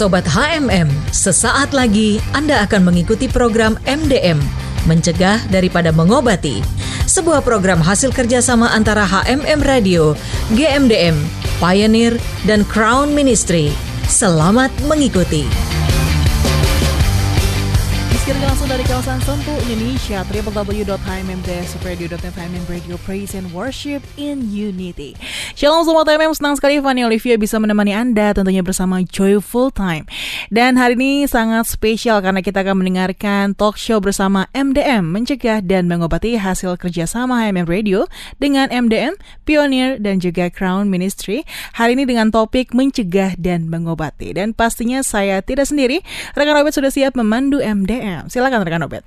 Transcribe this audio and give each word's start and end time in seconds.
Sobat 0.00 0.24
HMM, 0.24 0.88
sesaat 1.12 1.76
lagi 1.76 2.24
Anda 2.32 2.64
akan 2.64 2.88
mengikuti 2.88 3.28
program 3.28 3.76
MDM, 3.84 4.40
Mencegah 4.88 5.36
Daripada 5.52 5.92
Mengobati. 5.92 6.64
Sebuah 7.04 7.44
program 7.44 7.84
hasil 7.84 8.08
kerjasama 8.08 8.72
antara 8.72 9.04
HMM 9.04 9.60
Radio, 9.60 10.16
GMDM, 10.56 11.20
Pioneer, 11.60 12.16
dan 12.48 12.64
Crown 12.64 13.12
Ministry. 13.12 13.76
Selamat 14.08 14.72
mengikuti. 14.88 15.44
Disiarkan 18.30 18.46
langsung 18.46 18.70
dari 18.70 18.86
kawasan 18.86 19.18
Sentul, 19.26 19.58
Indonesia 19.66 20.22
www.hmmdsradio.net 20.22 22.34
HMM 22.38 22.62
Radio 22.70 22.94
Praise 23.02 23.34
and 23.34 23.50
Worship 23.50 24.06
in 24.14 24.46
Unity. 24.54 25.18
Shalom 25.58 25.82
semua 25.82 26.06
HMM, 26.06 26.30
senang 26.38 26.54
sekali 26.54 26.78
Fanny 26.78 27.02
Olivia 27.02 27.34
bisa 27.34 27.58
menemani 27.58 27.90
Anda 27.90 28.30
tentunya 28.30 28.62
bersama 28.62 29.02
Joyful 29.02 29.74
Time. 29.74 30.06
Dan 30.46 30.78
hari 30.78 30.94
ini 30.94 31.26
sangat 31.26 31.74
spesial 31.74 32.22
karena 32.22 32.38
kita 32.38 32.62
akan 32.62 32.78
mendengarkan 32.78 33.58
talk 33.58 33.74
show 33.74 33.98
bersama 33.98 34.46
MDM 34.54 35.10
Mencegah 35.10 35.58
dan 35.58 35.90
mengobati 35.90 36.38
hasil 36.38 36.78
kerjasama 36.78 37.42
HMM 37.42 37.66
Radio 37.66 38.06
Dengan 38.38 38.70
MDM, 38.70 39.18
Pioneer 39.42 39.98
dan 39.98 40.22
juga 40.22 40.54
Crown 40.54 40.86
Ministry. 40.86 41.42
Hari 41.74 41.98
ini 41.98 42.06
dengan 42.06 42.30
topik 42.30 42.78
mencegah 42.78 43.34
dan 43.34 43.66
mengobati. 43.66 44.38
Dan 44.38 44.54
pastinya 44.54 45.02
saya 45.02 45.42
tidak 45.42 45.66
sendiri 45.66 46.06
Rekan 46.38 46.54
Robert 46.54 46.78
sudah 46.78 46.94
siap 46.94 47.18
memandu 47.18 47.58
MDM 47.58 48.19
Silakan 48.28 48.66
rekan 48.66 48.84
Obet. 48.84 49.06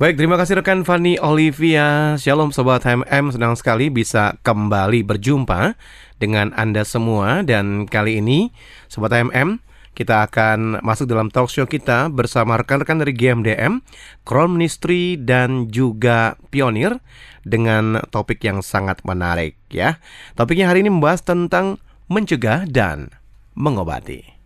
Baik, 0.00 0.16
terima 0.16 0.40
kasih 0.40 0.64
rekan 0.64 0.80
Fanny 0.80 1.20
Olivia. 1.20 2.16
Shalom 2.16 2.56
Sobat 2.56 2.88
HMM, 2.88 3.36
senang 3.36 3.52
sekali 3.52 3.92
bisa 3.92 4.40
kembali 4.40 5.04
berjumpa 5.04 5.76
dengan 6.16 6.56
Anda 6.56 6.88
semua. 6.88 7.44
Dan 7.44 7.84
kali 7.84 8.24
ini, 8.24 8.48
Sobat 8.88 9.12
HMM, 9.12 9.60
kita 9.92 10.24
akan 10.24 10.80
masuk 10.80 11.04
dalam 11.04 11.28
talk 11.28 11.52
show 11.52 11.68
kita 11.68 12.08
bersama 12.08 12.56
rekan-rekan 12.56 13.04
dari 13.04 13.12
GMDM, 13.12 13.84
Crown 14.24 14.56
Ministry, 14.56 15.20
dan 15.20 15.68
juga 15.68 16.40
Pionir 16.48 16.96
dengan 17.44 18.00
topik 18.08 18.40
yang 18.40 18.64
sangat 18.64 19.04
menarik 19.04 19.60
ya. 19.68 20.00
Topiknya 20.32 20.72
hari 20.72 20.80
ini 20.80 20.88
membahas 20.88 21.20
tentang 21.20 21.76
mencegah 22.08 22.64
dan 22.64 23.12
mengobati. 23.52 24.39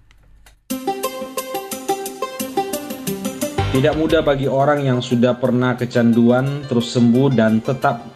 Tidak 3.74 3.98
mudah 3.98 4.22
bagi 4.22 4.46
orang 4.46 4.86
yang 4.86 5.02
sudah 5.02 5.34
pernah 5.34 5.74
kecanduan 5.74 6.62
terus 6.70 6.94
sembuh 6.94 7.26
dan 7.34 7.58
tetap 7.58 8.06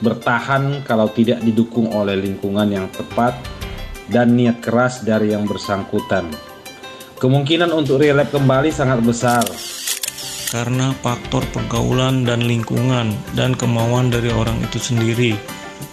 bertahan 0.00 0.80
kalau 0.88 1.12
tidak 1.12 1.44
didukung 1.44 1.92
oleh 1.92 2.16
lingkungan 2.16 2.64
yang 2.72 2.88
tepat 2.88 3.36
dan 4.08 4.32
niat 4.32 4.64
keras 4.64 5.04
dari 5.04 5.36
yang 5.36 5.44
bersangkutan. 5.44 6.32
Kemungkinan 7.20 7.68
untuk 7.76 8.00
relap 8.00 8.32
kembali 8.32 8.72
sangat 8.72 9.04
besar. 9.04 9.44
Karena 10.48 10.96
faktor 11.04 11.44
pergaulan 11.52 12.24
dan 12.24 12.48
lingkungan 12.48 13.12
dan 13.36 13.52
kemauan 13.52 14.08
dari 14.08 14.32
orang 14.32 14.64
itu 14.64 14.80
sendiri. 14.80 15.36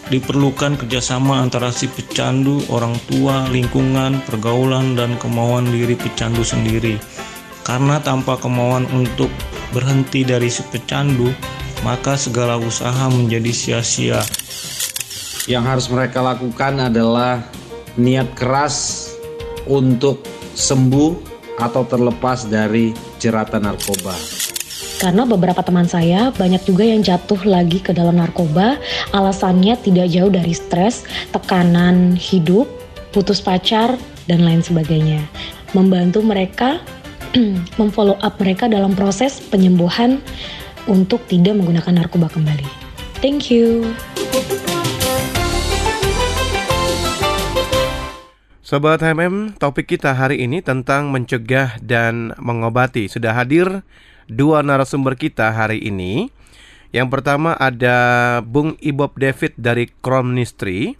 Diperlukan 0.08 0.80
kerjasama 0.80 1.44
antara 1.44 1.75
si 1.75 1.92
pecandu, 1.92 2.64
orang 2.72 2.95
tua, 3.12 3.52
lingkungan, 3.52 4.23
pergaulan, 4.23 4.95
dan 4.95 5.20
kemauan 5.20 5.67
diri 5.67 6.00
pecandu 6.00 6.47
sendiri 6.47 6.95
karena 7.70 8.02
tanpa 8.02 8.34
kemauan 8.42 8.89
untuk 8.89 9.30
berhenti 9.70 10.25
dari 10.25 10.50
si 10.50 10.66
pecandu, 10.73 11.30
maka 11.86 12.17
segala 12.17 12.58
usaha 12.58 13.06
menjadi 13.14 13.53
sia-sia. 13.53 14.25
Yang 15.45 15.64
harus 15.70 15.88
mereka 15.94 16.25
lakukan 16.25 16.90
adalah 16.90 17.45
niat 17.94 18.34
keras 18.34 19.06
untuk 19.70 20.25
sembuh 20.58 21.14
atau 21.62 21.86
terlepas 21.86 22.50
dari 22.50 22.90
jeratan 23.22 23.70
narkoba. 23.70 24.17
Karena 24.97 25.30
beberapa 25.30 25.62
teman 25.62 25.86
saya 25.86 26.34
banyak 26.34 26.66
juga 26.66 26.90
yang 26.90 27.06
jatuh 27.06 27.40
lagi 27.46 27.85
ke 27.85 27.94
dalam 27.94 28.18
narkoba, 28.18 28.81
alasannya 29.13 29.78
tidak 29.85 30.09
jauh 30.09 30.34
dari 30.34 30.58
stres, 30.58 31.06
tekanan 31.29 32.18
hidup, 32.18 32.66
putus 33.13 33.40
pacar, 33.40 33.94
dan 34.25 34.41
lain 34.41 34.66
sebagainya. 34.66 35.22
Membantu 35.78 36.25
mereka 36.25 36.81
memfollow 37.79 38.17
up 38.22 38.38
mereka 38.41 38.66
dalam 38.66 38.97
proses 38.97 39.38
penyembuhan 39.38 40.22
untuk 40.90 41.22
tidak 41.29 41.57
menggunakan 41.57 42.06
narkoba 42.06 42.31
kembali. 42.34 42.66
Thank 43.19 43.51
you. 43.51 43.94
Sobat 48.69 49.01
HMM, 49.01 49.57
topik 49.57 49.97
kita 49.97 50.13
hari 50.13 50.45
ini 50.45 50.62
tentang 50.62 51.09
mencegah 51.09 51.81
dan 51.81 52.38
mengobati. 52.38 53.09
Sudah 53.09 53.34
hadir 53.34 53.81
dua 54.29 54.61
narasumber 54.61 55.17
kita 55.17 55.50
hari 55.50 55.81
ini. 55.81 56.29
Yang 56.94 57.09
pertama 57.17 57.57
ada 57.57 57.97
Bung 58.46 58.78
Ibob 58.78 59.17
David 59.17 59.57
dari 59.57 59.90
Crown 60.06 60.38
Ministry 60.38 60.94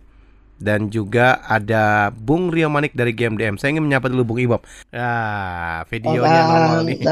dan 0.60 0.92
juga 0.92 1.40
ada 1.48 2.12
Bung 2.12 2.52
Rio 2.52 2.68
Manik 2.68 2.92
dari 2.92 3.16
GMDM. 3.16 3.56
Saya 3.56 3.74
ingin 3.74 3.88
menyapa 3.88 4.12
dulu 4.12 4.36
Bung 4.36 4.40
Ibob. 4.44 4.62
Ah, 4.92 5.88
videonya 5.88 6.42
nongol 6.46 6.82
nih. 6.86 7.00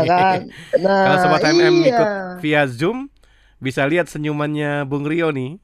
Nah, 0.78 1.04
Kalau 1.08 1.18
sobat 1.24 1.42
iya. 1.42 1.52
MM 1.56 1.76
ikut 1.88 2.10
via 2.44 2.64
Zoom 2.68 3.08
bisa 3.58 3.88
lihat 3.88 4.12
senyumannya 4.12 4.84
Bung 4.86 5.08
Rio 5.08 5.32
nih. 5.32 5.58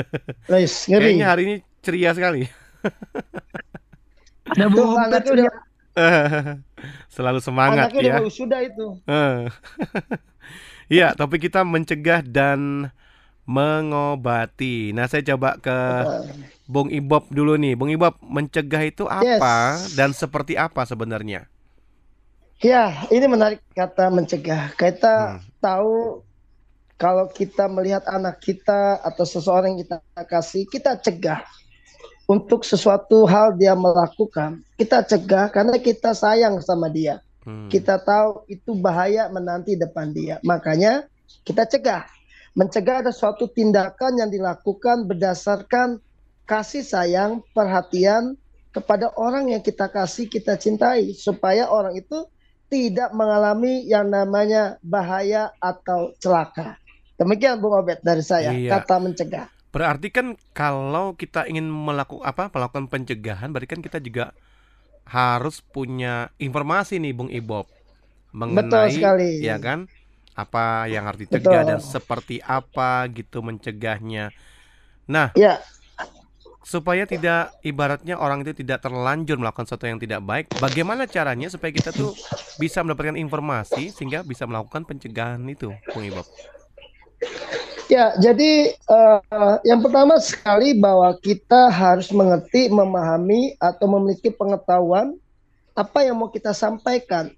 Nice, 0.52 0.86
Kayaknya 0.86 1.26
hari 1.26 1.42
ini 1.48 1.56
ceria 1.80 2.12
sekali. 2.12 2.44
Ada 4.52 4.66
Bung 4.68 4.94
udah 4.94 5.52
Selalu 7.10 7.40
semangat 7.42 7.90
anaknya 7.92 8.20
ya. 8.24 8.30
sudah 8.30 8.60
itu. 8.62 8.86
Iya, 10.90 11.14
topik 11.14 11.46
kita 11.46 11.62
mencegah 11.62 12.20
dan 12.26 12.90
mengobati. 13.46 14.90
Nah, 14.94 15.06
saya 15.10 15.22
coba 15.34 15.58
ke 15.58 15.78
Bung 16.70 16.86
Ibob 16.86 17.26
dulu 17.34 17.58
nih. 17.58 17.74
Bung 17.74 17.90
Ibob, 17.90 18.14
mencegah 18.22 18.86
itu 18.86 19.10
apa 19.10 19.74
yes. 19.74 19.98
dan 19.98 20.14
seperti 20.14 20.54
apa 20.54 20.86
sebenarnya? 20.86 21.50
Ya, 22.62 23.08
ini 23.10 23.26
menarik 23.26 23.58
kata 23.74 24.06
mencegah. 24.14 24.70
Kita 24.78 25.42
hmm. 25.42 25.58
tahu 25.58 26.22
kalau 26.94 27.26
kita 27.32 27.66
melihat 27.66 28.06
anak 28.06 28.38
kita 28.38 29.02
atau 29.02 29.24
seseorang 29.26 29.74
yang 29.74 29.82
kita 29.82 29.98
kasih, 30.30 30.62
kita 30.70 30.94
cegah 31.00 31.42
untuk 32.30 32.62
sesuatu 32.62 33.26
hal 33.26 33.58
dia 33.58 33.74
melakukan. 33.74 34.62
Kita 34.78 35.02
cegah 35.02 35.50
karena 35.50 35.74
kita 35.80 36.14
sayang 36.14 36.62
sama 36.62 36.86
dia. 36.86 37.18
Hmm. 37.42 37.66
Kita 37.66 37.98
tahu 37.98 38.46
itu 38.46 38.76
bahaya 38.78 39.26
menanti 39.32 39.74
depan 39.74 40.14
dia. 40.14 40.38
Makanya 40.46 41.08
kita 41.42 41.66
cegah. 41.66 42.06
Mencegah 42.54 43.02
ada 43.02 43.10
suatu 43.10 43.48
tindakan 43.48 44.20
yang 44.20 44.30
dilakukan 44.30 45.08
berdasarkan 45.08 45.98
kasih 46.50 46.82
sayang, 46.82 47.46
perhatian 47.54 48.34
kepada 48.74 49.14
orang 49.14 49.54
yang 49.54 49.62
kita 49.62 49.86
kasih, 49.86 50.26
kita 50.26 50.58
cintai, 50.58 51.14
supaya 51.14 51.70
orang 51.70 51.94
itu 51.94 52.26
tidak 52.66 53.14
mengalami 53.14 53.86
yang 53.86 54.10
namanya 54.10 54.82
bahaya 54.82 55.54
atau 55.62 56.10
celaka. 56.18 56.74
Demikian 57.14 57.62
Bung 57.62 57.78
Obed 57.78 58.02
dari 58.02 58.26
saya, 58.26 58.50
iya. 58.50 58.82
kata 58.82 58.98
mencegah. 58.98 59.46
Berarti 59.70 60.10
kan 60.10 60.34
kalau 60.50 61.14
kita 61.14 61.46
ingin 61.46 61.70
melakukan 61.70 62.26
apa, 62.26 62.50
melakukan 62.50 62.90
pencegahan, 62.90 63.54
berarti 63.54 63.70
kan 63.70 63.82
kita 63.86 64.02
juga 64.02 64.34
harus 65.06 65.62
punya 65.62 66.34
informasi 66.38 66.98
nih 66.98 67.14
Bung 67.14 67.30
Ibob 67.30 67.66
mengenai 68.30 68.62
Betul 68.62 68.86
sekali. 68.94 69.30
ya 69.42 69.58
kan 69.58 69.90
apa 70.38 70.86
yang 70.86 71.06
harus 71.10 71.26
dicegah 71.26 71.66
Betul. 71.66 71.70
dan 71.74 71.78
seperti 71.82 72.36
apa 72.42 73.06
gitu 73.10 73.42
mencegahnya. 73.42 74.30
Nah, 75.10 75.34
ya 75.34 75.58
supaya 76.70 77.02
tidak 77.02 77.50
ibaratnya 77.66 78.14
orang 78.14 78.46
itu 78.46 78.62
tidak 78.62 78.86
terlanjur 78.86 79.34
melakukan 79.42 79.66
sesuatu 79.66 79.90
yang 79.90 79.98
tidak 79.98 80.22
baik, 80.22 80.46
bagaimana 80.62 81.02
caranya 81.10 81.50
supaya 81.50 81.74
kita 81.74 81.90
tuh 81.90 82.14
bisa 82.62 82.78
mendapatkan 82.86 83.18
informasi 83.18 83.90
sehingga 83.90 84.22
bisa 84.22 84.46
melakukan 84.46 84.86
pencegahan 84.86 85.42
itu, 85.50 85.74
Bung 85.90 86.06
Ibob? 86.06 86.22
Ya, 87.90 88.14
jadi 88.22 88.78
uh, 88.86 89.58
yang 89.66 89.82
pertama 89.82 90.22
sekali 90.22 90.78
bahwa 90.78 91.10
kita 91.18 91.74
harus 91.74 92.14
mengerti, 92.14 92.70
memahami 92.70 93.58
atau 93.58 93.90
memiliki 93.90 94.30
pengetahuan 94.30 95.18
apa 95.74 96.06
yang 96.06 96.22
mau 96.22 96.30
kita 96.30 96.54
sampaikan, 96.54 97.34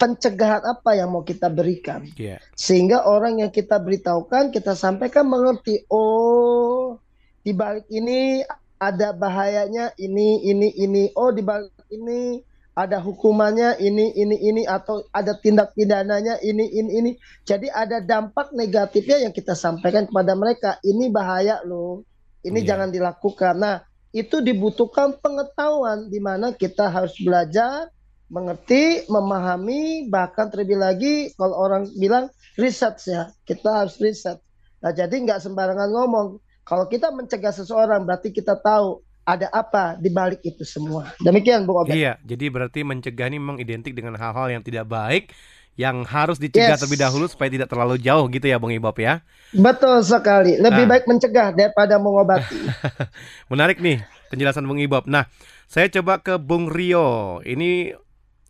pencegahan 0.00 0.64
apa 0.64 0.96
yang 0.96 1.12
mau 1.12 1.20
kita 1.20 1.52
berikan, 1.52 2.08
yeah. 2.16 2.40
sehingga 2.56 3.04
orang 3.04 3.44
yang 3.44 3.52
kita 3.52 3.76
beritahukan, 3.76 4.48
kita 4.48 4.72
sampaikan 4.72 5.28
mengerti, 5.28 5.84
oh 5.92 6.96
di 7.42 7.52
balik 7.52 7.90
ini 7.90 8.40
ada 8.82 9.14
bahayanya 9.14 9.94
ini 9.94 10.42
ini 10.42 10.74
ini. 10.74 11.14
Oh 11.14 11.30
di 11.30 11.46
ini 11.94 12.42
ada 12.74 12.98
hukumannya 12.98 13.78
ini 13.78 14.10
ini 14.18 14.36
ini. 14.42 14.62
Atau 14.66 15.06
ada 15.14 15.38
tindak 15.38 15.78
pidananya 15.78 16.42
ini 16.42 16.66
ini 16.66 16.90
ini. 16.98 17.10
Jadi 17.46 17.70
ada 17.70 18.02
dampak 18.02 18.50
negatifnya 18.50 19.22
yang 19.22 19.30
kita 19.30 19.54
sampaikan 19.54 20.10
kepada 20.10 20.34
mereka. 20.34 20.82
Ini 20.82 21.14
bahaya 21.14 21.62
loh. 21.62 22.02
Ini 22.42 22.58
yeah. 22.58 22.74
jangan 22.74 22.90
dilakukan. 22.90 23.54
Nah 23.62 23.86
itu 24.10 24.42
dibutuhkan 24.42 25.14
pengetahuan 25.22 26.10
di 26.10 26.18
mana 26.18 26.50
kita 26.50 26.90
harus 26.90 27.14
belajar 27.22 27.86
mengerti, 28.32 29.04
memahami, 29.12 30.08
bahkan 30.08 30.48
terlebih 30.48 30.80
lagi 30.80 31.14
kalau 31.36 31.52
orang 31.52 31.84
bilang 32.00 32.32
riset 32.56 32.96
ya, 33.04 33.28
kita 33.44 33.84
harus 33.84 34.00
riset. 34.00 34.40
Nah 34.80 34.90
jadi 34.90 35.12
nggak 35.12 35.38
sembarangan 35.38 35.92
ngomong. 35.92 36.28
Kalau 36.72 36.88
kita 36.88 37.12
mencegah 37.12 37.52
seseorang 37.52 38.00
berarti 38.08 38.32
kita 38.32 38.56
tahu 38.56 39.04
ada 39.28 39.52
apa 39.52 40.00
di 40.00 40.08
balik 40.08 40.40
itu 40.40 40.64
semua. 40.64 41.12
Demikian 41.20 41.68
Bu 41.68 41.84
Obed. 41.84 41.92
Iya, 41.92 42.16
jadi 42.24 42.48
berarti 42.48 42.80
mencegah 42.80 43.28
ini 43.28 43.36
memang 43.36 43.60
identik 43.60 43.92
dengan 43.92 44.16
hal-hal 44.16 44.48
yang 44.48 44.64
tidak 44.64 44.88
baik 44.88 45.36
yang 45.76 46.00
harus 46.08 46.40
dicegah 46.40 46.72
yes. 46.72 46.80
terlebih 46.80 47.04
dahulu 47.04 47.28
supaya 47.28 47.52
tidak 47.52 47.68
terlalu 47.68 48.00
jauh 48.00 48.24
gitu 48.32 48.48
ya 48.48 48.56
Bung 48.56 48.72
Ibob 48.72 48.96
ya. 48.96 49.20
Betul 49.52 50.00
sekali. 50.00 50.56
Lebih 50.56 50.88
nah. 50.88 50.96
baik 50.96 51.04
mencegah 51.04 51.52
daripada 51.52 52.00
mengobati. 52.00 52.56
Menarik 53.52 53.76
nih 53.84 54.00
penjelasan 54.32 54.64
Bung 54.64 54.80
Ibob. 54.80 55.04
Nah, 55.04 55.28
saya 55.68 55.92
coba 55.92 56.24
ke 56.24 56.40
Bung 56.40 56.72
Rio. 56.72 57.44
Ini 57.44 58.00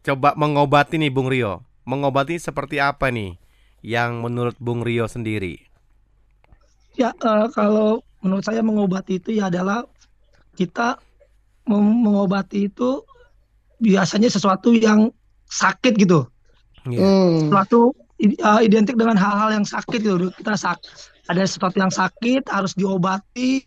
coba 0.07 0.39
mengobati 0.39 0.95
nih 0.95 1.11
Bung 1.11 1.27
Rio. 1.27 1.67
Mengobati 1.91 2.39
seperti 2.39 2.79
apa 2.79 3.11
nih 3.11 3.35
yang 3.83 4.23
menurut 4.23 4.55
Bung 4.63 4.87
Rio 4.87 5.11
sendiri? 5.11 5.59
Ya, 6.95 7.11
uh, 7.25 7.51
kalau 7.51 8.07
menurut 8.23 8.47
saya 8.47 8.63
mengobati 8.63 9.19
itu 9.19 9.37
ya 9.37 9.51
adalah 9.51 9.85
kita 10.55 10.99
mengobati 11.67 12.71
itu 12.71 13.03
biasanya 13.83 14.31
sesuatu 14.31 14.75
yang 14.75 15.11
sakit 15.51 15.99
gitu. 15.99 16.27
Yeah. 16.87 17.03
Hmm. 17.03 17.51
Sesuatu 17.51 17.95
uh, 18.43 18.61
identik 18.63 18.95
dengan 18.95 19.19
hal-hal 19.19 19.63
yang 19.63 19.67
sakit 19.67 20.01
gitu. 20.03 20.31
Kita 20.39 20.55
sak 20.55 20.83
ada 21.31 21.43
sesuatu 21.47 21.79
yang 21.79 21.91
sakit 21.91 22.51
harus 22.51 22.75
diobati 22.75 23.63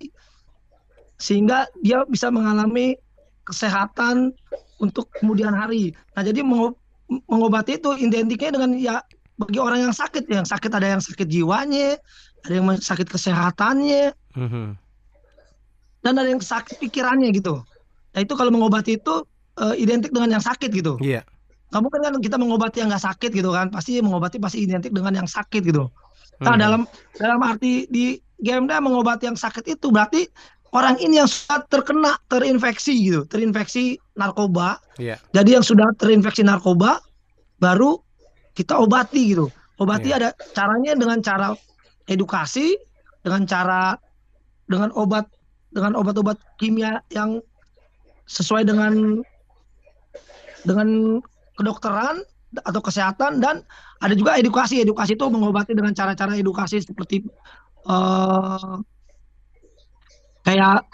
sehingga 1.16 1.68
dia 1.80 2.04
bisa 2.08 2.28
mengalami 2.28 3.00
kesehatan 3.48 4.36
untuk 4.84 5.08
kemudian 5.16 5.56
hari. 5.56 5.96
Nah, 6.18 6.24
jadi 6.28 6.44
mengobati 7.08 7.80
itu 7.80 7.96
identiknya 7.96 8.52
dengan 8.60 8.72
ya 8.76 8.96
bagi 9.40 9.60
orang 9.60 9.88
yang 9.88 9.96
sakit, 9.96 10.28
yang 10.28 10.48
sakit 10.48 10.72
ada 10.72 10.96
yang 10.96 11.04
sakit 11.04 11.28
jiwanya, 11.28 12.00
ada 12.48 12.54
yang 12.56 12.68
sakit 12.76 13.08
kesehatannya, 13.08 14.12
mm 14.36 14.48
-hmm. 14.48 14.68
dan 16.04 16.14
ada 16.20 16.30
yang 16.30 16.44
sakit 16.44 16.78
pikirannya 16.78 17.34
gitu. 17.34 17.64
Nah 18.14 18.20
itu 18.22 18.34
kalau 18.38 18.52
mengobati 18.54 19.00
itu 19.00 19.26
uh, 19.60 19.76
identik 19.76 20.12
dengan 20.12 20.40
yang 20.40 20.44
sakit 20.44 20.70
gitu. 20.72 20.96
Iya. 21.02 21.20
Yeah. 21.20 21.24
Kamu 21.74 21.92
kan 21.92 22.02
kan 22.08 22.14
kita 22.22 22.38
mengobati 22.40 22.80
yang 22.80 22.94
nggak 22.94 23.04
sakit 23.04 23.32
gitu 23.36 23.52
kan, 23.52 23.68
pasti 23.74 24.00
mengobati 24.00 24.38
pasti 24.40 24.64
identik 24.64 24.94
dengan 24.96 25.12
yang 25.18 25.28
sakit 25.28 25.66
gitu. 25.66 25.90
Nah 26.40 26.40
mm 26.40 26.46
-hmm. 26.46 26.62
dalam 26.62 26.82
dalam 27.18 27.40
arti 27.44 27.90
di 27.90 28.20
GMD 28.40 28.72
mengobati 28.84 29.28
yang 29.28 29.40
sakit 29.40 29.66
itu 29.80 29.90
berarti 29.90 30.28
orang 30.76 31.00
ini 31.00 31.24
yang 31.24 31.30
sudah 31.32 31.64
terkena 31.72 32.20
terinfeksi 32.28 32.94
gitu, 33.08 33.24
terinfeksi 33.28 33.96
narkoba. 34.20 34.80
Yeah. 35.00 35.20
Jadi 35.32 35.56
yang 35.56 35.66
sudah 35.66 35.88
terinfeksi 35.96 36.44
narkoba 36.44 37.00
baru 37.60 38.00
kita 38.56 38.76
obati 38.80 39.36
gitu. 39.36 39.48
Obati 39.80 40.12
yeah. 40.12 40.20
ada 40.20 40.30
caranya 40.56 40.96
dengan 40.96 41.20
cara 41.24 41.56
edukasi, 42.08 42.76
dengan 43.24 43.48
cara 43.48 43.98
dengan 44.66 44.90
obat 44.98 45.26
dengan 45.76 45.94
obat-obat 46.00 46.40
kimia 46.58 47.04
yang 47.12 47.44
sesuai 48.26 48.66
dengan 48.66 49.22
dengan 50.66 51.20
kedokteran 51.60 52.26
atau 52.64 52.82
kesehatan 52.82 53.44
dan 53.44 53.62
ada 54.00 54.14
juga 54.16 54.40
edukasi. 54.40 54.82
Edukasi 54.82 55.20
itu 55.20 55.26
mengobati 55.28 55.76
dengan 55.76 55.92
cara-cara 55.92 56.36
edukasi 56.40 56.82
seperti 56.82 57.28
uh, 57.86 58.80
kayak 60.48 60.88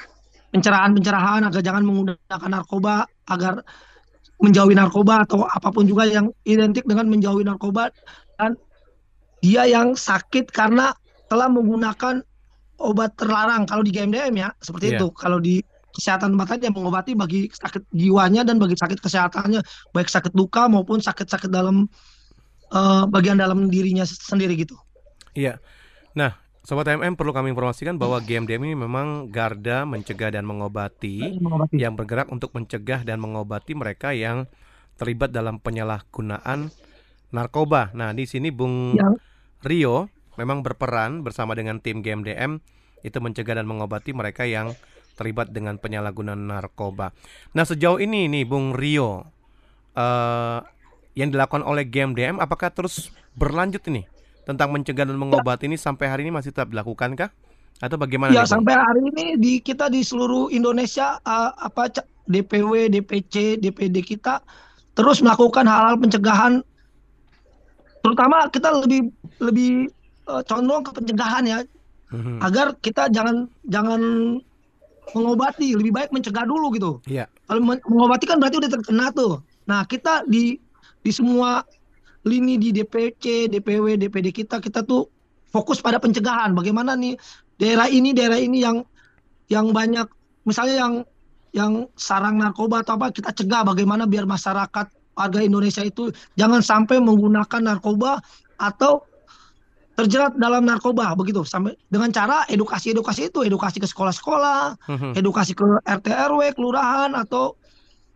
pencerahan-pencerahan 0.52 1.48
agar 1.48 1.62
jangan 1.64 1.84
menggunakan 1.88 2.50
narkoba 2.52 3.08
agar 3.32 3.64
menjauhi 4.42 4.74
narkoba 4.74 5.24
atau 5.24 5.46
apa 5.46 5.70
pun 5.70 5.86
juga 5.86 6.10
yang 6.10 6.34
identik 6.44 6.84
dengan 6.90 7.08
menjauhi 7.08 7.46
narkoba. 7.46 7.94
Dan 8.36 8.58
dia 9.46 9.70
yang 9.70 9.94
sakit 9.94 10.50
karena 10.50 10.94
telah 11.30 11.48
menggunakan 11.48 12.26
obat 12.82 13.14
terlarang 13.16 13.70
kalau 13.70 13.86
di 13.86 13.94
GMDM 13.94 14.34
ya 14.34 14.50
seperti 14.60 14.94
yeah. 14.94 14.98
itu 14.98 15.08
kalau 15.14 15.38
di 15.38 15.62
kesehatan 15.92 16.34
mata 16.34 16.56
dia 16.56 16.72
mengobati 16.72 17.14
bagi 17.14 17.52
sakit 17.52 17.92
jiwanya 17.92 18.48
dan 18.48 18.58
bagi 18.58 18.80
sakit 18.80 19.04
kesehatannya 19.04 19.60
baik 19.92 20.08
sakit 20.08 20.32
luka 20.34 20.72
maupun 20.72 21.04
sakit-sakit 21.04 21.52
dalam 21.52 21.86
uh, 22.72 23.04
bagian 23.12 23.38
dalam 23.38 23.68
dirinya 23.68 24.08
sendiri 24.08 24.56
gitu. 24.56 24.80
Iya. 25.36 25.60
Nah, 26.16 26.36
Sobat 26.62 26.86
MM 26.86 27.18
perlu 27.18 27.34
kami 27.34 27.50
informasikan 27.58 27.98
bahwa 27.98 28.22
GMDM 28.22 28.62
ini 28.70 28.76
memang 28.78 29.34
garda 29.34 29.82
mencegah 29.82 30.30
dan 30.30 30.46
mengobati, 30.46 31.42
mengobati 31.42 31.74
yang 31.74 31.98
bergerak 31.98 32.30
untuk 32.30 32.54
mencegah 32.54 33.02
dan 33.02 33.18
mengobati 33.18 33.74
mereka 33.74 34.14
yang 34.14 34.46
terlibat 35.02 35.34
dalam 35.34 35.58
penyalahgunaan 35.58 36.70
narkoba. 37.34 37.90
Nah, 37.98 38.14
di 38.14 38.30
sini 38.30 38.54
Bung 38.54 38.94
ya. 38.94 39.10
Rio 39.66 40.06
memang 40.36 40.64
berperan 40.64 41.26
bersama 41.26 41.58
dengan 41.58 41.80
tim 41.80 42.04
GMDM 42.04 42.62
itu 43.02 43.18
mencegah 43.18 43.58
dan 43.58 43.66
mengobati 43.66 44.14
mereka 44.14 44.46
yang 44.46 44.78
terlibat 45.18 45.52
dengan 45.52 45.82
penyalahgunaan 45.82 46.48
narkoba. 46.48 47.12
Nah, 47.58 47.66
sejauh 47.66 48.00
ini 48.00 48.30
nih 48.32 48.48
Bung 48.48 48.78
Rio 48.78 49.28
uh, 49.98 50.60
yang 51.18 51.30
dilakukan 51.34 51.66
oleh 51.66 51.84
GMDM 51.90 52.40
apakah 52.40 52.72
terus 52.72 53.12
berlanjut 53.36 53.84
ini? 53.92 54.08
tentang 54.46 54.74
mencegah 54.74 55.06
dan 55.06 55.18
mengobati 55.18 55.70
ini 55.70 55.78
sampai 55.78 56.10
hari 56.10 56.22
ini 56.28 56.32
masih 56.34 56.52
tetap 56.54 56.74
dilakukan 56.74 57.14
kah? 57.14 57.30
Atau 57.82 57.98
bagaimana? 57.98 58.34
Ya, 58.34 58.46
sampai 58.46 58.78
hari 58.78 59.10
ini 59.14 59.26
di 59.38 59.54
kita 59.62 59.90
di 59.90 60.06
seluruh 60.06 60.54
Indonesia 60.54 61.18
uh, 61.26 61.54
apa 61.58 61.90
DPW, 62.30 62.90
DPC, 62.94 63.58
DPD 63.58 64.06
kita 64.06 64.42
terus 64.94 65.24
melakukan 65.24 65.66
hal-hal 65.66 65.96
pencegahan 65.98 66.54
terutama 68.04 68.50
kita 68.52 68.76
lebih 68.76 69.08
lebih 69.40 69.88
uh, 70.32 70.44
condong 70.48 70.82
ke 70.88 70.92
pencegahan 70.96 71.44
ya. 71.44 71.60
Hmm. 72.12 72.40
Agar 72.44 72.76
kita 72.80 73.12
jangan 73.12 73.48
jangan 73.68 74.02
mengobati, 75.12 75.76
lebih 75.76 75.92
baik 75.92 76.10
mencegah 76.16 76.48
dulu 76.48 76.72
gitu. 76.76 76.92
Iya. 77.08 77.28
Kalau 77.48 77.60
mengobati 77.64 78.26
kan 78.28 78.40
berarti 78.40 78.64
udah 78.64 78.72
terkena 78.72 79.12
tuh. 79.12 79.44
Nah, 79.68 79.84
kita 79.84 80.24
di 80.28 80.56
di 81.02 81.12
semua 81.12 81.64
lini 82.24 82.56
di 82.56 82.70
DPC, 82.72 83.50
DPW, 83.50 83.98
DPD 83.98 84.32
kita 84.32 84.62
kita 84.62 84.86
tuh 84.86 85.10
fokus 85.52 85.84
pada 85.84 86.00
pencegahan. 86.00 86.56
Bagaimana 86.56 86.96
nih 86.96 87.18
daerah 87.60 87.92
ini 87.92 88.16
daerah 88.16 88.40
ini 88.40 88.64
yang 88.64 88.86
yang 89.52 89.76
banyak 89.76 90.08
misalnya 90.48 90.76
yang 90.80 90.94
yang 91.52 91.74
sarang 92.00 92.40
narkoba 92.40 92.82
atau 92.82 92.96
apa 92.96 93.12
kita 93.12 93.36
cegah 93.36 93.68
bagaimana 93.68 94.08
biar 94.08 94.24
masyarakat 94.24 94.88
warga 95.12 95.40
Indonesia 95.44 95.84
itu 95.84 96.10
jangan 96.40 96.64
sampai 96.64 97.04
menggunakan 97.04 97.60
narkoba 97.60 98.24
atau 98.56 99.04
terjerat 100.02 100.34
dalam 100.38 100.66
narkoba 100.66 101.14
begitu. 101.14 101.46
Sampai 101.46 101.78
dengan 101.94 102.10
cara 102.10 102.44
edukasi 102.50 102.92
edukasi 102.92 103.30
itu 103.30 103.46
edukasi 103.46 103.78
ke 103.78 103.88
sekolah-sekolah, 103.88 104.78
mhm. 104.90 105.10
edukasi 105.18 105.54
ke 105.54 105.64
RT 105.86 106.08
RW, 106.10 106.42
kelurahan 106.58 107.14
atau 107.14 107.54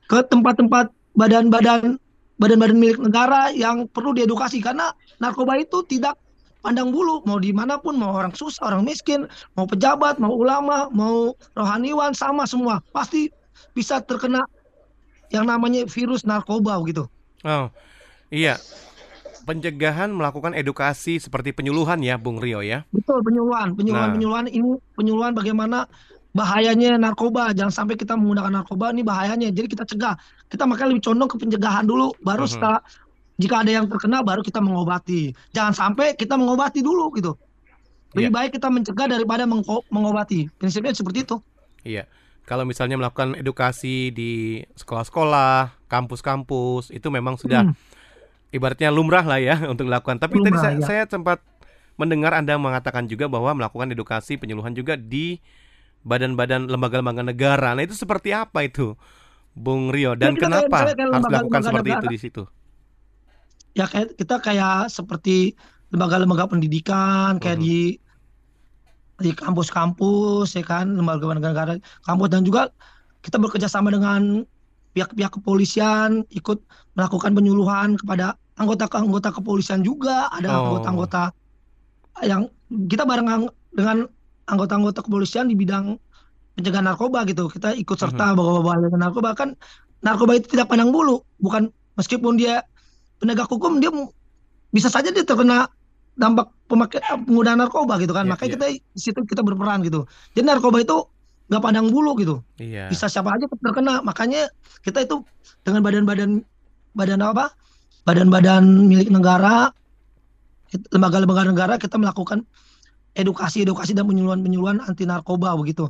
ke 0.10 0.22
tempat-tempat 0.26 0.90
badan-badan 1.14 2.02
badan-badan 2.42 2.78
milik 2.78 3.00
negara 3.00 3.54
yang 3.54 3.86
perlu 3.90 4.12
diedukasi. 4.18 4.60
Karena 4.60 4.92
narkoba 5.22 5.62
itu 5.62 5.86
tidak 5.86 6.18
pandang 6.66 6.90
bulu. 6.90 7.22
Mau 7.30 7.38
di 7.38 7.54
mana 7.54 7.78
pun 7.78 7.96
mau 7.96 8.18
orang 8.18 8.34
susah 8.34 8.74
orang 8.74 8.84
miskin 8.84 9.30
mau 9.54 9.70
pejabat 9.70 10.18
mau 10.18 10.34
ulama 10.34 10.90
mau 10.90 11.38
rohaniwan 11.54 12.18
sama 12.18 12.50
semua. 12.50 12.82
Pasti 12.90 13.30
bisa 13.78 14.02
terkena 14.02 14.42
yang 15.30 15.46
namanya 15.46 15.86
virus 15.86 16.26
narkoba 16.26 16.82
gitu. 16.90 17.06
Oh 17.46 17.70
iya 18.34 18.58
pencegahan 19.46 20.10
melakukan 20.10 20.58
edukasi 20.58 21.22
seperti 21.22 21.54
penyuluhan 21.54 22.02
ya 22.02 22.18
Bung 22.18 22.42
Rio 22.42 22.66
ya. 22.66 22.84
Betul 22.90 23.22
penyuluhan 23.22 23.78
penyuluhan 23.78 24.10
nah. 24.10 24.16
penyuluhan 24.18 24.46
ini 24.50 24.70
penyuluhan 24.98 25.32
bagaimana 25.38 25.86
bahayanya 26.36 27.00
narkoba 27.00 27.56
jangan 27.56 27.72
sampai 27.72 27.96
kita 27.96 28.20
menggunakan 28.20 28.52
narkoba 28.60 28.92
ini 28.92 29.08
bahayanya 29.08 29.48
jadi 29.56 29.72
kita 29.72 29.88
cegah 29.88 30.20
kita 30.52 30.68
makanya 30.68 30.92
lebih 30.92 31.08
condong 31.08 31.32
ke 31.32 31.40
pencegahan 31.40 31.88
dulu 31.88 32.12
baru 32.20 32.44
uh-huh. 32.44 32.52
setelah 32.52 32.80
jika 33.40 33.64
ada 33.64 33.72
yang 33.72 33.88
terkena 33.88 34.20
baru 34.20 34.44
kita 34.44 34.60
mengobati 34.60 35.32
jangan 35.56 35.72
sampai 35.72 36.12
kita 36.20 36.36
mengobati 36.36 36.84
dulu 36.84 37.08
gitu 37.16 37.40
lebih 38.20 38.28
yeah. 38.28 38.36
baik 38.36 38.52
kita 38.60 38.68
mencegah 38.68 39.08
daripada 39.08 39.48
mengobati 39.88 40.52
prinsipnya 40.60 40.92
seperti 40.92 41.24
itu 41.24 41.40
iya 41.88 42.04
kalau 42.44 42.68
misalnya 42.68 43.00
melakukan 43.00 43.40
edukasi 43.40 44.12
di 44.12 44.60
sekolah-sekolah 44.76 45.88
kampus-kampus 45.88 46.92
itu 46.92 47.08
memang 47.08 47.40
sudah 47.40 47.72
hmm. 47.72 47.95
Ibaratnya 48.56 48.90
lumrah 48.90 49.28
lah 49.28 49.40
ya 49.44 49.56
untuk 49.72 49.86
dilakukan 49.92 50.18
tapi 50.18 50.40
lumrah, 50.40 50.56
tadi 50.56 50.58
saya, 50.64 50.76
ya. 50.80 50.86
saya 50.88 51.04
sempat 51.12 51.44
mendengar 52.00 52.36
anda 52.36 52.56
mengatakan 52.56 53.08
juga 53.08 53.28
bahwa 53.28 53.56
melakukan 53.56 53.92
edukasi 53.92 54.40
penyuluhan 54.40 54.72
juga 54.76 54.96
di 55.00 55.40
badan-badan 56.06 56.70
lembaga-lembaga 56.70 57.26
negara. 57.26 57.74
Nah 57.74 57.82
itu 57.82 57.98
seperti 57.98 58.30
apa 58.30 58.62
itu, 58.62 58.94
Bung 59.58 59.90
Rio? 59.90 60.14
Dan 60.14 60.38
ya, 60.38 60.48
kenapa 60.48 60.94
kayak, 60.94 61.02
harus 61.02 61.26
dilakukan 61.26 61.62
seperti 61.66 61.90
negara. 61.90 62.04
itu 62.04 62.08
di 62.14 62.20
situ? 62.22 62.44
Ya 63.76 63.86
kayak 63.90 64.16
kita 64.16 64.36
kayak 64.40 64.94
seperti 64.94 65.58
lembaga-lembaga 65.90 66.52
pendidikan, 66.52 67.42
kayak 67.42 67.58
-huh. 67.60 67.66
di 67.66 67.80
di 69.16 69.32
kampus-kampus 69.32 70.60
ya 70.60 70.64
kan 70.68 70.92
lembaga 70.92 71.40
negara 71.40 71.80
kampus 72.04 72.28
dan 72.36 72.44
juga 72.44 72.68
kita 73.24 73.40
bekerja 73.40 73.72
sama 73.72 73.88
dengan 73.88 74.44
pihak-pihak 74.96 75.36
kepolisian 75.36 76.24
ikut 76.32 76.64
melakukan 76.96 77.36
penyuluhan 77.36 78.00
kepada 78.00 78.40
anggota-anggota 78.56 79.36
kepolisian 79.36 79.84
juga, 79.84 80.32
ada 80.32 80.48
Oh. 80.56 80.72
anggota-anggota 80.72 81.36
yang 82.24 82.48
kita 82.88 83.04
bareng 83.04 83.52
dengan 83.76 84.08
anggota-anggota 84.48 85.04
kepolisian 85.04 85.52
di 85.52 85.60
bidang 85.60 86.00
pencegahan 86.56 86.88
narkoba 86.88 87.28
gitu. 87.28 87.52
Kita 87.52 87.76
ikut 87.76 87.98
serta 88.00 88.32
bawa 88.32 88.64
bahaya 88.64 88.88
narkoba 88.96 89.36
kan 89.36 89.60
narkoba 90.00 90.40
itu 90.40 90.56
tidak 90.56 90.72
pandang 90.72 90.96
bulu, 90.96 91.20
bukan 91.44 91.68
meskipun 92.00 92.40
dia 92.40 92.64
penegak 93.20 93.52
hukum 93.52 93.84
dia 93.84 93.92
bisa 94.72 94.88
saja 94.88 95.12
dia 95.12 95.28
terkena 95.28 95.68
dampak 96.16 96.48
pemakai 96.72 97.04
penggunaan 97.28 97.60
narkoba 97.60 98.00
gitu 98.00 98.16
kan. 98.16 98.24
Iya, 98.24 98.32
Makanya 98.32 98.48
iya. 98.48 98.56
kita 98.56 98.66
di 98.96 99.00
situ 99.04 99.20
kita 99.28 99.44
berperan 99.44 99.84
gitu. 99.84 100.08
Jadi 100.32 100.48
narkoba 100.48 100.80
itu 100.80 101.04
nggak 101.46 101.62
pandang 101.62 101.88
bulu 101.94 102.18
gitu. 102.18 102.42
Iya. 102.58 102.90
bisa 102.90 103.06
siapa 103.06 103.34
aja 103.34 103.46
terkena. 103.50 104.02
Makanya 104.02 104.50
kita 104.82 105.06
itu 105.06 105.22
dengan 105.62 105.86
badan-badan 105.86 106.42
badan 106.98 107.22
apa? 107.22 107.54
Badan-badan 108.06 108.64
milik 108.86 109.10
negara 109.10 109.74
lembaga-lembaga 110.92 111.48
negara 111.48 111.74
kita 111.80 111.96
melakukan 111.96 112.44
edukasi-edukasi 113.16 113.96
dan 113.96 114.10
penyuluhan-penyuluhan 114.10 114.84
anti 114.84 115.08
narkoba 115.08 115.56
begitu. 115.56 115.88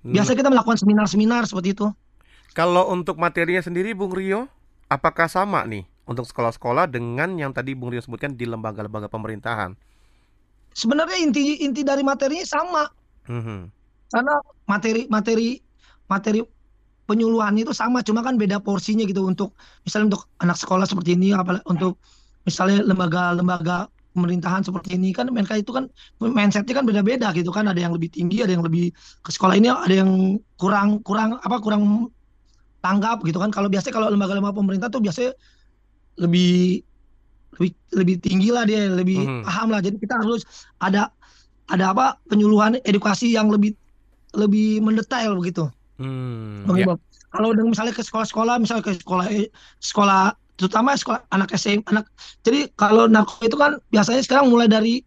Biasa 0.00 0.32
kita 0.32 0.48
melakukan 0.48 0.80
seminar-seminar 0.80 1.44
seperti 1.44 1.76
itu. 1.76 1.86
Kalau 2.56 2.88
untuk 2.88 3.20
materinya 3.20 3.60
sendiri 3.60 3.92
Bung 3.92 4.14
Rio, 4.14 4.48
apakah 4.88 5.28
sama 5.28 5.66
nih 5.68 5.84
untuk 6.08 6.24
sekolah-sekolah 6.24 6.88
dengan 6.88 7.36
yang 7.36 7.52
tadi 7.52 7.76
Bung 7.76 7.92
Rio 7.92 8.00
sebutkan 8.00 8.32
di 8.32 8.48
lembaga-lembaga 8.48 9.12
pemerintahan? 9.12 9.76
sebenarnya 10.78 11.18
inti 11.18 11.66
inti 11.66 11.82
dari 11.82 12.06
materinya 12.06 12.46
sama. 12.46 12.84
Mhm. 13.26 13.58
Karena 14.12 14.34
materi 14.68 15.04
materi 15.08 15.60
materi 16.08 16.40
penyuluhan 17.08 17.56
itu 17.56 17.72
sama 17.72 18.04
cuma 18.04 18.20
kan 18.20 18.36
beda 18.36 18.60
porsinya 18.60 19.04
gitu 19.08 19.24
untuk 19.24 19.56
misalnya 19.84 20.16
untuk 20.16 20.22
anak 20.44 20.56
sekolah 20.60 20.84
seperti 20.84 21.16
ini 21.16 21.32
apalagi 21.32 21.64
untuk 21.68 21.96
misalnya 22.44 22.84
lembaga-lembaga 22.84 23.88
pemerintahan 24.12 24.64
seperti 24.64 24.96
ini 24.98 25.12
kan 25.16 25.28
mereka 25.32 25.56
itu 25.56 25.70
kan 25.72 25.88
mindsetnya 26.20 26.74
kan 26.74 26.84
beda-beda 26.84 27.32
gitu 27.32 27.48
kan 27.52 27.68
ada 27.68 27.80
yang 27.80 27.92
lebih 27.96 28.12
tinggi 28.12 28.44
ada 28.44 28.52
yang 28.56 28.64
lebih 28.64 28.92
ke 29.24 29.30
sekolah 29.32 29.54
ini 29.56 29.68
ada 29.72 29.94
yang 30.04 30.36
kurang 30.60 31.00
kurang 31.04 31.36
apa 31.40 31.56
kurang 31.60 32.08
tanggap 32.84 33.24
gitu 33.24 33.38
kan 33.40 33.52
kalau 33.52 33.68
biasanya 33.72 33.94
kalau 33.94 34.08
lembaga-lembaga 34.12 34.56
pemerintah 34.56 34.88
tuh 34.92 35.00
biasanya 35.00 35.32
lebih 36.18 36.82
lebih 37.56 37.72
lebih 37.94 38.16
tinggi 38.20 38.48
lah 38.52 38.64
dia 38.68 38.90
lebih 38.92 39.18
Mhm. 39.24 39.42
paham 39.48 39.66
lah 39.72 39.80
jadi 39.80 39.96
kita 39.96 40.14
harus 40.20 40.44
ada 40.82 41.08
ada 41.68 41.84
apa 41.92 42.16
penyuluhan 42.28 42.80
edukasi 42.84 43.32
yang 43.32 43.48
lebih 43.48 43.76
lebih 44.34 44.80
mendetail 44.84 45.36
begitu 45.36 45.68
Hmm, 45.98 46.62
Bang 46.62 46.78
ya. 46.78 46.86
Iqbal. 46.86 46.98
Kalau 47.28 47.48
dengan 47.52 47.74
misalnya 47.74 47.90
ke 47.90 48.06
sekolah-sekolah, 48.06 48.54
misalnya 48.62 48.86
ke 48.86 48.94
sekolah 49.02 49.26
sekolah 49.82 50.22
terutama 50.54 50.94
sekolah 50.94 51.26
anak 51.34 51.50
SM 51.50 51.82
anak. 51.90 52.06
Jadi 52.46 52.70
kalau 52.78 53.10
narkoba 53.10 53.42
itu 53.44 53.56
kan 53.58 53.72
biasanya 53.90 54.22
sekarang 54.22 54.46
mulai 54.46 54.70
dari 54.70 55.02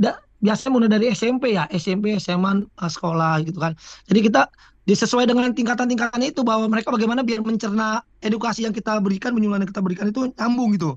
da, 0.00 0.16
biasanya 0.40 0.72
mulai 0.72 0.88
dari 0.88 1.12
SMP 1.12 1.52
ya, 1.52 1.68
SMP, 1.68 2.16
SMA, 2.16 2.64
eh, 2.64 2.90
sekolah 2.90 3.44
gitu 3.44 3.60
kan. 3.60 3.76
Jadi 4.08 4.20
kita 4.24 4.48
disesuai 4.88 5.28
dengan 5.28 5.52
tingkatan-tingkatannya 5.52 6.32
itu 6.32 6.40
bahwa 6.40 6.64
mereka 6.64 6.88
bagaimana 6.88 7.20
biar 7.20 7.44
mencerna 7.44 8.00
edukasi 8.24 8.64
yang 8.64 8.72
kita 8.72 8.96
berikan, 9.04 9.36
penyuluhan 9.36 9.62
yang 9.62 9.70
kita 9.70 9.84
berikan 9.84 10.08
itu 10.08 10.32
nyambung 10.40 10.80
gitu. 10.80 10.96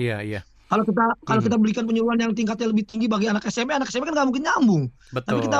Iya, 0.00 0.24
iya. 0.24 0.40
Kalau 0.72 0.88
kita 0.88 1.04
kalau 1.28 1.40
Mhm. 1.44 1.46
kita 1.52 1.56
berikan 1.60 1.84
penyuluhan 1.84 2.18
yang 2.18 2.32
tingkatnya 2.32 2.72
lebih 2.72 2.88
tinggi 2.88 3.06
bagi 3.12 3.28
anak 3.28 3.44
SMP, 3.44 3.76
anak 3.76 3.92
SMP 3.92 4.08
kan 4.08 4.16
nggak 4.16 4.28
mungkin 4.32 4.44
nyambung. 4.48 4.84
Betul. 5.12 5.28
Tapi 5.28 5.40
kita 5.52 5.58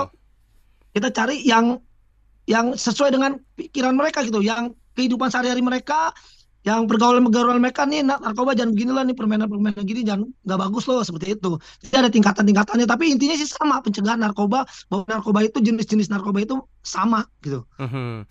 kita 0.95 1.11
cari 1.11 1.43
yang 1.43 1.83
yang 2.47 2.73
sesuai 2.73 3.11
dengan 3.11 3.37
pikiran 3.57 3.93
mereka 3.93 4.23
gitu, 4.23 4.39
yang 4.39 4.71
kehidupan 4.95 5.27
sehari-hari 5.27 5.59
mereka, 5.59 6.13
yang 6.63 6.85
pergaulan-pergaulan 6.85 7.57
mereka 7.59 7.85
nih 7.85 8.01
nar- 8.01 8.21
narkoba 8.21 8.53
jangan 8.53 8.73
begini 8.73 8.93
lah 8.93 9.05
nih 9.05 9.13
permainan-permainan 9.13 9.83
gini 9.83 10.01
jangan 10.01 10.29
nggak 10.45 10.59
bagus 10.61 10.85
loh 10.87 11.01
seperti 11.03 11.35
itu. 11.35 11.57
Jadi 11.83 11.95
ada 11.99 12.11
tingkatan-tingkatannya, 12.13 12.87
tapi 12.87 13.11
intinya 13.11 13.35
sih 13.35 13.49
sama 13.49 13.81
pencegahan 13.81 14.21
narkoba, 14.21 14.65
bahwa 14.87 15.05
narkoba 15.09 15.41
itu 15.43 15.59
jenis-jenis 15.61 16.09
narkoba 16.09 16.41
itu 16.41 16.57
sama 16.81 17.25
gitu. 17.41 17.65
Mhm. 17.77 18.25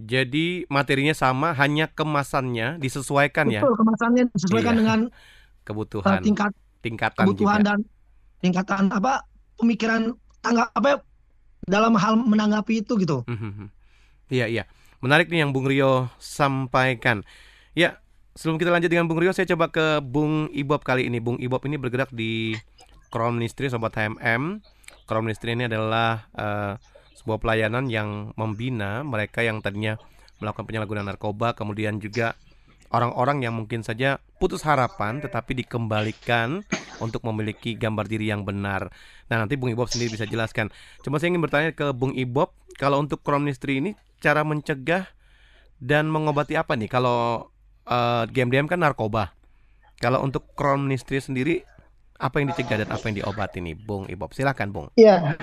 Jadi 0.00 0.64
materinya 0.72 1.12
sama, 1.12 1.52
hanya 1.52 1.84
kemasannya 1.84 2.80
disesuaikan 2.80 3.52
ya 3.52 3.60
Betul 3.60 3.76
kemasannya 3.76 4.22
disesuaikan 4.32 4.72
Iya. 4.72 4.80
dengan 4.80 5.00
uh, 5.12 5.12
kebutuhan, 5.68 6.24
tingkat 6.24 6.52
tingkatan 6.80 7.24
kebutuhan 7.28 7.60
juga. 7.60 7.68
dan 7.68 7.78
tingkatan 8.40 8.88
apa 8.88 9.28
pemikiran 9.60 10.16
tangga 10.40 10.72
apa 10.72 10.86
ya, 10.88 10.96
dalam 11.70 11.94
hal 11.94 12.18
menanggapi 12.18 12.82
itu 12.82 12.98
gitu. 12.98 13.22
Mhm. 13.30 13.70
Iya, 14.30 14.46
iya. 14.50 14.64
Menarik 15.00 15.30
nih 15.30 15.46
yang 15.46 15.54
Bung 15.54 15.70
Rio 15.70 16.10
sampaikan. 16.18 17.22
Ya, 17.72 18.02
sebelum 18.34 18.58
kita 18.58 18.74
lanjut 18.74 18.90
dengan 18.90 19.06
Bung 19.06 19.22
Rio, 19.22 19.30
saya 19.30 19.48
coba 19.48 19.70
ke 19.70 20.02
Bung 20.02 20.50
Ibob 20.50 20.82
kali 20.82 21.06
ini. 21.06 21.22
Bung 21.22 21.38
Ibob 21.38 21.62
ini 21.64 21.78
bergerak 21.78 22.10
di 22.10 22.58
Krom 23.08 23.38
Ministry 23.40 23.70
Sobat 23.70 23.94
HMM. 23.94 24.60
Krom 25.06 25.22
Ministry 25.26 25.54
ini 25.54 25.66
adalah 25.66 26.30
eh, 26.34 26.74
sebuah 27.18 27.38
pelayanan 27.42 27.90
yang 27.90 28.32
membina 28.38 29.02
mereka 29.02 29.44
yang 29.44 29.60
tadinya 29.60 30.00
melakukan 30.40 30.64
penyalahgunaan 30.64 31.08
narkoba, 31.10 31.52
kemudian 31.52 32.00
juga 32.00 32.32
orang-orang 32.90 33.46
yang 33.46 33.54
mungkin 33.54 33.86
saja 33.86 34.18
putus 34.42 34.66
harapan 34.66 35.22
tetapi 35.22 35.54
dikembalikan 35.62 36.66
untuk 36.98 37.24
memiliki 37.26 37.78
gambar 37.78 38.06
diri 38.06 38.28
yang 38.28 38.42
benar. 38.42 38.90
Nah, 39.30 39.46
nanti 39.46 39.54
Bung 39.54 39.72
Ibob 39.72 39.88
sendiri 39.88 40.12
bisa 40.14 40.26
jelaskan. 40.26 40.68
Cuma 41.00 41.16
saya 41.16 41.32
ingin 41.32 41.42
bertanya 41.42 41.70
ke 41.72 41.94
Bung 41.96 42.12
Ibob, 42.12 42.52
kalau 42.76 43.00
untuk 43.00 43.22
Crown 43.22 43.46
Ministry 43.46 43.80
ini 43.80 43.96
cara 44.20 44.44
mencegah 44.44 45.08
dan 45.80 46.10
mengobati 46.12 46.58
apa 46.58 46.76
nih? 46.76 46.90
Kalau 46.90 47.48
eh, 47.88 48.24
GMDM 48.28 48.68
kan 48.68 48.82
narkoba. 48.82 49.32
Kalau 50.00 50.24
untuk 50.24 50.52
Crown 50.56 50.84
Ministry 50.84 51.20
sendiri 51.20 51.60
apa 52.20 52.40
yang 52.40 52.52
dicegah 52.52 52.84
dan 52.84 52.88
apa 52.92 53.04
yang 53.08 53.24
diobati 53.24 53.64
nih, 53.64 53.76
Bung 53.76 54.04
Ibob? 54.08 54.36
Silakan, 54.36 54.68
Bung. 54.72 54.88
Ya, 55.00 55.36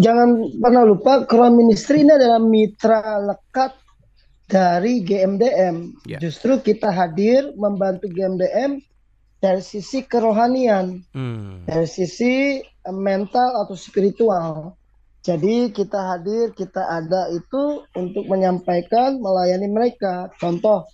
jangan 0.00 0.48
pernah 0.56 0.84
lupa 0.88 1.28
Crown 1.28 1.60
ini 1.60 1.76
adalah 2.12 2.40
mitra 2.40 3.20
lekat 3.20 3.76
dari 4.50 5.00
GMDM. 5.06 5.94
Ya. 6.04 6.18
Justru 6.18 6.58
kita 6.58 6.90
hadir 6.90 7.54
membantu 7.54 8.10
GMDM 8.10 8.82
dari 9.40 9.62
sisi 9.62 10.04
kerohanian, 10.04 11.00
Hmm. 11.14 11.64
dari 11.64 11.86
sisi 11.86 12.60
eh, 12.60 12.96
mental 12.96 13.64
atau 13.64 13.78
spiritual. 13.78 14.74
Jadi 15.20 15.68
kita 15.70 16.16
hadir, 16.16 16.56
kita 16.56 16.80
ada 16.80 17.28
itu 17.28 17.84
untuk 17.92 18.24
menyampaikan, 18.24 19.20
melayani 19.20 19.68
mereka. 19.68 20.32
Contoh, 20.40 20.88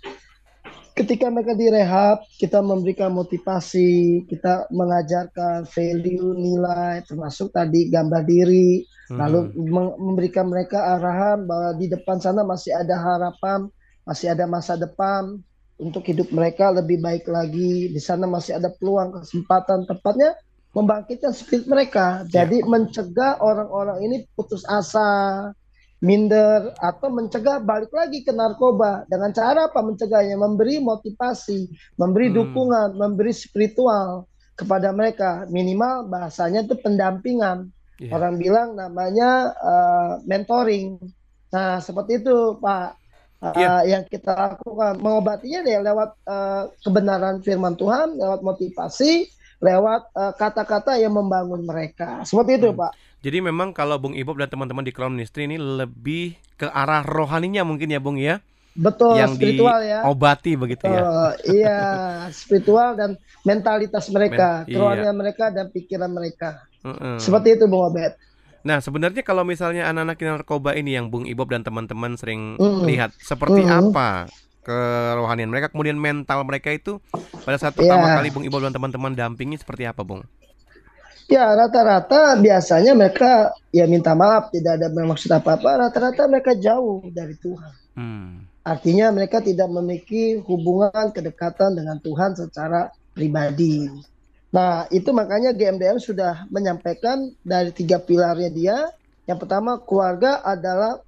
ketika 0.98 1.30
mereka 1.30 1.54
direhab, 1.54 2.26
kita 2.34 2.58
memberikan 2.58 3.14
motivasi, 3.14 4.26
kita 4.26 4.66
mengajarkan 4.74 5.70
value, 5.70 6.34
nilai, 6.34 7.06
termasuk 7.06 7.54
tadi 7.54 7.86
gambar 7.86 8.26
diri, 8.26 8.82
lalu 9.10 9.52
meng- 9.54 9.96
memberikan 10.00 10.50
mereka 10.50 10.98
arahan 10.98 11.46
bahwa 11.46 11.76
di 11.78 11.86
depan 11.86 12.18
sana 12.18 12.42
masih 12.42 12.74
ada 12.74 12.96
harapan, 12.98 13.70
masih 14.02 14.32
ada 14.34 14.44
masa 14.50 14.74
depan 14.74 15.38
untuk 15.78 16.02
hidup 16.08 16.32
mereka 16.32 16.72
lebih 16.72 16.98
baik 16.98 17.28
lagi. 17.28 17.92
Di 17.92 18.00
sana 18.00 18.26
masih 18.26 18.58
ada 18.58 18.72
peluang, 18.74 19.22
kesempatan, 19.22 19.84
tepatnya 19.86 20.34
membangkitkan 20.74 21.32
spirit 21.32 21.64
mereka. 21.68 22.26
Jadi 22.28 22.64
mencegah 22.66 23.38
orang-orang 23.40 24.02
ini 24.04 24.16
putus 24.36 24.66
asa, 24.68 25.52
minder 26.04 26.76
atau 26.76 27.08
mencegah 27.08 27.56
balik 27.64 27.88
lagi 27.88 28.20
ke 28.20 28.28
narkoba 28.28 29.08
dengan 29.08 29.32
cara 29.32 29.64
apa 29.72 29.80
mencegahnya 29.80 30.36
memberi 30.36 30.76
motivasi 30.76 31.72
memberi 31.96 32.28
Hmm. 32.28 32.36
dukungan 32.36 32.88
memberi 33.00 33.32
spiritual 33.32 34.28
kepada 34.60 34.92
mereka 34.92 35.48
minimal 35.48 36.04
bahasanya 36.12 36.68
itu 36.68 36.76
pendampingan 36.80 37.72
Iya. 37.96 38.12
orang 38.12 38.34
bilang 38.36 38.68
namanya 38.74 39.30
eh, 39.52 40.12
mentoring 40.24 41.00
nah 41.48 41.78
seperti 41.78 42.20
itu 42.20 42.58
Pak 42.58 43.04
Eh, 43.36 43.52
Iya. 43.52 43.84
yang 43.84 44.02
kita 44.08 44.32
lakukan 44.32 44.96
mengobatinya 44.96 45.60
deh 45.60 45.84
lewat 45.84 46.10
eh, 46.24 46.62
kebenaran 46.80 47.44
firman 47.44 47.76
Tuhan 47.76 48.16
lewat 48.16 48.40
motivasi 48.40 49.28
lewat 49.56 50.08
kata-kata 50.36 50.96
yang 50.96 51.12
membangun 51.12 51.60
mereka 51.60 52.24
seperti 52.24 52.56
itu 52.56 52.72
Hmm. 52.72 52.80
Pak 52.80 52.92
Jadi 53.20 53.38
memang 53.40 53.72
kalau 53.72 53.96
Bung 53.96 54.12
Ibob 54.12 54.36
dan 54.36 54.48
teman-teman 54.48 54.84
di 54.84 54.92
Crown 54.92 55.12
Ministry 55.12 55.44
ini 55.44 55.56
lebih 55.56 56.36
ke 56.54 56.64
arah 56.64 57.02
rohaninya 57.02 57.60
mungkin 57.60 57.90
ya, 57.90 57.98
Bung 57.98 58.16
ya, 58.16 58.38
betul 58.72 59.16
yang 59.16 59.32
spiritual 59.34 59.80
ya 59.80 60.04
diobati 60.04 60.52
begitu 60.54 60.84
ya. 60.84 61.00
Oh, 61.02 61.32
iya, 61.48 61.80
spiritual 62.40 62.94
dan 62.94 63.16
mentalitas 63.42 64.06
mereka, 64.08 64.62
Men- 64.62 64.68
iya. 64.68 64.74
kerohanian 64.76 65.16
mereka 65.16 65.44
dan 65.50 65.72
pikiran 65.72 66.12
mereka. 66.12 66.64
Seperti 67.18 67.56
itu 67.58 67.64
Bung 67.66 67.90
Obed. 67.90 68.12
Nah, 68.66 68.82
sebenarnya 68.82 69.22
kalau 69.22 69.46
misalnya 69.46 69.86
anak-anak 69.86 70.18
narkoba 70.18 70.74
ini 70.74 70.98
yang 70.98 71.06
Bung 71.06 71.22
Ibob 71.22 71.46
dan 71.54 71.62
teman-teman 71.62 72.18
sering 72.18 72.58
Mm. 72.58 72.82
lihat, 72.82 73.10
seperti 73.22 73.62
Mm. 73.62 73.94
apa 73.94 74.26
kerohanian 74.66 75.46
mereka, 75.46 75.70
kemudian 75.70 75.94
mental 75.94 76.42
mereka 76.42 76.74
itu 76.74 76.98
pada 77.46 77.54
saat 77.62 77.78
Iya. 77.78 77.86
pertama 77.86 78.18
kali 78.18 78.34
Bung 78.34 78.42
Ibob 78.42 78.66
dan 78.66 78.74
teman-teman 78.74 79.14
dampingi 79.14 79.54
seperti 79.62 79.86
apa, 79.86 80.02
Bung? 80.02 80.26
Ya, 81.26 81.46
rata-rata 81.54 82.38
biasanya 82.38 82.94
mereka 82.94 83.50
ya 83.74 83.86
minta 83.86 84.14
maaf, 84.14 84.50
tidak 84.50 84.82
ada 84.82 84.90
bermaksud 84.90 85.30
apa-apa. 85.30 85.86
Rata-rata 85.86 86.26
mereka 86.26 86.54
jauh 86.54 87.02
dari 87.10 87.34
Tuhan. 87.38 87.72
Hmm. 87.98 88.46
Artinya 88.66 89.14
mereka 89.14 89.38
tidak 89.42 89.70
memiliki 89.70 90.42
hubungan 90.42 91.14
kedekatan 91.14 91.78
dengan 91.78 91.98
Tuhan 92.02 92.34
secara 92.34 92.90
pribadi. 93.14 93.86
Nah, 94.54 94.86
itu 94.94 95.10
makanya 95.10 95.50
GMDM 95.52 95.98
sudah 95.98 96.46
menyampaikan 96.48 97.34
dari 97.42 97.74
tiga 97.74 97.98
pilarnya 97.98 98.50
dia. 98.50 98.76
Yang 99.26 99.38
pertama, 99.46 99.82
keluarga 99.82 100.38
adalah 100.46 101.02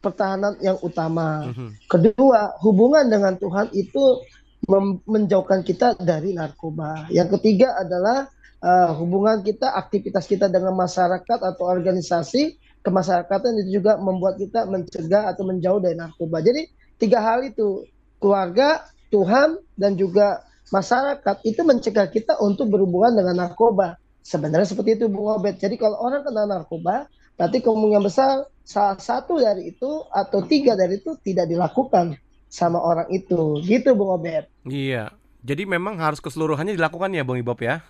pertahanan 0.00 0.56
yang 0.58 0.80
utama. 0.80 1.52
Mhm. 1.52 1.86
Kedua, 1.86 2.56
hubungan 2.64 3.06
dengan 3.06 3.36
Tuhan 3.36 3.70
itu 3.76 4.24
menjauhkan 5.08 5.64
kita 5.64 5.96
dari 6.00 6.36
narkoba. 6.36 7.08
Yang 7.08 7.40
ketiga 7.40 7.74
adalah 7.80 8.28
uh, 8.60 8.92
hubungan 8.96 9.40
kita, 9.40 9.72
aktivitas 9.72 10.28
kita 10.28 10.46
dengan 10.52 10.76
masyarakat 10.76 11.38
atau 11.40 11.64
organisasi 11.64 12.60
kemasyarakatan 12.80 13.60
itu 13.64 13.80
juga 13.80 14.00
membuat 14.00 14.40
kita 14.40 14.64
mencegah 14.68 15.32
atau 15.32 15.44
menjauh 15.48 15.80
dari 15.80 15.96
narkoba. 15.96 16.40
Jadi 16.40 16.68
tiga 16.96 17.20
hal 17.20 17.44
itu 17.44 17.84
keluarga 18.20 18.84
Tuhan 19.12 19.60
dan 19.76 19.96
juga 19.96 20.44
masyarakat 20.70 21.36
itu 21.44 21.60
mencegah 21.66 22.08
kita 22.08 22.38
untuk 22.38 22.70
berhubungan 22.70 23.18
dengan 23.18 23.46
narkoba. 23.46 23.98
Sebenarnya 24.22 24.70
seperti 24.70 24.96
itu 24.96 25.10
Bung 25.10 25.30
Obed. 25.30 25.58
Jadi 25.58 25.74
kalau 25.76 25.98
orang 25.98 26.22
kena 26.22 26.46
narkoba 26.46 27.10
berarti 27.34 27.58
kemungkinan 27.64 28.04
besar 28.04 28.44
salah 28.62 29.00
satu 29.00 29.40
dari 29.40 29.74
itu 29.74 29.90
atau 30.12 30.44
tiga 30.44 30.76
dari 30.78 31.00
itu 31.00 31.16
tidak 31.24 31.50
dilakukan 31.50 32.14
sama 32.46 32.78
orang 32.78 33.08
itu. 33.10 33.58
Gitu 33.66 33.92
Bung 33.92 34.14
Obed. 34.14 34.46
Iya. 34.66 35.10
Jadi 35.40 35.64
memang 35.64 35.96
harus 35.96 36.20
keseluruhannya 36.20 36.76
dilakukan 36.76 37.10
ya 37.16 37.24
Bung 37.24 37.40
Ibob 37.40 37.58
ya? 37.60 37.82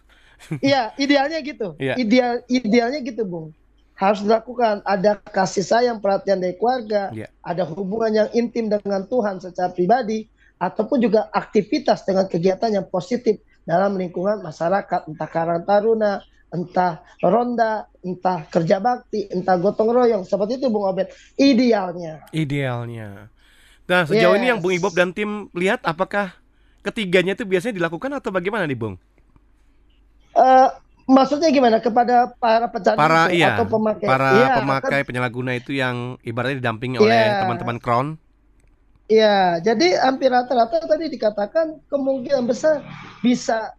Iya 0.64 0.96
idealnya 0.96 1.38
gitu. 1.44 1.76
Iya. 1.76 2.00
ideal 2.00 2.40
idealnya 2.49 3.04
gitu 3.04 3.28
Bung. 3.28 3.52
Harus 3.99 4.25
dilakukan. 4.25 4.80
Ada 4.88 5.20
kasih 5.20 5.60
sayang, 5.60 6.00
perhatian 6.00 6.40
dari 6.40 6.56
keluarga, 6.56 7.12
yeah. 7.12 7.28
ada 7.44 7.68
hubungan 7.68 8.25
yang 8.25 8.28
intim 8.32 8.72
dengan 8.72 9.04
Tuhan 9.04 9.44
secara 9.44 9.68
pribadi, 9.68 10.25
ataupun 10.60 11.00
juga 11.00 11.32
aktivitas 11.32 12.04
dengan 12.04 12.28
kegiatan 12.28 12.68
yang 12.68 12.86
positif 12.92 13.40
dalam 13.64 13.96
lingkungan 13.96 14.44
masyarakat, 14.44 15.08
entah 15.08 15.28
karang 15.32 15.64
taruna, 15.64 16.20
entah 16.52 17.00
ronda, 17.24 17.88
entah 18.04 18.44
kerja 18.52 18.76
bakti, 18.76 19.24
entah 19.32 19.56
gotong 19.56 19.88
royong, 19.88 20.22
seperti 20.28 20.60
itu 20.60 20.68
Bung 20.68 20.84
Obed. 20.84 21.08
Idealnya. 21.40 22.28
Idealnya. 22.36 23.32
Nah 23.88 24.04
sejauh 24.04 24.36
yes. 24.36 24.40
ini 24.44 24.46
yang 24.52 24.60
Bung 24.60 24.76
Ibob 24.76 24.92
dan 24.92 25.16
tim 25.16 25.48
lihat, 25.56 25.80
apakah 25.88 26.36
ketiganya 26.84 27.32
itu 27.32 27.48
biasanya 27.48 27.80
dilakukan 27.80 28.12
atau 28.20 28.28
bagaimana 28.28 28.68
nih 28.68 28.76
Bung? 28.76 29.00
Uh, 30.36 30.70
Maksudnya 31.10 31.50
gimana 31.50 31.82
kepada 31.82 32.30
para 32.38 32.70
pecandu 32.70 33.02
para, 33.02 33.34
iya, 33.34 33.58
atau 33.58 33.66
pemakai? 33.66 34.06
Para 34.06 34.30
iya, 34.30 34.46
pemakai 34.62 35.00
kan, 35.02 35.06
penyalahguna 35.10 35.58
itu 35.58 35.74
yang 35.74 36.14
ibaratnya 36.22 36.62
didampingi 36.62 37.02
iya, 37.02 37.02
oleh 37.02 37.22
teman-teman 37.42 37.76
Crown? 37.82 38.06
Iya, 39.10 39.58
jadi 39.58 39.98
hampir 40.06 40.30
rata-rata 40.30 40.86
tadi 40.86 41.10
dikatakan 41.10 41.82
kemungkinan 41.90 42.46
besar 42.46 42.86
bisa 43.18 43.74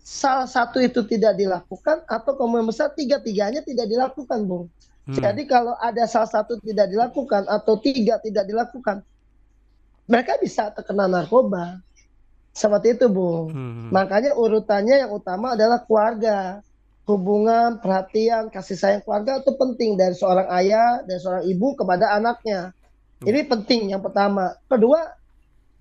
salah 0.00 0.48
satu 0.48 0.80
itu 0.80 1.04
tidak 1.04 1.36
dilakukan 1.36 2.00
atau 2.08 2.32
kemungkinan 2.32 2.72
besar 2.72 2.88
tiga-tiganya 2.96 3.60
tidak 3.60 3.84
dilakukan, 3.92 4.48
Bung. 4.48 4.72
Hmm. 5.04 5.20
Jadi 5.20 5.44
kalau 5.44 5.76
ada 5.76 6.08
salah 6.08 6.32
satu 6.32 6.56
tidak 6.64 6.88
dilakukan 6.88 7.44
atau 7.44 7.76
tiga 7.76 8.16
tidak 8.24 8.48
dilakukan, 8.48 9.04
mereka 10.08 10.40
bisa 10.40 10.72
terkena 10.72 11.04
narkoba. 11.04 11.84
Seperti 12.56 12.96
itu, 12.96 13.06
Bung. 13.12 13.52
Hmm. 13.52 13.92
Makanya 13.92 14.32
urutannya 14.32 15.04
yang 15.04 15.12
utama 15.12 15.52
adalah 15.52 15.84
keluarga. 15.84 16.64
Hubungan, 17.04 17.80
perhatian, 17.80 18.48
kasih 18.52 18.76
sayang 18.76 19.00
keluarga 19.04 19.40
itu 19.40 19.52
penting 19.56 19.96
dari 19.96 20.12
seorang 20.12 20.48
ayah 20.60 21.04
dan 21.04 21.16
seorang 21.20 21.44
ibu 21.48 21.72
kepada 21.76 22.16
anaknya. 22.16 22.72
Hmm. 23.20 23.26
Ini 23.30 23.40
penting 23.50 23.80
yang 23.94 24.02
pertama. 24.02 24.54
Kedua, 24.70 25.02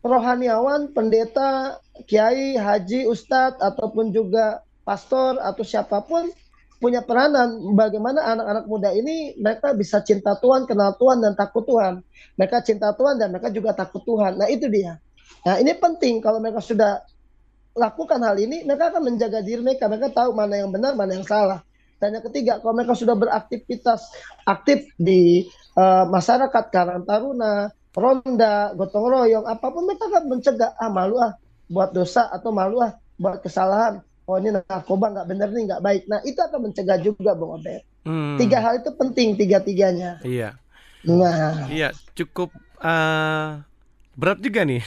rohaniawan, 0.01 0.93
pendeta, 0.93 1.77
kiai, 2.05 2.57
haji, 2.57 3.05
ustadz 3.09 3.61
ataupun 3.61 4.13
juga 4.13 4.61
pastor 4.87 5.37
atau 5.41 5.63
siapa 5.67 5.99
pun 6.05 6.31
punya 6.77 7.01
peranan 7.01 7.57
bagaimana 7.73 8.21
anak-anak 8.21 8.65
muda 8.69 8.93
ini 8.93 9.33
mereka 9.41 9.73
bisa 9.73 9.97
cinta 10.05 10.37
Tuhan, 10.37 10.69
kenal 10.69 10.93
Tuhan 10.95 11.25
dan 11.25 11.33
takut 11.33 11.65
Tuhan. 11.65 12.05
Mereka 12.37 12.61
cinta 12.61 12.93
Tuhan 12.93 13.17
dan 13.17 13.33
mereka 13.33 13.49
juga 13.49 13.73
takut 13.73 14.05
Tuhan. 14.05 14.37
Nah, 14.37 14.45
itu 14.47 14.69
dia. 14.69 15.01
Nah 15.45 15.57
ini 15.63 15.73
penting 15.77 16.19
kalau 16.19 16.43
mereka 16.43 16.61
sudah 16.61 17.01
lakukan 17.77 18.19
hal 18.19 18.35
ini, 18.41 18.65
mereka 18.65 18.89
akan 18.93 19.13
menjaga 19.13 19.39
diri 19.45 19.61
mereka. 19.61 19.85
Mereka 19.85 20.13
tahu 20.13 20.33
mana 20.33 20.57
yang 20.57 20.73
benar, 20.73 20.97
mana 20.97 21.13
yang 21.13 21.23
salah. 21.25 21.61
Dan 21.97 22.13
yang 22.17 22.25
ketiga, 22.29 22.61
kalau 22.61 22.73
mereka 22.77 22.93
sudah 22.93 23.17
beraktivitas 23.17 24.11
aktif 24.45 24.85
di 24.97 25.49
uh, 25.77 26.03
masyarakat 26.09 26.65
Karang 26.73 27.05
Taruna, 27.05 27.69
Ronda, 27.93 28.73
Gotong 28.73 29.07
Royong, 29.07 29.45
apa 29.45 29.65
pun 29.69 29.85
mereka 29.85 30.09
akan 30.09 30.23
mencegah, 30.27 30.73
ah 30.81 30.89
malu 30.89 31.21
ah 31.21 31.37
buat 31.69 31.93
dosa 31.93 32.25
atau 32.33 32.49
malu 32.49 32.81
ah 32.81 32.97
buat 33.21 33.39
kesalahan. 33.45 34.01
Oh 34.27 34.35
ini 34.35 34.51
narkoba 34.51 35.13
nggak 35.13 35.27
benar 35.29 35.47
nih 35.55 35.63
nggak 35.71 35.83
baik. 35.85 36.03
Nah 36.11 36.19
itu 36.27 36.39
akan 36.41 36.59
mencegah 36.67 36.99
juga 36.99 37.31
Bung 37.31 37.61
Obed. 37.61 37.81
Hmm. 38.03 38.35
Tiga 38.35 38.59
hal 38.59 38.83
itu 38.83 38.91
penting 38.91 39.39
tiga-tiganya. 39.39 40.19
Iya. 40.25 40.59
Nah. 41.07 41.71
Iya 41.71 41.95
cukup 42.17 42.51
uh, 42.83 43.61
berat 44.17 44.41
juga 44.41 44.65
nih 44.65 44.81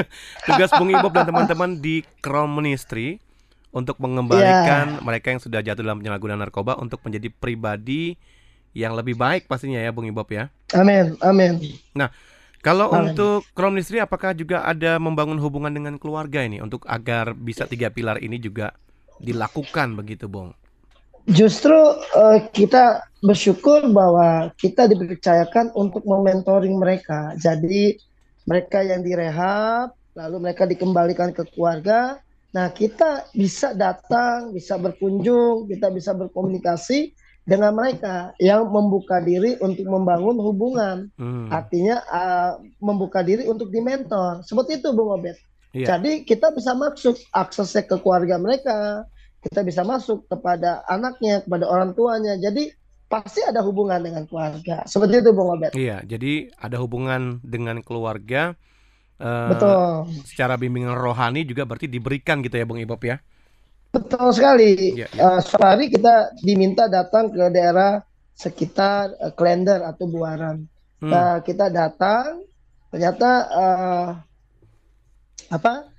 tugas 0.50 0.70
Bung 0.74 0.90
Ibob 0.90 1.14
dan 1.14 1.30
teman-teman 1.30 1.78
di 1.78 2.02
Crown 2.18 2.50
Ministry 2.50 3.22
untuk 3.72 3.96
mengembalikan 4.02 4.98
yeah. 4.98 5.02
mereka 5.02 5.32
yang 5.32 5.40
sudah 5.40 5.64
jatuh 5.64 5.80
dalam 5.80 6.02
penyalahgunaan 6.02 6.42
narkoba 6.42 6.76
untuk 6.76 7.00
menjadi 7.06 7.30
pribadi 7.32 8.20
yang 8.72 8.96
lebih 8.96 9.16
baik 9.16 9.48
pastinya 9.48 9.80
ya 9.80 9.92
Bung 9.92 10.08
Ibob 10.08 10.28
ya. 10.32 10.48
Amin, 10.72 11.16
amin. 11.20 11.60
Nah, 11.92 12.08
kalau 12.64 12.88
amin. 12.94 13.12
untuk 13.12 13.44
Ministry 13.52 14.00
apakah 14.00 14.32
juga 14.32 14.64
ada 14.64 14.96
membangun 14.96 15.36
hubungan 15.42 15.72
dengan 15.72 15.98
keluarga 16.00 16.46
ini 16.46 16.62
untuk 16.62 16.86
agar 16.88 17.36
bisa 17.36 17.68
tiga 17.68 17.92
pilar 17.92 18.22
ini 18.22 18.40
juga 18.40 18.72
dilakukan 19.20 19.98
begitu, 19.98 20.26
Bung? 20.26 20.56
Justru 21.30 21.74
uh, 22.18 22.38
kita 22.50 23.06
bersyukur 23.22 23.86
bahwa 23.94 24.50
kita 24.58 24.90
dipercayakan 24.90 25.70
untuk 25.78 26.02
mementoring 26.02 26.74
mereka. 26.74 27.30
Jadi 27.38 27.94
mereka 28.42 28.82
yang 28.82 29.06
direhab, 29.06 29.94
lalu 30.18 30.50
mereka 30.50 30.66
dikembalikan 30.66 31.30
ke 31.30 31.46
keluarga. 31.54 32.18
Nah, 32.52 32.74
kita 32.74 33.30
bisa 33.32 33.72
datang, 33.72 34.50
bisa 34.50 34.74
berkunjung, 34.76 35.70
kita 35.70 35.94
bisa 35.94 36.10
berkomunikasi 36.12 37.14
dengan 37.42 37.74
mereka 37.74 38.30
yang 38.38 38.70
membuka 38.70 39.18
diri 39.18 39.58
untuk 39.58 39.86
membangun 39.86 40.38
hubungan. 40.38 41.10
Hmm. 41.18 41.50
Artinya 41.50 41.98
uh, 42.06 42.52
membuka 42.78 43.20
diri 43.26 43.50
untuk 43.50 43.74
dimentor. 43.74 44.46
Seperti 44.46 44.78
itu, 44.78 44.94
Bung 44.94 45.10
Obed. 45.10 45.34
Yeah. 45.72 45.96
Jadi 45.96 46.22
kita 46.22 46.52
bisa 46.54 46.76
masuk 46.76 47.16
aksesnya 47.32 47.88
ke 47.88 47.96
keluarga 47.98 48.36
mereka, 48.38 49.08
kita 49.42 49.64
bisa 49.66 49.82
masuk 49.82 50.28
kepada 50.30 50.86
anaknya, 50.86 51.42
kepada 51.42 51.66
orang 51.66 51.96
tuanya. 51.96 52.38
Jadi 52.38 52.70
pasti 53.10 53.42
ada 53.42 53.60
hubungan 53.60 53.98
dengan 54.00 54.24
keluarga. 54.28 54.86
Seperti 54.86 55.24
itu 55.24 55.30
Bung 55.34 55.50
Obed. 55.50 55.74
Iya, 55.74 56.04
jadi 56.06 56.52
ada 56.60 56.78
hubungan 56.78 57.42
dengan 57.42 57.82
keluarga. 57.82 58.54
Uh, 59.18 59.50
Betul. 59.54 59.82
Secara 60.30 60.54
bimbingan 60.54 60.94
rohani 60.94 61.42
juga 61.42 61.66
berarti 61.66 61.90
diberikan 61.90 62.38
gitu 62.44 62.54
ya 62.54 62.68
Bung 62.68 62.78
Ibob 62.78 63.02
ya. 63.02 63.18
Betul 63.92 64.32
sekali. 64.32 64.96
Ya, 64.96 65.06
ya. 65.12 65.36
Uh, 65.36 65.40
suatu 65.44 65.64
hari 65.68 65.92
kita 65.92 66.32
diminta 66.40 66.88
datang 66.88 67.28
ke 67.28 67.52
daerah 67.52 68.00
sekitar 68.32 69.12
uh, 69.20 69.32
Klender 69.36 69.84
atau 69.84 70.08
Buaran. 70.08 70.64
Hmm. 71.04 71.12
Uh, 71.12 71.38
kita 71.44 71.68
datang, 71.68 72.40
ternyata 72.88 73.30
uh, 73.52 74.08
apa? 75.52 75.92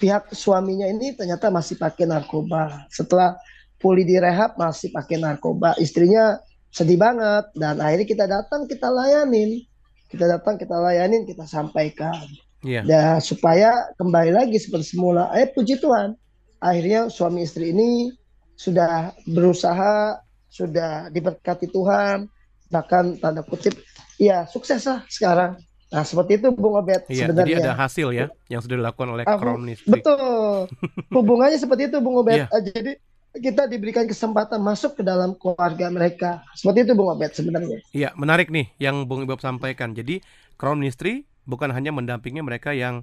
Pihak 0.00 0.32
suaminya 0.32 0.88
ini 0.88 1.12
ternyata 1.14 1.52
masih 1.52 1.76
pakai 1.76 2.08
narkoba. 2.08 2.88
Setelah 2.88 3.36
pulih 3.80 4.04
direhab 4.04 4.60
masih 4.60 4.92
pakai 4.92 5.16
narkoba 5.16 5.72
istrinya 5.80 6.36
sedih 6.70 7.00
banget 7.00 7.50
dan 7.56 7.80
akhirnya 7.80 8.06
kita 8.06 8.24
datang 8.28 8.68
kita 8.68 8.92
layanin 8.92 9.64
kita 10.12 10.28
datang 10.28 10.54
kita 10.60 10.76
layanin 10.76 11.24
kita 11.26 11.48
sampaikan 11.48 12.14
yeah. 12.62 12.84
dan 12.84 13.18
supaya 13.18 13.90
kembali 13.98 14.36
lagi 14.36 14.60
seperti 14.60 14.94
semula 14.94 15.32
eh 15.34 15.48
puji 15.50 15.80
Tuhan 15.80 16.14
akhirnya 16.60 17.08
suami 17.08 17.48
istri 17.48 17.72
ini 17.72 18.12
sudah 18.54 19.16
berusaha 19.24 20.20
sudah 20.52 21.08
diberkati 21.08 21.72
Tuhan 21.72 22.28
bahkan 22.70 23.16
tanda 23.18 23.42
kutip 23.42 23.74
ya 24.20 24.44
sukses 24.46 24.84
lah 24.86 25.02
sekarang 25.08 25.58
Nah 25.90 26.06
seperti 26.06 26.38
itu 26.38 26.54
Bung 26.54 26.78
Obed 26.78 27.02
iya, 27.10 27.26
sebenarnya. 27.26 27.58
Jadi 27.58 27.66
ada 27.66 27.74
hasil 27.74 28.08
ya 28.14 28.26
yang 28.46 28.62
sudah 28.62 28.78
dilakukan 28.78 29.10
oleh 29.10 29.24
Crown 29.26 29.66
Betul. 29.90 30.70
Hubungannya 31.18 31.58
seperti 31.58 31.90
itu 31.90 31.98
Bung 31.98 32.22
Obed. 32.22 32.46
Iya. 32.46 32.62
Jadi 32.62 32.94
kita 33.42 33.66
diberikan 33.66 34.06
kesempatan 34.06 34.62
masuk 34.62 34.98
ke 34.98 35.02
dalam 35.02 35.34
keluarga 35.34 35.90
mereka. 35.90 36.46
Seperti 36.54 36.86
itu 36.86 36.92
Bung 36.94 37.10
Obed 37.10 37.34
sebenarnya. 37.34 37.82
Iya, 37.90 38.14
menarik 38.14 38.54
nih 38.54 38.70
yang 38.78 39.02
Bung 39.02 39.26
Ibob 39.26 39.42
sampaikan. 39.42 39.90
Jadi 39.90 40.22
Crown 40.54 40.78
Ministry 40.78 41.26
bukan 41.42 41.74
hanya 41.74 41.90
mendampingi 41.90 42.38
mereka 42.38 42.70
yang 42.70 43.02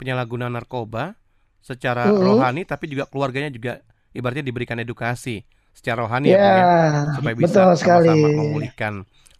penyalahguna 0.00 0.48
narkoba 0.48 1.20
secara 1.62 2.10
uh 2.10 2.18
-huh. 2.18 2.42
rohani, 2.42 2.66
tapi 2.66 2.90
juga 2.90 3.06
keluarganya 3.06 3.48
juga 3.48 3.80
ibaratnya 4.12 4.44
diberikan 4.44 4.76
edukasi 4.82 5.46
secara 5.72 6.04
rohani 6.04 6.34
yeah, 6.34 6.36
ya, 6.36 6.52
Bung, 6.52 6.60
ya 6.60 7.14
supaya 7.16 7.34
bisa 7.34 7.60
sama-sama 7.80 8.28
memulihkan 8.28 8.92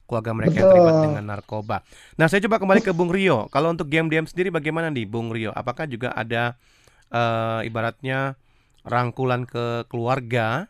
keluarga 0.09 0.33
mereka 0.37 0.53
Betul. 0.53 0.61
yang 0.61 0.73
terlibat 0.73 0.97
dengan 1.09 1.25
narkoba. 1.25 1.77
Nah, 2.21 2.27
saya 2.29 2.41
coba 2.45 2.57
kembali 2.61 2.81
ke 2.85 2.93
Bung 2.93 3.09
Rio. 3.09 3.49
Kalau 3.49 3.73
untuk 3.73 3.89
game 3.89 4.13
DM 4.13 4.29
sendiri 4.29 4.53
bagaimana 4.53 4.93
nih, 4.93 5.09
Bung 5.09 5.33
Rio? 5.33 5.53
Apakah 5.57 5.89
juga 5.89 6.13
ada 6.13 6.61
uh, 7.09 7.65
ibaratnya 7.65 8.37
rangkulan 8.85 9.49
ke 9.49 9.89
keluarga 9.89 10.69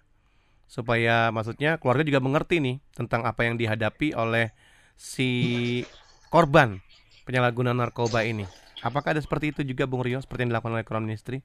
supaya 0.71 1.29
maksudnya 1.35 1.77
keluarga 1.83 2.07
juga 2.07 2.21
mengerti 2.23 2.63
nih 2.63 2.77
tentang 2.97 3.27
apa 3.29 3.45
yang 3.45 3.61
dihadapi 3.61 4.15
oleh 4.17 4.55
si 4.95 5.83
korban 6.31 6.79
penyalahgunaan 7.27 7.83
narkoba 7.83 8.23
ini. 8.23 8.47
Apakah 8.83 9.15
ada 9.15 9.23
seperti 9.23 9.55
itu 9.55 9.61
juga 9.63 9.87
Bung 9.87 10.03
Rio 10.03 10.19
seperti 10.19 10.47
yang 10.47 10.51
dilakukan 10.55 10.75
oleh 10.75 10.87
Crown 10.87 11.07
Ministry? 11.07 11.39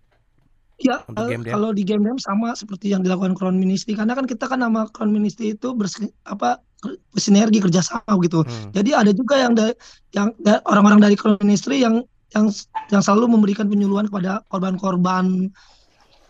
Ya, 0.77 1.01
uh, 1.09 1.29
kalau 1.49 1.73
di 1.73 1.81
game 1.81 2.05
game 2.05 2.21
sama 2.21 2.53
seperti 2.53 2.93
yang 2.93 3.01
dilakukan 3.01 3.33
Crown 3.33 3.57
Ministry 3.57 3.97
karena 3.97 4.13
kan 4.13 4.29
kita 4.29 4.45
kan 4.45 4.61
nama 4.61 4.85
Crown 4.93 5.09
Ministry 5.09 5.57
itu 5.57 5.73
bers 5.73 5.97
apa 6.29 6.61
bersinergi 7.09 7.57
kerjasama 7.57 8.13
gitu. 8.21 8.45
Hmm. 8.45 8.69
Jadi 8.77 8.93
ada 8.93 9.09
juga 9.09 9.41
yang 9.41 9.57
da 9.57 9.73
yang 10.13 10.29
orang-orang 10.69 11.01
dari 11.01 11.15
Crown 11.17 11.41
Ministry 11.41 11.81
yang 11.81 12.05
yang 12.37 12.53
yang 12.93 13.01
selalu 13.01 13.25
memberikan 13.25 13.65
penyuluhan 13.65 14.05
kepada 14.05 14.45
korban-korban 14.53 15.49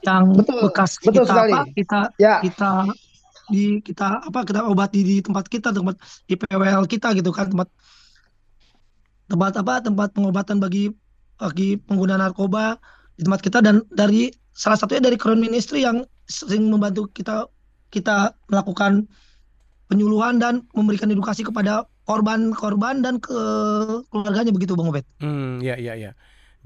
yang 0.08 0.24
betul, 0.32 0.64
bekas 0.70 0.96
betul 1.02 1.26
kita 1.26 1.34
sekali. 1.34 1.52
apa 1.52 1.60
kita 1.74 2.00
ya. 2.16 2.36
kita 2.40 2.72
di 3.52 3.84
kita 3.84 4.08
apa 4.24 4.40
kita 4.48 4.64
obati 4.64 5.02
di 5.04 5.16
tempat 5.20 5.52
kita 5.52 5.76
tempat 5.76 6.00
di 6.24 6.36
PWL 6.40 6.88
kita 6.88 7.12
gitu 7.20 7.32
kan 7.36 7.52
tempat 7.52 7.68
tempat 9.28 9.60
apa 9.60 9.84
tempat 9.84 10.12
pengobatan 10.16 10.60
bagi 10.60 10.92
bagi 11.38 11.78
pengguna 11.78 12.18
narkoba 12.18 12.80
di 13.20 13.28
tempat 13.28 13.42
kita 13.44 13.60
dan 13.62 13.86
dari 13.94 14.34
salah 14.58 14.80
satunya 14.80 15.06
dari 15.06 15.18
Crown 15.20 15.38
Ministry 15.38 15.86
yang 15.86 16.04
sering 16.26 16.68
membantu 16.68 17.08
kita 17.14 17.46
kita 17.94 18.36
melakukan 18.52 19.08
penyuluhan 19.88 20.42
dan 20.42 20.68
memberikan 20.76 21.08
edukasi 21.08 21.48
kepada 21.48 21.88
korban-korban 22.08 23.04
dan 23.04 23.20
ke 23.20 23.40
keluarganya 24.12 24.52
begitu 24.52 24.76
Bang 24.76 24.92
Obed. 24.92 25.04
Hmm, 25.20 25.60
ya 25.64 25.76
ya 25.80 25.96
ya. 25.96 26.12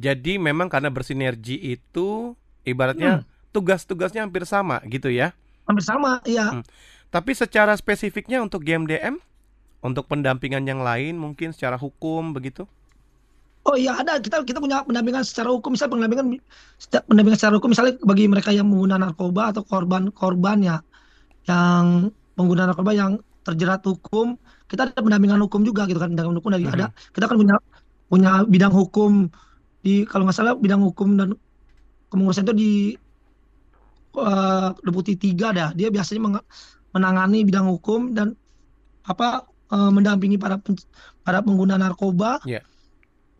Jadi 0.01 0.41
memang 0.41 0.69
karena 0.69 0.89
bersinergi 0.89 1.57
itu 1.61 2.33
ibaratnya 2.65 3.21
hmm. 3.21 3.53
tugas-tugasnya 3.53 4.25
hampir 4.25 4.45
sama 4.49 4.81
gitu 4.89 5.13
ya. 5.13 5.33
Hampir 5.69 5.85
sama, 5.85 6.21
iya. 6.25 6.61
Hmm. 6.61 6.65
Tapi 7.13 7.37
secara 7.37 7.77
spesifiknya 7.77 8.41
untuk 8.41 8.65
GMDM 8.65 9.21
untuk 9.81 10.05
pendampingan 10.05 10.63
yang 10.65 10.85
lain 10.85 11.17
mungkin 11.17 11.53
secara 11.53 11.75
hukum 11.75 12.33
begitu? 12.37 12.69
Oh 13.65 13.77
iya 13.77 13.97
ada. 13.97 14.17
Kita 14.17 14.41
kita 14.41 14.57
punya 14.57 14.81
pendampingan 14.81 15.21
secara 15.25 15.53
hukum. 15.53 15.73
Misalnya 15.73 15.97
pendampingan 15.97 16.25
pendampingan 17.05 17.37
secara 17.37 17.53
hukum 17.57 17.69
misalnya 17.73 17.93
bagi 18.01 18.25
mereka 18.25 18.49
yang 18.49 18.69
pengguna 18.69 18.97
narkoba 18.97 19.53
atau 19.53 19.61
korban-korban 19.65 20.57
ya 20.65 20.77
yang 21.49 22.09
pengguna 22.37 22.69
narkoba 22.69 22.93
yang 22.93 23.21
terjerat 23.41 23.81
hukum 23.81 24.37
kita 24.69 24.89
ada 24.89 25.01
pendampingan 25.01 25.41
hukum 25.45 25.61
juga 25.61 25.85
gitu 25.89 26.01
kan. 26.01 26.13
Pendampingan 26.13 26.37
hukum 26.41 26.51
dari 26.53 26.65
mm 26.65 26.73
-hmm. 26.73 26.81
ada 26.81 26.87
kita 27.13 27.25
kan 27.29 27.37
punya 27.37 27.55
punya 28.09 28.31
bidang 28.45 28.73
hukum 28.73 29.11
di 29.81 30.05
kalau 30.05 30.29
nggak 30.29 30.37
salah 30.37 30.53
bidang 30.57 30.81
hukum 30.81 31.17
dan 31.17 31.33
kepengurusan 32.09 32.45
itu 32.45 32.53
di 32.53 32.71
uh, 34.17 34.75
deputi 34.83 35.17
tiga 35.17 35.55
dah 35.55 35.69
dia 35.73 35.87
biasanya 35.87 36.43
menangani 36.91 37.47
bidang 37.47 37.65
hukum 37.71 38.11
dan 38.11 38.35
apa 39.07 39.50
uh, 39.71 39.89
mendampingi 39.89 40.37
para 40.37 40.59
para 41.25 41.39
pengguna 41.41 41.79
narkoba 41.79 42.43
yeah 42.45 42.61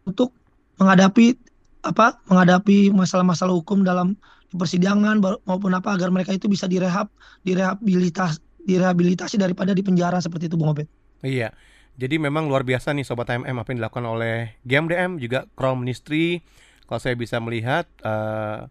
untuk 0.06 0.34
menghadapi 0.82 1.38
apa 1.82 2.22
menghadapi 2.30 2.94
masalah-masalah 2.94 3.54
hukum 3.58 3.82
dalam 3.82 4.17
persidangan 4.54 5.17
maupun 5.48 5.72
apa 5.74 5.96
agar 5.96 6.13
mereka 6.13 6.36
itu 6.36 6.46
bisa 6.52 6.67
direhab 6.67 7.10
direhabilitas 7.41 8.41
direhabilitasi 8.62 9.41
daripada 9.41 9.74
di 9.74 9.82
penjara 9.82 10.22
seperti 10.22 10.46
itu 10.52 10.56
Bung 10.60 10.78
Obed. 10.78 10.86
Iya. 11.26 11.50
Jadi 11.98 12.17
memang 12.17 12.48
luar 12.50 12.65
biasa 12.65 12.94
nih 12.94 13.06
sobat 13.06 13.30
HMM 13.30 13.58
apa 13.58 13.67
yang 13.74 13.80
dilakukan 13.82 14.06
oleh 14.06 14.36
GMDM 14.65 15.17
juga 15.17 15.50
Crown 15.58 15.82
Ministry. 15.82 16.41
Kalau 16.86 17.02
saya 17.02 17.17
bisa 17.17 17.41
melihat 17.41 17.89
uh, 18.06 18.70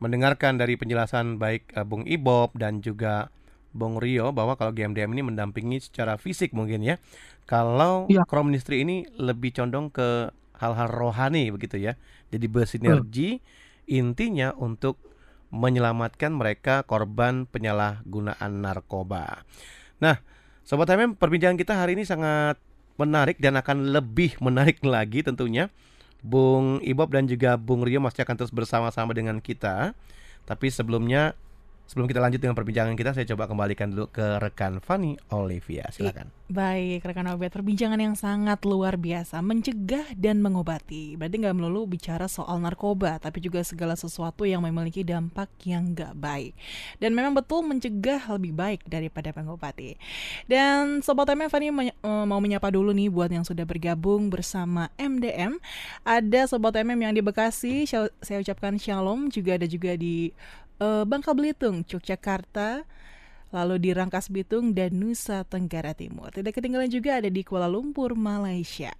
mendengarkan 0.00 0.56
dari 0.56 0.78
penjelasan 0.80 1.36
baik 1.36 1.76
uh, 1.76 1.84
Bung 1.84 2.08
Ibob 2.08 2.56
dan 2.56 2.80
juga 2.80 3.28
Bung 3.78 4.02
Rio 4.02 4.34
bahwa 4.34 4.58
kalau 4.58 4.74
GMDM 4.74 5.14
ini 5.14 5.22
mendampingi 5.22 5.78
secara 5.78 6.18
fisik 6.18 6.50
mungkin 6.50 6.82
ya. 6.82 6.98
Kalau 7.46 8.10
ya. 8.10 8.26
Crown 8.26 8.50
Ministry 8.50 8.82
ini 8.82 9.06
lebih 9.14 9.54
condong 9.54 9.94
ke 9.94 10.34
hal-hal 10.58 10.90
rohani 10.90 11.54
begitu 11.54 11.78
ya. 11.78 11.94
Jadi 12.34 12.46
bersinergi 12.50 13.38
hmm. 13.38 13.86
intinya 13.88 14.50
untuk 14.58 14.98
menyelamatkan 15.48 16.34
mereka 16.34 16.84
korban 16.84 17.48
penyalahgunaan 17.48 18.52
narkoba. 18.60 19.48
Nah, 20.02 20.20
sobat 20.60 20.92
HMM, 20.92 21.16
perbincangan 21.16 21.56
kita 21.56 21.72
hari 21.72 21.96
ini 21.96 22.04
sangat 22.04 22.60
menarik 23.00 23.40
dan 23.40 23.56
akan 23.56 23.94
lebih 23.94 24.36
menarik 24.42 24.82
lagi 24.98 25.24
tentunya. 25.24 25.72
Bung 26.18 26.82
Ibob 26.82 27.14
dan 27.14 27.30
juga 27.30 27.54
Bung 27.54 27.86
Rio 27.86 28.02
masih 28.02 28.26
akan 28.26 28.36
terus 28.42 28.50
bersama-sama 28.52 29.14
dengan 29.14 29.38
kita. 29.38 29.94
Tapi 30.44 30.66
sebelumnya 30.68 31.38
Sebelum 31.88 32.04
kita 32.04 32.20
lanjut 32.20 32.36
dengan 32.36 32.52
perbincangan 32.52 32.92
kita, 33.00 33.16
saya 33.16 33.24
coba 33.32 33.48
kembalikan 33.48 33.88
dulu 33.88 34.12
ke 34.12 34.36
rekan 34.44 34.76
Fanny 34.76 35.16
Olivia. 35.32 35.88
Silakan. 35.88 36.28
Baik, 36.52 37.00
rekan 37.00 37.24
Obet, 37.32 37.48
perbincangan 37.48 37.96
yang 37.96 38.12
sangat 38.12 38.60
luar 38.68 39.00
biasa, 39.00 39.40
mencegah 39.40 40.04
dan 40.12 40.44
mengobati. 40.44 41.16
Berarti 41.16 41.40
nggak 41.40 41.56
melulu 41.56 41.88
bicara 41.88 42.28
soal 42.28 42.60
narkoba, 42.60 43.16
tapi 43.16 43.40
juga 43.40 43.64
segala 43.64 43.96
sesuatu 43.96 44.44
yang 44.44 44.60
memiliki 44.60 45.00
dampak 45.00 45.48
yang 45.64 45.96
nggak 45.96 46.12
baik. 46.12 46.52
Dan 47.00 47.16
memang 47.16 47.32
betul 47.32 47.64
mencegah 47.64 48.20
lebih 48.36 48.52
baik 48.52 48.84
daripada 48.84 49.32
mengobati. 49.32 49.96
Dan 50.44 51.00
Sobat 51.00 51.32
MM, 51.32 51.48
Fanny 51.48 51.72
eh, 51.72 51.92
mau 52.04 52.36
menyapa 52.36 52.68
dulu 52.68 52.92
nih 52.92 53.08
buat 53.08 53.32
yang 53.32 53.48
sudah 53.48 53.64
bergabung 53.64 54.28
bersama 54.28 54.92
MDM. 55.00 55.56
Ada 56.04 56.52
Sobat 56.52 56.76
MM 56.76 57.00
yang 57.08 57.16
di 57.16 57.24
Bekasi, 57.24 57.88
saya 57.88 58.36
ucapkan 58.44 58.76
shalom. 58.76 59.32
Juga 59.32 59.56
ada 59.56 59.64
juga 59.64 59.96
di 59.96 60.36
uh, 60.78 61.04
Bangka 61.06 61.34
Belitung, 61.34 61.86
Yogyakarta, 61.86 62.86
lalu 63.48 63.80
di 63.80 63.90
Rangkas 63.96 64.28
Bitung 64.28 64.76
dan 64.76 64.92
Nusa 64.96 65.44
Tenggara 65.44 65.96
Timur. 65.96 66.28
Tidak 66.28 66.52
ketinggalan 66.52 66.88
juga 66.92 67.16
ada 67.16 67.30
di 67.32 67.40
Kuala 67.40 67.70
Lumpur, 67.70 68.12
Malaysia. 68.12 68.92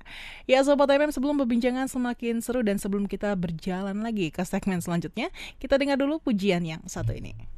Ya 0.48 0.64
Sobat 0.64 0.88
MM 0.88 1.12
sebelum 1.12 1.36
perbincangan 1.36 1.88
semakin 1.88 2.40
seru 2.40 2.64
dan 2.64 2.80
sebelum 2.80 3.04
kita 3.04 3.36
berjalan 3.36 4.00
lagi 4.00 4.32
ke 4.32 4.40
segmen 4.44 4.80
selanjutnya, 4.80 5.28
kita 5.60 5.76
dengar 5.76 6.00
dulu 6.00 6.20
pujian 6.22 6.64
yang 6.64 6.80
satu 6.88 7.12
ini. 7.12 7.57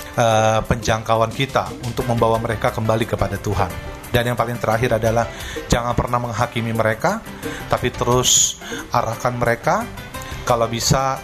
uh, 0.17 0.59
penjangkauan 0.65 1.31
kita 1.31 1.69
untuk 1.87 2.07
membawa 2.07 2.39
mereka 2.41 2.71
kembali 2.71 3.05
kepada 3.07 3.37
Tuhan. 3.39 3.71
Dan 4.11 4.27
yang 4.27 4.37
paling 4.37 4.59
terakhir 4.59 4.99
adalah 4.99 5.23
jangan 5.71 5.95
pernah 5.95 6.19
menghakimi 6.19 6.75
mereka, 6.75 7.23
tapi 7.71 7.95
terus 7.95 8.59
arahkan 8.91 9.39
mereka. 9.39 9.87
Kalau 10.43 10.67
bisa 10.67 11.21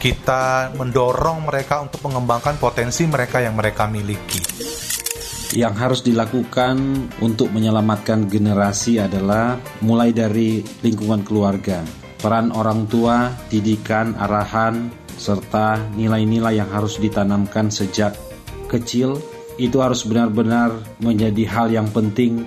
kita 0.00 0.72
mendorong 0.74 1.46
mereka 1.46 1.84
untuk 1.84 2.08
mengembangkan 2.08 2.56
potensi 2.56 3.04
mereka 3.04 3.38
yang 3.38 3.54
mereka 3.54 3.84
miliki. 3.86 4.40
Yang 5.54 5.74
harus 5.78 6.00
dilakukan 6.02 6.74
untuk 7.22 7.54
menyelamatkan 7.54 8.26
generasi 8.26 8.98
adalah 8.98 9.54
mulai 9.84 10.10
dari 10.10 10.64
lingkungan 10.82 11.22
keluarga, 11.22 11.86
peran 12.18 12.50
orang 12.50 12.90
tua, 12.90 13.30
didikan, 13.46 14.18
arahan, 14.18 15.03
serta 15.16 15.80
nilai-nilai 15.94 16.58
yang 16.58 16.70
harus 16.70 16.98
ditanamkan 16.98 17.70
sejak 17.70 18.14
kecil 18.66 19.18
itu 19.54 19.78
harus 19.78 20.02
benar-benar 20.02 20.74
menjadi 20.98 21.44
hal 21.46 21.66
yang 21.70 21.86
penting 21.94 22.46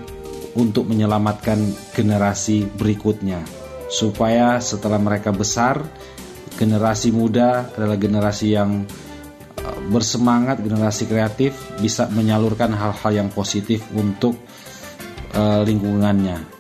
untuk 0.58 0.89
menyelamatkan 0.89 1.60
generasi 1.95 2.67
berikutnya 2.75 3.39
supaya 3.88 4.60
setelah 4.60 4.99
mereka 4.99 5.32
besar 5.32 5.80
generasi 6.58 7.13
muda 7.13 7.69
adalah 7.77 7.95
generasi 7.95 8.58
yang 8.58 8.84
uh, 9.62 9.80
bersemangat, 9.93 10.60
generasi 10.60 11.06
kreatif 11.06 11.53
bisa 11.80 12.10
menyalurkan 12.10 12.73
hal-hal 12.73 13.12
yang 13.13 13.30
positif 13.30 13.86
untuk 13.93 14.36
uh, 15.38 15.62
lingkungannya. 15.62 16.58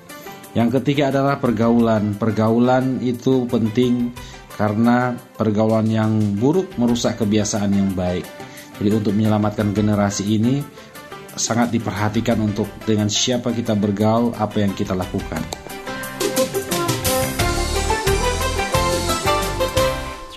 Yang 0.53 0.81
ketiga 0.81 1.09
adalah 1.13 1.41
pergaulan. 1.41 2.17
Pergaulan 2.17 3.01
itu 3.01 3.45
penting 3.49 4.13
karena 4.57 5.13
pergaulan 5.13 5.85
yang 5.85 6.11
buruk 6.35 6.73
merusak 6.81 7.21
kebiasaan 7.21 7.71
yang 7.77 7.93
baik. 7.93 8.25
Jadi 8.81 8.89
untuk 8.89 9.13
menyelamatkan 9.13 9.69
generasi 9.73 10.25
ini 10.37 10.61
sangat 11.37 11.69
diperhatikan 11.69 12.41
untuk 12.41 12.65
dengan 12.81 13.07
siapa 13.07 13.53
kita 13.53 13.77
bergaul, 13.77 14.33
apa 14.33 14.65
yang 14.65 14.73
kita 14.73 14.97
lakukan. 14.97 15.66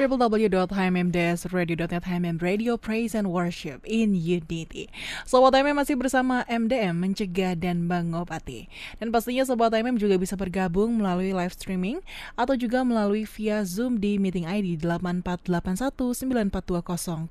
www.hmmdsradio.net 0.01 2.09
HMM 2.09 2.41
Radio 2.41 2.81
Praise 2.81 3.13
and 3.13 3.29
Worship 3.29 3.85
in 3.85 4.17
Unity. 4.17 4.89
Sobat 5.29 5.53
HMM 5.53 5.77
masih 5.77 6.01
bersama 6.01 6.41
MDM 6.49 6.97
Mencegah 6.97 7.53
dan 7.53 7.85
Mengobati. 7.85 8.65
Dan 8.97 9.13
pastinya 9.13 9.45
Sobat 9.45 9.77
HMM 9.77 10.01
juga 10.01 10.17
bisa 10.17 10.41
bergabung 10.41 10.97
melalui 10.97 11.37
live 11.37 11.53
streaming 11.53 12.01
atau 12.33 12.57
juga 12.57 12.81
melalui 12.81 13.29
via 13.29 13.61
Zoom 13.61 14.01
di 14.01 14.17
meeting 14.17 14.49
ID 14.49 14.81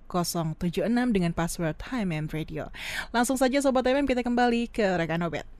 848194200076 0.05 1.09
dengan 1.09 1.33
password 1.33 1.81
HMM 1.89 2.29
Radio. 2.29 2.69
Langsung 3.09 3.41
saja 3.41 3.65
Sobat 3.65 3.81
HMM 3.81 4.05
kita 4.05 4.21
kembali 4.21 4.69
ke 4.69 4.85
rekan 4.93 5.25
Obet. 5.25 5.58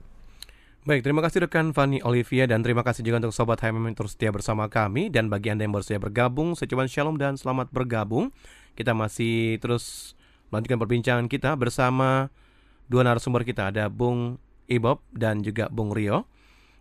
Baik, 0.80 1.04
terima 1.04 1.20
kasih 1.20 1.44
rekan 1.44 1.76
Fanny 1.76 2.00
Olivia 2.08 2.48
dan 2.48 2.64
terima 2.64 2.80
kasih 2.80 3.04
juga 3.04 3.20
untuk 3.20 3.36
Sobat 3.36 3.60
HMM 3.60 3.92
yang 3.92 3.96
terus 4.00 4.16
setia 4.16 4.32
bersama 4.32 4.64
kami 4.64 5.12
dan 5.12 5.28
bagi 5.28 5.52
Anda 5.52 5.68
yang 5.68 5.76
baru 5.76 5.84
saja 5.84 6.00
bergabung, 6.00 6.56
secuan 6.56 6.88
shalom 6.88 7.20
dan 7.20 7.36
selamat 7.36 7.68
bergabung. 7.68 8.32
Kita 8.72 8.96
masih 8.96 9.60
terus 9.60 10.16
melanjutkan 10.48 10.80
perbincangan 10.80 11.28
kita 11.28 11.52
bersama 11.60 12.32
dua 12.88 13.04
narasumber 13.04 13.44
kita, 13.44 13.68
ada 13.68 13.92
Bung 13.92 14.40
Ibob 14.72 15.04
dan 15.12 15.44
juga 15.44 15.68
Bung 15.68 15.92
Rio. 15.92 16.24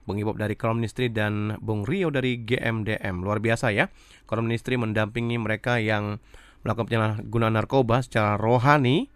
Bung 0.07 0.15
Ibob 0.15 0.39
dari 0.39 0.55
Ministry 0.55 1.11
dan 1.11 1.59
Bung 1.59 1.83
Rio 1.83 2.07
dari 2.07 2.39
GMDM. 2.39 3.19
Luar 3.19 3.43
biasa 3.43 3.75
ya, 3.75 3.91
Ministry 4.31 4.79
mendampingi 4.79 5.35
mereka 5.35 5.75
yang 5.75 6.23
melakukan 6.63 6.87
penyalahgunaan 6.87 7.51
narkoba 7.51 7.99
secara 7.99 8.39
rohani 8.39 9.11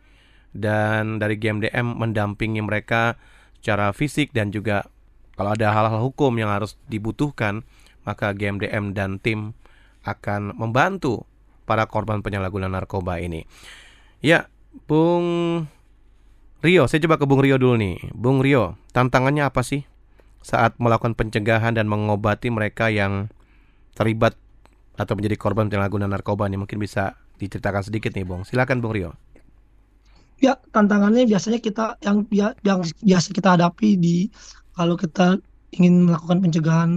dan 0.51 1.23
dari 1.23 1.39
GMDM 1.39 1.87
mendampingi 2.03 2.59
mereka 2.59 3.15
secara 3.63 3.95
fisik 3.95 4.35
dan 4.35 4.51
juga 4.51 4.91
kalau 5.39 5.55
ada 5.55 5.71
hal-hal 5.71 6.03
hukum 6.03 6.35
yang 6.35 6.51
harus 6.51 6.75
dibutuhkan, 6.91 7.63
maka 8.03 8.35
GMDM 8.35 8.91
dan 8.91 9.23
tim 9.23 9.55
akan 10.03 10.51
membantu 10.59 11.23
para 11.63 11.87
korban 11.87 12.19
penyalahgunaan 12.19 12.75
narkoba 12.75 13.23
ini. 13.23 13.47
Ya, 14.19 14.51
Bung 14.83 15.23
Rio, 16.59 16.91
saya 16.91 16.99
coba 17.07 17.15
ke 17.15 17.23
Bung 17.23 17.39
Rio 17.39 17.55
dulu 17.55 17.79
nih. 17.79 18.03
Bung 18.11 18.43
Rio, 18.43 18.75
tantangannya 18.91 19.47
apa 19.47 19.63
sih 19.63 19.87
saat 20.43 20.75
melakukan 20.75 21.15
pencegahan 21.15 21.71
dan 21.71 21.87
mengobati 21.87 22.51
mereka 22.51 22.91
yang 22.91 23.31
terlibat 23.95 24.35
atau 24.99 25.15
menjadi 25.15 25.39
korban 25.39 25.71
penyalahgunaan 25.71 26.11
narkoba 26.11 26.51
ini? 26.51 26.59
Mungkin 26.59 26.83
bisa 26.83 27.15
diceritakan 27.39 27.87
sedikit 27.87 28.11
nih, 28.11 28.27
Bung. 28.27 28.43
Silakan 28.43 28.83
Bung 28.83 28.91
Rio. 28.91 29.15
Ya, 30.43 30.59
tantangannya 30.75 31.23
biasanya 31.23 31.63
kita 31.63 31.95
yang 32.03 32.27
yang 32.67 32.83
biasa 32.83 33.31
kita 33.31 33.55
hadapi 33.55 33.95
di 33.95 34.27
kalau 34.75 34.99
kita 34.99 35.39
ingin 35.71 36.11
melakukan 36.11 36.43
pencegahan 36.43 36.91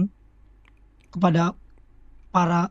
kepada 1.15 1.55
para 2.35 2.67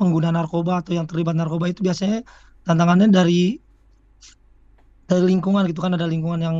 pengguna 0.00 0.32
narkoba 0.32 0.80
atau 0.80 0.96
yang 0.96 1.04
terlibat 1.04 1.36
narkoba 1.36 1.68
itu 1.68 1.84
biasanya 1.84 2.24
tantangannya 2.64 3.12
dari 3.12 3.60
dari 5.04 5.24
lingkungan 5.28 5.68
gitu 5.68 5.84
kan 5.84 5.92
ada 5.92 6.08
lingkungan 6.08 6.40
yang 6.40 6.56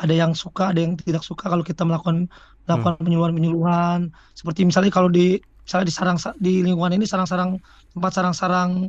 ada 0.00 0.14
yang 0.16 0.32
suka 0.32 0.72
ada 0.72 0.80
yang 0.80 0.96
tidak 0.96 1.20
suka 1.20 1.52
kalau 1.52 1.60
kita 1.60 1.84
melakukan 1.84 2.32
melakukan 2.64 2.96
hmm. 2.96 3.04
penyuluhan 3.04 3.32
penyuluhan 3.36 4.00
seperti 4.32 4.64
misalnya 4.64 4.88
kalau 4.88 5.12
di 5.12 5.36
misalnya 5.68 5.84
di 5.84 5.94
sarang 5.94 6.18
di 6.40 6.52
lingkungan 6.64 6.96
ini 6.96 7.04
sarang-sarang 7.04 7.60
tempat 7.92 8.12
sarang-sarang 8.16 8.88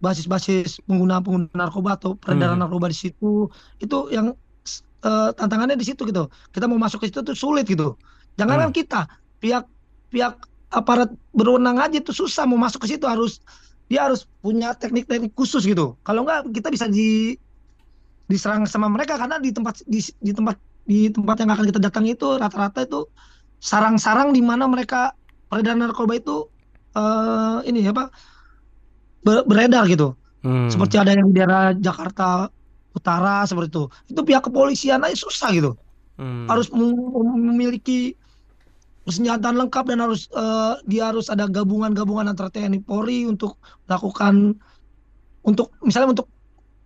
basis-basis 0.00 0.80
pengguna-pengguna 0.88 1.52
narkoba 1.52 2.00
atau 2.00 2.16
peredaran 2.16 2.56
hmm. 2.56 2.64
narkoba 2.64 2.88
di 2.88 2.96
situ 2.96 3.52
itu 3.78 3.98
yang 4.08 4.32
uh, 5.04 5.30
tantangannya 5.36 5.76
di 5.76 5.86
situ 5.86 6.08
gitu 6.08 6.32
kita 6.50 6.64
mau 6.64 6.80
masuk 6.80 7.04
ke 7.04 7.12
situ 7.12 7.20
tuh 7.20 7.36
sulit 7.36 7.68
gitu 7.68 7.94
jangankan 8.40 8.72
hmm. 8.72 8.78
kita 8.80 9.00
pihak 9.44 9.68
pihak 10.08 10.40
aparat 10.72 11.12
berwenang 11.36 11.78
aja 11.78 12.00
itu 12.00 12.16
susah 12.16 12.48
mau 12.48 12.56
masuk 12.56 12.88
ke 12.88 12.96
situ 12.96 13.04
harus 13.04 13.44
dia 13.90 14.06
harus 14.06 14.24
punya 14.40 14.72
teknik-teknik 14.72 15.36
khusus 15.36 15.66
gitu 15.68 15.98
kalau 16.06 16.24
enggak 16.24 16.48
kita 16.54 16.68
bisa 16.72 16.86
di 16.88 17.36
diserang 18.30 18.64
sama 18.64 18.86
mereka 18.86 19.18
karena 19.18 19.42
di 19.42 19.50
tempat 19.50 19.82
di, 19.84 19.98
di 20.22 20.30
tempat 20.30 20.56
di 20.86 21.10
tempat 21.10 21.36
yang 21.42 21.50
akan 21.50 21.64
kita 21.66 21.80
datangi 21.82 22.14
itu 22.14 22.38
rata-rata 22.38 22.86
itu 22.86 23.10
sarang-sarang 23.58 24.30
di 24.32 24.40
mana 24.40 24.70
mereka 24.70 25.12
peredaran 25.50 25.82
narkoba 25.82 26.16
itu 26.16 26.46
uh, 26.94 27.60
ini 27.66 27.84
apa 27.90 28.08
beredar 29.24 29.84
gitu. 29.86 30.16
Hmm. 30.40 30.72
Seperti 30.72 30.96
ada 30.96 31.12
yang 31.12 31.28
di 31.30 31.36
daerah 31.36 31.76
Jakarta 31.76 32.48
Utara 32.90 33.46
seperti 33.46 33.68
itu. 33.70 33.84
Itu 34.10 34.20
pihak 34.26 34.50
kepolisian 34.50 35.04
aja 35.04 35.14
susah 35.14 35.50
gitu. 35.54 35.76
Hmm. 36.16 36.48
Harus 36.48 36.72
memiliki 36.72 38.18
senjata 39.08 39.50
lengkap 39.50 39.84
dan 39.90 39.98
harus 40.04 40.28
uh, 40.36 40.78
dia 40.86 41.10
harus 41.10 41.32
ada 41.32 41.48
gabungan-gabungan 41.48 42.30
antara 42.30 42.52
TNI 42.52 42.84
Polri 42.84 43.26
untuk 43.26 43.58
melakukan 43.88 44.54
untuk 45.40 45.72
misalnya 45.80 46.14
untuk 46.14 46.26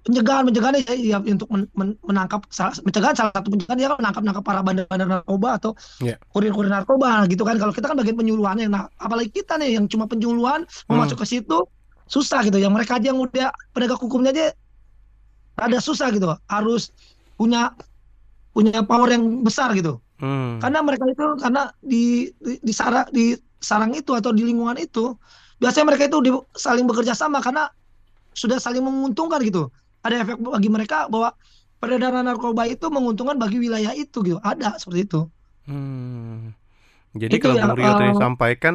pencegahan 0.04 0.44
pencegahan 0.46 0.74
ya, 0.84 1.16
ya 1.16 1.18
untuk 1.18 1.48
men, 1.48 1.64
men, 1.72 1.96
menangkap 2.04 2.44
pencegahan 2.84 3.16
salah 3.16 3.32
satu 3.32 3.48
pencegahan 3.50 3.78
dia 3.80 3.88
kan 3.88 3.98
menangkap 3.98 4.22
nangkap 4.22 4.44
para 4.44 4.60
bandar-bandar 4.60 5.08
narkoba 5.08 5.48
atau 5.56 5.72
yeah. 6.04 6.20
kurir-kurir 6.30 6.68
narkoba 6.68 7.24
gitu 7.26 7.42
kan 7.42 7.56
kalau 7.56 7.72
kita 7.72 7.88
kan 7.88 7.96
bagian 7.96 8.16
penyuluhannya 8.20 8.68
nah 8.68 8.86
apalagi 9.00 9.32
kita 9.32 9.56
nih 9.56 9.80
yang 9.80 9.88
cuma 9.88 10.04
penyuluhan 10.04 10.68
hmm. 10.68 10.86
mau 10.92 11.02
masuk 11.02 11.24
ke 11.24 11.26
situ 11.26 11.64
susah 12.06 12.44
gitu. 12.46 12.58
Yang 12.60 12.72
mereka 12.74 12.96
aja 13.00 13.12
yang 13.12 13.20
udah 13.20 13.50
penegak 13.72 14.00
hukumnya 14.00 14.30
aja 14.34 14.46
ada 15.58 15.78
susah 15.78 16.10
gitu. 16.12 16.30
Harus 16.46 16.90
punya 17.34 17.74
punya 18.54 18.82
power 18.86 19.10
yang 19.10 19.42
besar 19.42 19.74
gitu. 19.74 19.98
Hmm. 20.14 20.62
karena 20.62 20.78
mereka 20.78 21.10
itu 21.10 21.26
karena 21.42 21.74
di 21.82 22.30
di, 22.38 22.54
di 22.62 22.72
sarang 22.72 23.10
di 23.10 23.34
sarang 23.58 23.90
itu 23.98 24.14
atau 24.14 24.30
di 24.30 24.46
lingkungan 24.46 24.78
itu 24.78 25.18
biasanya 25.58 25.90
mereka 25.90 26.06
itu 26.06 26.18
di, 26.22 26.30
saling 26.54 26.86
bekerja 26.86 27.18
sama 27.18 27.42
karena 27.42 27.66
sudah 28.30 28.62
saling 28.62 28.82
menguntungkan 28.82 29.42
gitu. 29.42 29.74
Ada 30.06 30.22
efek 30.22 30.38
bagi 30.38 30.70
mereka 30.70 31.10
bahwa 31.10 31.34
peredaran 31.82 32.28
narkoba 32.28 32.68
itu 32.70 32.86
menguntungkan 32.92 33.40
bagi 33.40 33.58
wilayah 33.58 33.90
itu 33.96 34.22
gitu. 34.22 34.38
Ada 34.42 34.78
seperti 34.78 35.00
itu. 35.08 35.20
Hmm. 35.64 36.52
jadi 37.16 37.40
itu 37.40 37.40
kalau 37.40 37.56
ya, 37.56 37.64
Bung 37.72 37.78
Rio 37.80 37.88
uh, 37.88 37.96
tadi 37.96 38.12
sampaikan 38.20 38.74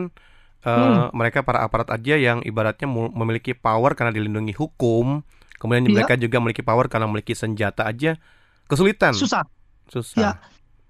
uh, 0.65 0.72
hmm. 0.72 1.15
mereka 1.15 1.45
para 1.45 1.63
aparat 1.63 1.89
aja 1.93 2.15
yang 2.19 2.43
ibaratnya 2.43 2.88
memiliki 2.89 3.56
power 3.56 3.95
karena 3.95 4.12
dilindungi 4.12 4.56
hukum, 4.56 5.24
kemudian 5.60 5.86
iya. 5.88 5.93
mereka 6.02 6.13
juga 6.19 6.38
memiliki 6.41 6.63
power 6.63 6.91
karena 6.91 7.06
memiliki 7.08 7.36
senjata 7.36 7.88
aja 7.88 8.19
kesulitan. 8.67 9.15
Susah. 9.15 9.43
Susah. 9.89 10.17
Ya. 10.19 10.32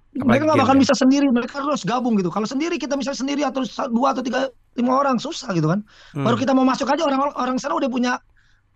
mereka 0.10 0.50
nggak 0.50 0.66
akan 0.66 0.82
bisa 0.82 0.98
sendiri, 0.98 1.30
mereka 1.30 1.62
harus 1.62 1.86
gabung 1.86 2.18
gitu. 2.18 2.34
Kalau 2.34 2.50
sendiri 2.50 2.82
kita 2.82 2.98
misalnya 2.98 3.22
sendiri 3.22 3.42
atau 3.46 3.62
dua 3.94 4.18
atau 4.18 4.26
tiga 4.26 4.50
lima 4.74 4.98
orang 4.98 5.22
susah 5.22 5.54
gitu 5.54 5.70
kan. 5.70 5.86
Hmm. 6.18 6.26
Baru 6.26 6.36
kita 6.36 6.52
mau 6.58 6.66
masuk 6.66 6.90
aja 6.90 7.06
orang 7.06 7.30
orang 7.38 7.58
sana 7.62 7.78
udah 7.78 7.88
punya 7.88 8.18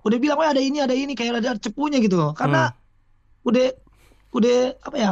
udah 0.04 0.18
bilang 0.22 0.38
oh 0.38 0.46
ada 0.46 0.62
ini 0.62 0.84
ada 0.84 0.94
ini 0.94 1.18
kayak 1.18 1.42
ada 1.42 1.58
cepunya 1.58 1.98
gitu 2.00 2.22
loh. 2.22 2.32
Karena 2.38 2.70
hmm. 2.70 3.50
udah 3.50 3.68
udah 4.34 4.58
apa 4.86 4.98
ya 4.98 5.12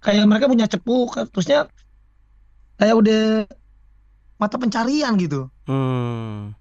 kayak 0.00 0.24
mereka 0.26 0.46
punya 0.50 0.66
cepu 0.66 0.96
terusnya 1.30 1.68
kayak 2.80 2.96
udah 2.96 3.22
mata 4.40 4.56
pencarian 4.56 5.12
gitu. 5.20 5.52
Hmm. 5.68 6.56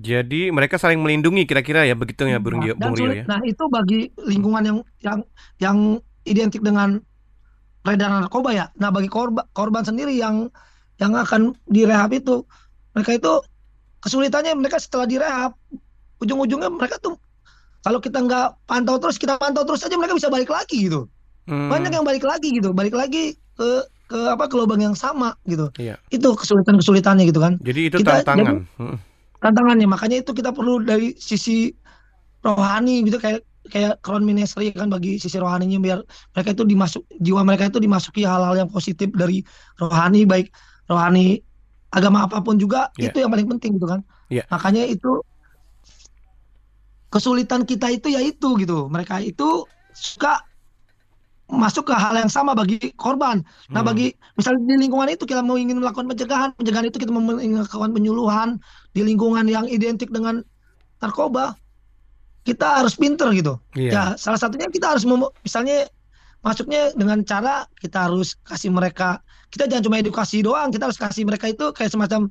Jadi 0.00 0.48
mereka 0.48 0.80
saling 0.80 0.96
melindungi 0.96 1.44
kira-kira 1.44 1.84
ya 1.84 1.92
begitu 1.92 2.24
ya 2.24 2.40
Bung, 2.40 2.56
nah, 2.56 2.72
Bung 2.72 2.96
Rio 2.96 3.12
ya. 3.12 3.28
Nah, 3.28 3.44
itu 3.44 3.68
bagi 3.68 4.08
lingkungan 4.16 4.64
yang 4.64 4.78
yang 5.04 5.18
yang 5.60 5.78
identik 6.24 6.64
dengan 6.64 7.04
peredaran 7.84 8.24
narkoba 8.24 8.56
ya. 8.56 8.72
Nah, 8.80 8.88
bagi 8.88 9.12
korban 9.12 9.44
korban 9.52 9.84
sendiri 9.84 10.16
yang 10.16 10.48
yang 10.96 11.12
akan 11.12 11.52
direhab 11.68 12.16
itu 12.16 12.48
mereka 12.96 13.20
itu 13.20 13.32
kesulitannya 14.00 14.56
mereka 14.56 14.80
setelah 14.80 15.04
direhab 15.04 15.52
ujung-ujungnya 16.24 16.72
mereka 16.72 16.96
tuh 17.00 17.20
kalau 17.84 18.00
kita 18.00 18.24
nggak 18.24 18.56
pantau 18.68 18.96
terus 19.00 19.16
kita 19.16 19.36
pantau 19.40 19.64
terus 19.68 19.84
aja 19.84 19.96
mereka 20.00 20.16
bisa 20.16 20.32
balik 20.32 20.48
lagi 20.48 20.88
gitu. 20.88 21.12
Hmm. 21.44 21.68
Banyak 21.68 21.92
yang 21.92 22.08
balik 22.08 22.24
lagi 22.24 22.56
gitu, 22.56 22.72
balik 22.72 22.96
lagi 22.96 23.36
ke 23.56 23.84
ke 24.10 24.18
apa 24.26 24.50
ke 24.50 24.58
lubang 24.58 24.82
yang 24.82 24.98
sama 24.98 25.38
gitu. 25.46 25.70
Iya. 25.78 25.94
Itu 26.10 26.34
kesulitan-kesulitannya 26.34 27.30
gitu 27.30 27.38
kan. 27.38 27.62
Jadi 27.62 27.80
itu 27.86 28.02
kita, 28.02 28.26
tantangan. 28.26 28.66
Jadi, 28.66 28.98
tantangannya 29.38 29.86
makanya 29.86 30.26
itu 30.26 30.34
kita 30.34 30.50
perlu 30.50 30.82
dari 30.82 31.14
sisi 31.14 31.70
rohani 32.42 33.06
gitu 33.06 33.22
kayak 33.22 33.46
kayak 33.70 34.02
crown 34.02 34.26
ministry 34.26 34.74
kan 34.74 34.90
bagi 34.90 35.22
sisi 35.22 35.38
rohaninya 35.38 35.78
biar 35.78 35.98
mereka 36.34 36.50
itu 36.58 36.64
dimasuk 36.66 37.02
jiwa 37.22 37.46
mereka 37.46 37.70
itu 37.70 37.78
dimasuki 37.78 38.26
hal-hal 38.26 38.58
yang 38.58 38.66
positif 38.66 39.14
dari 39.14 39.46
rohani 39.78 40.26
baik 40.26 40.50
rohani 40.90 41.38
agama 41.94 42.26
apa 42.26 42.42
pun 42.42 42.58
juga 42.58 42.90
yeah. 42.98 43.14
itu 43.14 43.22
yang 43.22 43.30
paling 43.30 43.46
penting 43.46 43.78
gitu 43.78 43.86
kan. 43.86 44.02
Yeah. 44.26 44.42
Makanya 44.50 44.90
itu 44.90 45.22
kesulitan 47.14 47.62
kita 47.62 47.94
itu 47.94 48.10
ya 48.10 48.22
itu 48.22 48.58
gitu. 48.58 48.90
Mereka 48.90 49.22
itu 49.22 49.66
suka 49.94 50.42
masuk 51.50 51.90
ke 51.90 51.94
hal 51.94 52.14
yang 52.14 52.30
sama 52.30 52.54
bagi 52.54 52.94
korban. 52.94 53.42
Nah, 53.70 53.82
hmm. 53.82 53.88
bagi 53.90 54.06
misalnya 54.38 54.62
di 54.70 54.86
lingkungan 54.86 55.10
itu 55.10 55.26
kita 55.26 55.42
mau 55.42 55.58
ingin 55.58 55.82
melakukan 55.82 56.06
pencegahan, 56.06 56.50
pencegahan 56.56 56.86
itu 56.88 56.98
kita 57.02 57.10
mau 57.10 57.22
melakukan 57.22 57.90
penyuluhan 57.90 58.48
di 58.94 59.02
lingkungan 59.02 59.44
yang 59.50 59.66
identik 59.66 60.08
dengan 60.14 60.46
narkoba, 61.02 61.58
kita 62.46 62.80
harus 62.80 62.94
pinter 62.94 63.30
gitu. 63.34 63.58
Yeah. 63.74 63.92
Ya, 63.92 64.02
salah 64.16 64.40
satunya 64.40 64.70
kita 64.70 64.94
harus 64.96 65.04
misalnya 65.44 65.90
masuknya 66.40 66.94
dengan 66.96 67.20
cara 67.26 67.68
kita 67.82 68.08
harus 68.08 68.32
kasih 68.48 68.72
mereka 68.72 69.20
kita 69.50 69.66
jangan 69.66 69.84
cuma 69.90 69.96
edukasi 69.98 70.46
doang, 70.46 70.70
kita 70.70 70.86
harus 70.88 70.98
kasih 70.98 71.26
mereka 71.26 71.50
itu 71.50 71.74
kayak 71.74 71.90
semacam 71.90 72.30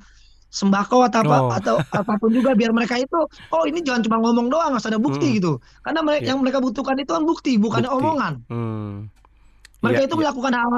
sembako 0.50 1.06
atau 1.06 1.22
apa 1.22 1.38
oh. 1.38 1.50
atau 1.54 1.74
apa 2.02 2.12
pun 2.18 2.30
juga 2.34 2.52
biar 2.58 2.74
mereka 2.74 2.98
itu 2.98 3.18
oh 3.54 3.64
ini 3.64 3.80
jangan 3.86 4.02
cuma 4.02 4.18
ngomong 4.18 4.50
doang 4.50 4.74
harus 4.74 4.86
ada 4.86 4.98
bukti 4.98 5.30
hmm. 5.30 5.36
gitu 5.38 5.52
karena 5.86 6.00
mereka, 6.02 6.20
yeah. 6.20 6.28
yang 6.34 6.38
mereka 6.42 6.58
butuhkan 6.58 6.98
itu 6.98 7.10
kan 7.14 7.22
bukti 7.22 7.52
bukan 7.56 7.86
bukti. 7.86 7.96
omongan 7.96 8.32
hmm. 8.50 8.94
mereka 9.80 10.00
yeah, 10.02 10.08
itu 10.10 10.14
yeah. 10.14 10.22
melakukan 10.26 10.52
hal 10.58 10.68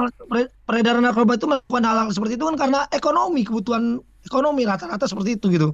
peredaran 0.69 1.01
narkoba 1.01 1.33
itu 1.35 1.45
melakukan 1.49 1.83
hal, 1.83 1.97
hal 2.05 2.09
seperti 2.13 2.33
itu 2.37 2.45
kan 2.53 2.55
karena 2.55 2.79
ekonomi 2.93 3.41
kebutuhan 3.41 3.83
ekonomi 4.23 4.61
rata-rata 4.63 5.09
seperti 5.09 5.41
itu 5.41 5.45
gitu 5.49 5.69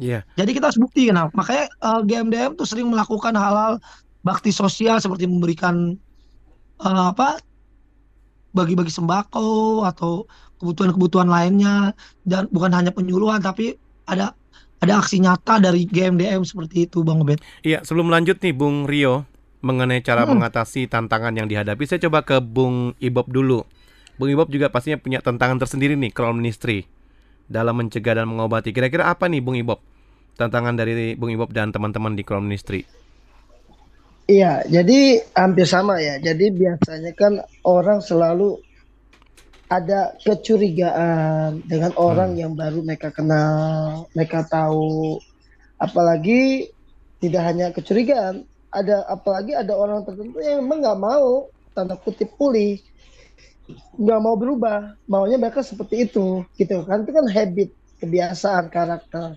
yeah. 0.00 0.24
jadi 0.40 0.50
kita 0.56 0.72
harus 0.72 0.80
bukti 0.80 1.12
kan 1.12 1.28
makanya 1.36 1.68
uh, 1.84 2.00
eh, 2.00 2.08
GMDM 2.08 2.56
tuh 2.56 2.64
sering 2.64 2.88
melakukan 2.88 3.36
hal-hal 3.36 3.76
bakti 4.24 4.50
sosial 4.50 4.96
seperti 4.98 5.28
memberikan 5.28 5.94
uh, 6.80 7.12
apa 7.12 7.36
bagi-bagi 8.56 8.88
sembako 8.88 9.84
atau 9.84 10.24
kebutuhan-kebutuhan 10.60 11.28
lainnya 11.28 11.92
dan 12.24 12.48
bukan 12.48 12.72
hanya 12.72 12.90
penyuluhan 12.92 13.40
tapi 13.44 13.76
ada 14.08 14.32
ada 14.80 15.00
aksi 15.00 15.20
nyata 15.24 15.58
dari 15.60 15.88
GMDM 15.88 16.44
seperti 16.44 16.88
itu 16.88 17.00
Bang 17.00 17.24
Obed. 17.24 17.40
Iya, 17.64 17.80
sebelum 17.82 18.12
lanjut 18.12 18.36
nih 18.40 18.52
Bung 18.52 18.84
Rio 18.84 19.24
mengenai 19.64 20.04
cara 20.04 20.24
hmm. 20.24 20.36
mengatasi 20.36 20.86
tantangan 20.86 21.32
yang 21.32 21.48
dihadapi, 21.48 21.82
saya 21.88 22.00
coba 22.06 22.22
ke 22.22 22.38
Bung 22.44 22.92
Ibob 23.00 23.26
dulu. 23.32 23.64
Bung 24.20 24.28
Ibob 24.32 24.52
juga 24.52 24.68
pastinya 24.68 25.00
punya 25.00 25.20
tantangan 25.24 25.60
tersendiri 25.60 25.96
nih 25.96 26.12
Crown 26.12 26.36
Ministry 26.36 26.84
dalam 27.48 27.80
mencegah 27.80 28.20
dan 28.20 28.28
mengobati. 28.28 28.72
Kira-kira 28.72 29.08
apa 29.08 29.28
nih 29.28 29.40
Bung 29.40 29.56
Ibob? 29.56 29.80
Tantangan 30.36 30.76
dari 30.76 31.16
Bung 31.16 31.32
Ibob 31.32 31.52
dan 31.56 31.72
teman-teman 31.72 32.12
di 32.12 32.20
Crown 32.20 32.44
Ministry. 32.44 32.84
Iya, 34.26 34.66
jadi 34.66 35.22
hampir 35.38 35.70
sama 35.70 36.02
ya. 36.02 36.18
Jadi 36.18 36.50
biasanya 36.50 37.14
kan 37.14 37.40
orang 37.62 38.02
selalu 38.02 38.58
ada 39.66 40.14
kecurigaan 40.22 41.66
dengan 41.66 41.90
orang 41.98 42.34
hmm. 42.34 42.40
yang 42.40 42.52
baru 42.54 42.80
mereka 42.86 43.10
kenal, 43.10 44.06
mereka 44.14 44.46
tahu. 44.46 45.18
Apalagi 45.76 46.70
tidak 47.18 47.42
hanya 47.42 47.66
kecurigaan, 47.74 48.46
ada 48.70 49.02
apalagi 49.10 49.52
ada 49.58 49.74
orang 49.74 50.06
tertentu 50.06 50.38
yang 50.38 50.62
memang 50.62 50.78
nggak 50.86 51.00
mau 51.02 51.50
tanda 51.74 51.98
kutip 51.98 52.30
pulih, 52.38 52.78
nggak 53.98 54.20
mau 54.22 54.38
berubah, 54.38 54.96
maunya 55.10 55.36
mereka 55.36 55.60
seperti 55.66 56.06
itu, 56.08 56.46
gitu 56.56 56.86
kan? 56.86 57.02
Itu 57.02 57.12
kan 57.12 57.26
habit, 57.28 57.74
kebiasaan 58.00 58.70
karakter 58.70 59.36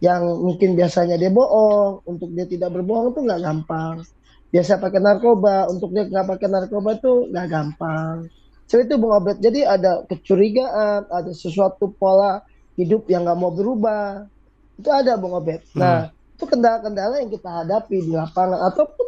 yang 0.00 0.22
mungkin 0.42 0.74
biasanya 0.74 1.20
dia 1.20 1.30
bohong, 1.30 2.02
untuk 2.08 2.32
dia 2.32 2.48
tidak 2.48 2.72
berbohong 2.72 3.12
itu 3.14 3.20
nggak 3.20 3.42
gampang. 3.44 4.02
Biasa 4.48 4.80
pakai 4.80 5.00
narkoba, 5.04 5.68
untuk 5.68 5.92
dia 5.92 6.08
nggak 6.08 6.26
pakai 6.26 6.48
narkoba 6.48 6.96
itu 6.96 7.12
nggak 7.28 7.46
gampang 7.52 8.32
seperti 8.68 8.92
itu 8.92 8.96
Bung 9.00 9.16
Abed. 9.16 9.40
Jadi 9.40 9.64
ada 9.64 10.04
kecurigaan, 10.04 11.08
ada 11.08 11.32
sesuatu 11.32 11.88
pola 11.96 12.44
hidup 12.76 13.08
yang 13.08 13.24
nggak 13.24 13.38
mau 13.40 13.48
berubah. 13.48 14.28
Itu 14.76 14.92
ada 14.92 15.16
Bung 15.16 15.32
Abed. 15.40 15.64
Hmm. 15.72 15.80
Nah, 15.80 15.98
itu 16.36 16.44
kendala-kendala 16.44 17.24
yang 17.24 17.32
kita 17.32 17.48
hadapi 17.48 17.96
di 18.04 18.12
lapangan 18.12 18.60
ataupun 18.68 19.06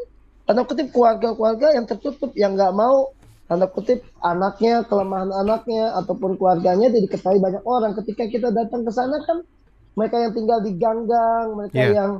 tanda 0.49 0.67
kutip 0.67 0.91
keluarga-keluarga 0.91 1.79
yang 1.79 1.87
tertutup 1.87 2.35
yang 2.35 2.59
nggak 2.59 2.75
mau 2.75 3.15
tanda 3.47 3.71
kutip 3.71 4.03
anaknya 4.19 4.83
kelemahan 4.83 5.31
anaknya 5.31 5.95
ataupun 5.95 6.35
keluarganya 6.35 6.91
jadi 6.91 7.07
diketahui 7.07 7.39
banyak 7.39 7.63
orang 7.63 7.95
ketika 8.03 8.27
kita 8.27 8.49
datang 8.51 8.83
ke 8.83 8.91
sana 8.91 9.23
kan 9.23 9.47
mereka 9.95 10.19
yang 10.19 10.35
tinggal 10.35 10.59
di 10.59 10.75
ganggang 10.75 11.47
mereka 11.55 11.79
yeah. 11.79 11.95
yang 11.95 12.11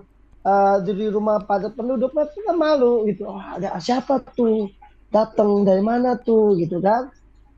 uh, 0.47 0.79
di 0.79 1.11
rumah 1.11 1.43
padat 1.43 1.75
penduduk 1.75 2.15
mereka 2.15 2.39
kan 2.47 2.55
malu 2.55 3.03
gitu 3.11 3.27
oh, 3.27 3.43
ada 3.43 3.75
siapa 3.83 4.23
tuh 4.39 4.71
datang 5.11 5.67
dari 5.67 5.83
mana 5.83 6.15
tuh 6.15 6.55
gitu 6.55 6.79
kan 6.79 7.11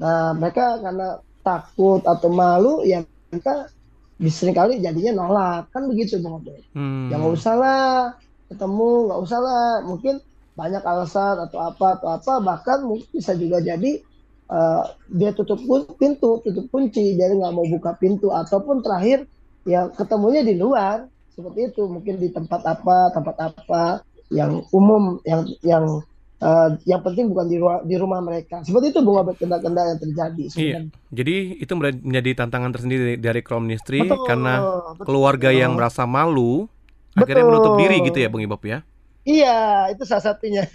Nah, 0.03 0.35
mereka 0.35 0.83
karena 0.83 1.23
takut 1.47 2.03
atau 2.03 2.27
malu 2.27 2.83
ya 2.83 3.07
kita 3.31 3.71
kali 4.51 4.83
jadinya 4.83 5.23
nolak. 5.23 5.71
Kan 5.71 5.87
begitu 5.87 6.19
bang 6.19 6.35
Obe. 6.35 6.59
Hmm. 6.75 7.07
Ya 7.07 7.23
nggak 7.23 7.35
usah 7.39 7.55
lah 7.55 7.91
ketemu 8.51 8.91
nggak 9.07 9.21
usah 9.23 9.39
lah. 9.39 9.67
Mungkin 9.87 10.19
banyak 10.59 10.83
alasan 10.83 11.47
atau 11.47 11.59
apa 11.63 11.99
atau 11.99 12.09
apa. 12.19 12.33
Bahkan 12.43 12.79
mungkin 12.83 13.09
bisa 13.15 13.39
juga 13.39 13.63
jadi 13.63 14.03
uh, 14.51 14.91
dia 15.07 15.31
tutup 15.31 15.63
pintu 15.99 16.43
tutup 16.43 16.67
kunci. 16.75 17.15
Jadi 17.15 17.39
nggak 17.39 17.55
mau 17.55 17.67
buka 17.67 17.95
pintu. 17.95 18.35
Ataupun 18.35 18.83
terakhir 18.83 19.31
ya 19.63 19.87
ketemunya 19.95 20.43
di 20.43 20.59
luar. 20.59 21.07
Seperti 21.31 21.71
itu. 21.71 21.87
Mungkin 21.87 22.19
di 22.19 22.29
tempat 22.35 22.63
apa 22.67 23.15
tempat 23.15 23.37
apa 23.39 23.83
yang 24.35 24.67
umum 24.75 25.23
yang 25.23 25.47
yang 25.63 25.87
uh, 26.43 26.71
yang 26.85 27.01
penting 27.01 27.31
bukan 27.31 27.47
di, 27.47 27.57
rumah, 27.63 27.81
di 27.87 27.97
rumah 27.97 28.21
mereka. 28.21 28.67
Seperti 28.67 28.91
itu 28.91 29.01
bunga 29.01 29.31
kendala-kendala 29.33 29.95
yang 29.95 30.01
terjadi. 30.03 30.45
Iya. 30.59 30.79
Jadi 31.15 31.37
itu 31.63 31.73
menjadi 31.79 32.31
tantangan 32.45 32.75
tersendiri 32.75 33.17
dari 33.17 33.41
Crown 33.41 33.65
Ministry 33.65 34.03
betul, 34.03 34.27
karena 34.27 34.55
betul, 34.93 35.05
keluarga 35.07 35.49
betul. 35.55 35.63
yang 35.63 35.73
merasa 35.79 36.03
malu 36.05 36.67
betul. 37.15 37.23
akhirnya 37.23 37.45
menutup 37.47 37.75
diri 37.79 37.97
gitu 38.03 38.19
ya, 38.19 38.29
Bung 38.29 38.43
Ibob 38.43 38.63
ya. 38.67 38.83
Iya, 39.23 39.87
itu 39.95 40.03
salah 40.03 40.35
satunya. 40.35 40.67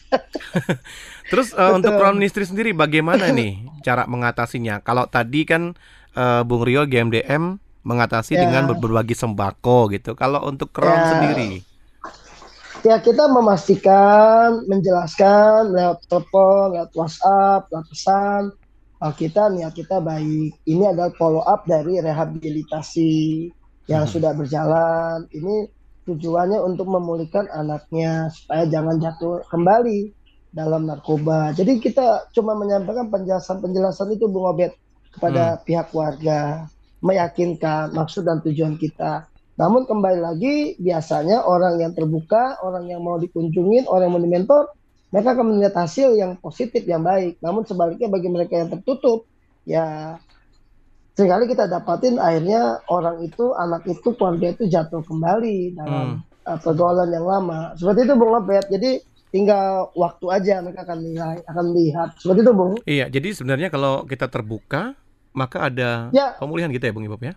Terus 1.32 1.52
uh, 1.52 1.76
untuk 1.76 2.00
Crown 2.00 2.16
Ministry 2.16 2.48
sendiri 2.48 2.72
bagaimana 2.72 3.28
nih 3.38 3.68
cara 3.84 4.08
mengatasinya? 4.08 4.80
Kalau 4.80 5.04
tadi 5.12 5.44
kan 5.44 5.76
uh, 6.16 6.48
Bung 6.48 6.64
Rio 6.64 6.88
GMDM 6.88 7.60
mengatasi 7.84 8.40
ya. 8.40 8.48
dengan 8.48 8.72
berbagi 8.72 9.16
sembako 9.16 9.92
gitu. 9.92 10.16
Kalau 10.16 10.48
untuk 10.48 10.72
Crown 10.72 10.96
ya. 10.96 11.08
sendiri 11.12 11.77
ya 12.88 13.04
kita 13.04 13.28
memastikan 13.28 14.64
menjelaskan 14.72 15.76
lewat 15.76 16.08
telepon 16.08 16.72
lewat 16.72 16.92
WhatsApp 16.96 17.68
lewat 17.68 17.86
pesan 17.92 18.42
uh, 19.04 19.12
kita 19.12 19.52
niat 19.52 19.76
kita 19.76 20.00
baik 20.00 20.56
ini 20.64 20.84
adalah 20.88 21.12
follow 21.20 21.44
up 21.44 21.68
dari 21.68 22.00
rehabilitasi 22.00 23.52
yang 23.92 24.08
hmm. 24.08 24.14
sudah 24.16 24.32
berjalan 24.32 25.28
ini 25.36 25.68
tujuannya 26.08 26.64
untuk 26.64 26.88
memulihkan 26.88 27.52
anaknya 27.52 28.32
supaya 28.32 28.64
jangan 28.72 29.04
jatuh 29.04 29.44
kembali 29.52 30.16
dalam 30.56 30.88
narkoba 30.88 31.52
jadi 31.52 31.84
kita 31.84 32.32
cuma 32.32 32.56
menyampaikan 32.56 33.12
penjelasan-penjelasan 33.12 34.16
itu 34.16 34.32
Bung 34.32 34.48
Obet 34.48 34.72
kepada 35.12 35.60
hmm. 35.60 35.68
pihak 35.68 35.92
warga 35.92 36.72
meyakinkan 37.04 37.92
maksud 37.92 38.24
dan 38.24 38.40
tujuan 38.48 38.80
kita 38.80 39.28
namun 39.58 39.90
kembali 39.90 40.22
lagi 40.22 40.78
biasanya 40.78 41.42
orang 41.42 41.82
yang 41.82 41.92
terbuka, 41.98 42.62
orang 42.62 42.86
yang 42.94 43.02
mau 43.02 43.18
dikunjungin, 43.18 43.90
orang 43.90 44.06
yang 44.06 44.14
mau 44.14 44.22
dimentor, 44.22 44.64
mereka 45.10 45.34
akan 45.34 45.46
melihat 45.58 45.74
hasil 45.82 46.14
yang 46.14 46.38
positif, 46.38 46.86
yang 46.86 47.02
baik. 47.02 47.42
Namun 47.42 47.66
sebaliknya 47.66 48.06
bagi 48.06 48.30
mereka 48.30 48.54
yang 48.54 48.70
tertutup, 48.70 49.26
ya 49.66 50.16
sering 51.18 51.34
kali 51.34 51.50
kita 51.50 51.66
dapatin 51.66 52.22
akhirnya 52.22 52.86
orang 52.86 53.26
itu, 53.26 53.50
anak 53.58 53.82
itu, 53.90 54.14
keluarga 54.14 54.54
itu 54.54 54.70
jatuh 54.70 55.02
kembali 55.02 55.74
dalam 55.74 56.22
hmm. 56.22 56.46
uh, 56.46 56.60
pergaulan 56.62 57.10
yang 57.10 57.26
lama. 57.26 57.74
Seperti 57.74 58.06
itu 58.06 58.14
Bung 58.14 58.38
Lopet. 58.38 58.70
Jadi 58.70 59.02
tinggal 59.34 59.90
waktu 59.98 60.26
aja 60.38 60.62
mereka 60.62 60.86
akan 60.86 61.00
lihat, 61.02 61.42
akan 61.50 61.66
lihat. 61.74 62.10
Seperti 62.22 62.46
itu 62.46 62.54
Bung. 62.54 62.74
Iya, 62.86 63.10
jadi 63.10 63.34
sebenarnya 63.34 63.74
kalau 63.74 64.06
kita 64.06 64.30
terbuka, 64.30 64.94
maka 65.34 65.66
ada 65.66 66.14
ya. 66.14 66.38
pemulihan 66.38 66.70
gitu 66.70 66.86
ya 66.86 66.94
Bung 66.94 67.10
Ibob 67.10 67.26
ya? 67.26 67.34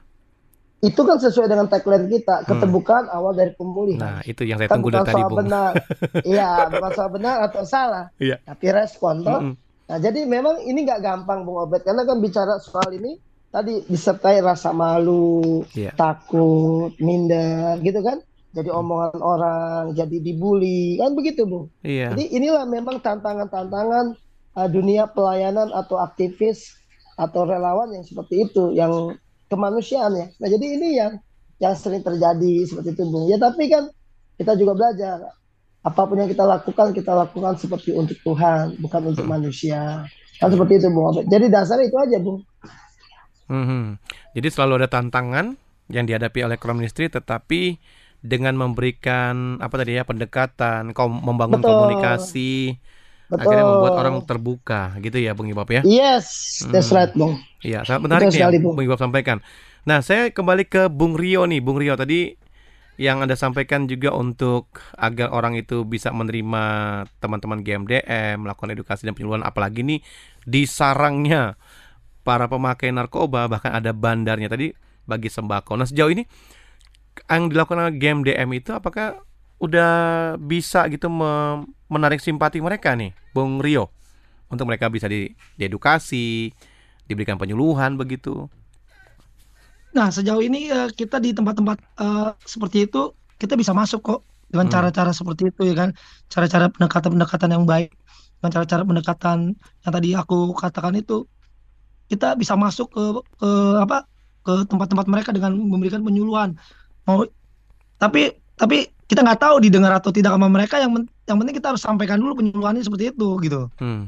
Itu 0.80 1.00
kan 1.04 1.20
sesuai 1.20 1.48
dengan 1.52 1.68
tagline 1.68 2.08
kita 2.08 2.40
hmm. 2.40 2.46
keterbukaan 2.48 3.04
hmm. 3.08 3.16
awal 3.16 3.32
dari 3.36 3.52
pemulihan. 3.52 4.00
Nah 4.00 4.20
itu 4.24 4.48
yang 4.48 4.56
saya 4.56 4.72
kan 4.72 4.80
tunggu 4.80 4.90
dari 4.96 5.08
tadi 5.12 5.22
bung. 5.28 5.38
Benar, 5.44 5.72
iya 6.32 6.50
bukan 6.72 6.90
soal 6.96 7.10
benar 7.12 7.36
atau 7.44 7.62
salah, 7.68 8.04
iya. 8.16 8.40
tapi 8.48 8.72
respon 8.72 9.20
toh. 9.20 9.40
Hmm. 9.44 9.54
Nah 9.60 9.98
jadi 10.00 10.24
memang 10.24 10.64
ini 10.64 10.88
nggak 10.88 11.04
gampang 11.04 11.44
bung 11.44 11.60
Obed 11.68 11.84
karena 11.84 12.08
kan 12.08 12.16
bicara 12.24 12.56
soal 12.64 12.96
ini 12.96 13.20
tadi 13.52 13.84
disertai 13.84 14.40
rasa 14.40 14.72
malu, 14.72 15.66
yeah. 15.76 15.92
takut, 15.92 16.96
minder, 16.96 17.76
gitu 17.84 18.00
kan. 18.00 18.24
Jadi 18.50 18.72
hmm. 18.72 18.80
omongan 18.80 19.20
orang, 19.20 19.84
jadi 19.92 20.16
dibully, 20.16 20.96
kan 20.96 21.12
begitu 21.12 21.44
bung. 21.44 21.68
Iya. 21.84 22.16
Jadi 22.16 22.34
inilah 22.40 22.64
memang 22.64 23.04
tantangan-tantangan 23.04 24.16
uh, 24.56 24.68
dunia 24.70 25.12
pelayanan 25.12 25.70
atau 25.76 26.00
aktivis 26.00 26.72
atau 27.20 27.44
relawan 27.44 27.92
yang 27.92 28.00
seperti 28.00 28.48
itu 28.48 28.72
yang 28.72 29.12
kemanusiaan 29.50 30.12
ya. 30.14 30.26
Nah 30.38 30.48
jadi 30.48 30.66
ini 30.78 30.88
yang 30.96 31.12
yang 31.60 31.74
sering 31.76 32.00
terjadi 32.00 32.64
seperti 32.64 32.94
itu 32.94 33.02
Bung. 33.10 33.26
Ya 33.26 33.36
tapi 33.36 33.66
kan 33.66 33.90
kita 34.38 34.56
juga 34.56 34.72
belajar 34.78 35.34
apa 35.80 36.02
pun 36.06 36.16
yang 36.16 36.30
kita 36.30 36.44
lakukan 36.46 36.94
kita 36.94 37.12
lakukan 37.12 37.58
seperti 37.58 37.92
untuk 37.92 38.16
Tuhan 38.22 38.78
bukan 38.78 39.12
untuk 39.12 39.26
hmm. 39.26 39.34
manusia. 39.34 40.06
Kan 40.38 40.48
seperti 40.54 40.80
itu 40.80 40.88
Bung. 40.88 41.26
Jadi 41.26 41.46
dasarnya 41.50 41.90
itu 41.90 41.98
aja 41.98 42.16
Bung. 42.22 42.38
Hmm. 43.50 43.98
Jadi 44.32 44.48
selalu 44.48 44.86
ada 44.86 44.88
tantangan 44.88 45.58
yang 45.90 46.06
dihadapi 46.06 46.46
oleh 46.46 46.56
Crown 46.56 46.78
Ministry 46.78 47.10
tetapi 47.10 47.82
dengan 48.20 48.54
memberikan 48.54 49.58
apa 49.58 49.80
tadi 49.80 49.96
ya 49.96 50.04
pendekatan, 50.04 50.92
kom 50.92 51.18
membangun 51.24 51.64
Betul. 51.64 51.72
komunikasi, 51.72 52.76
Betul. 53.30 53.46
akhirnya 53.46 53.64
membuat 53.70 53.94
orang 54.02 54.14
terbuka 54.26 54.82
gitu 54.98 55.16
ya 55.22 55.32
Bung 55.38 55.46
Ibab 55.46 55.70
ya. 55.70 55.82
Yes, 55.86 56.26
that's 56.66 56.90
hmm. 56.90 56.98
right 56.98 57.12
Bung. 57.14 57.38
Iya, 57.62 57.86
sangat 57.86 58.02
menarik 58.10 58.26
nih 58.34 58.42
yang 58.42 58.58
Bung 58.58 58.82
Iwab 58.82 58.98
sampaikan. 58.98 59.38
Nah, 59.86 60.02
saya 60.02 60.34
kembali 60.34 60.66
ke 60.66 60.90
Bung 60.90 61.14
Rio 61.14 61.46
nih. 61.46 61.62
Bung 61.62 61.78
Rio 61.78 61.94
tadi 61.94 62.34
yang 63.00 63.24
Anda 63.24 63.32
sampaikan 63.32 63.88
juga 63.88 64.12
untuk 64.12 64.76
agar 64.92 65.32
orang 65.32 65.56
itu 65.56 65.88
bisa 65.88 66.12
menerima 66.12 66.64
teman-teman 67.16 67.64
GMDM, 67.64 68.44
melakukan 68.44 68.76
edukasi 68.76 69.08
dan 69.08 69.16
penyuluhan 69.16 69.40
apalagi 69.40 69.80
nih 69.80 70.04
di 70.44 70.68
sarangnya 70.68 71.56
para 72.20 72.44
pemakai 72.44 72.92
narkoba 72.92 73.48
bahkan 73.48 73.72
ada 73.72 73.96
bandarnya 73.96 74.52
tadi 74.52 74.76
bagi 75.08 75.32
sembako. 75.32 75.80
Nah 75.80 75.88
sejauh 75.88 76.12
ini 76.12 76.28
yang 77.24 77.48
dilakukan 77.48 77.96
game 77.96 78.20
DM 78.20 78.52
itu 78.60 78.76
apakah 78.76 79.24
udah 79.60 79.92
bisa 80.40 80.88
gitu 80.88 81.12
menarik 81.92 82.18
simpati 82.18 82.58
mereka 82.64 82.96
nih, 82.96 83.12
Bung 83.36 83.60
Rio, 83.60 83.92
untuk 84.48 84.64
mereka 84.64 84.88
bisa 84.88 85.04
di, 85.06 85.30
diedukasi, 85.60 86.50
diberikan 87.04 87.36
penyuluhan 87.36 88.00
begitu? 88.00 88.48
Nah 89.92 90.08
sejauh 90.08 90.40
ini 90.40 90.72
uh, 90.72 90.88
kita 90.88 91.20
di 91.20 91.36
tempat-tempat 91.36 91.78
uh, 92.00 92.32
seperti 92.46 92.88
itu 92.88 93.12
kita 93.36 93.58
bisa 93.58 93.76
masuk 93.76 94.00
kok 94.00 94.20
dengan 94.48 94.70
hmm. 94.70 94.74
cara-cara 94.74 95.10
hmm. 95.12 95.18
seperti 95.20 95.42
itu 95.52 95.62
ya 95.68 95.74
kan, 95.76 95.90
cara-cara 96.32 96.72
pendekatan-pendekatan 96.72 97.50
yang 97.52 97.64
baik, 97.68 97.92
dengan 98.40 98.50
cara-cara 98.56 98.82
pendekatan 98.88 99.38
yang 99.84 99.92
tadi 99.92 100.08
aku 100.16 100.56
katakan 100.56 100.96
itu 100.96 101.28
kita 102.08 102.34
bisa 102.34 102.56
masuk 102.56 102.90
ke, 102.90 103.02
ke 103.38 103.50
apa 103.78 104.08
ke 104.40 104.64
tempat-tempat 104.66 105.06
mereka 105.06 105.30
dengan 105.30 105.54
memberikan 105.54 106.02
penyuluhan 106.02 106.56
mau 107.04 107.22
tapi 108.00 108.34
tapi 108.56 108.88
kita 109.10 109.26
nggak 109.26 109.42
tahu 109.42 109.58
didengar 109.58 109.90
atau 109.90 110.14
tidak 110.14 110.38
sama 110.38 110.46
mereka 110.46 110.78
yang 110.78 110.94
yang 111.26 111.42
penting 111.42 111.58
kita 111.58 111.74
harus 111.74 111.82
sampaikan 111.82 112.22
dulu 112.22 112.38
penyuluhannya 112.38 112.86
seperti 112.86 113.10
itu 113.10 113.28
gitu 113.42 113.66
hmm. 113.82 114.06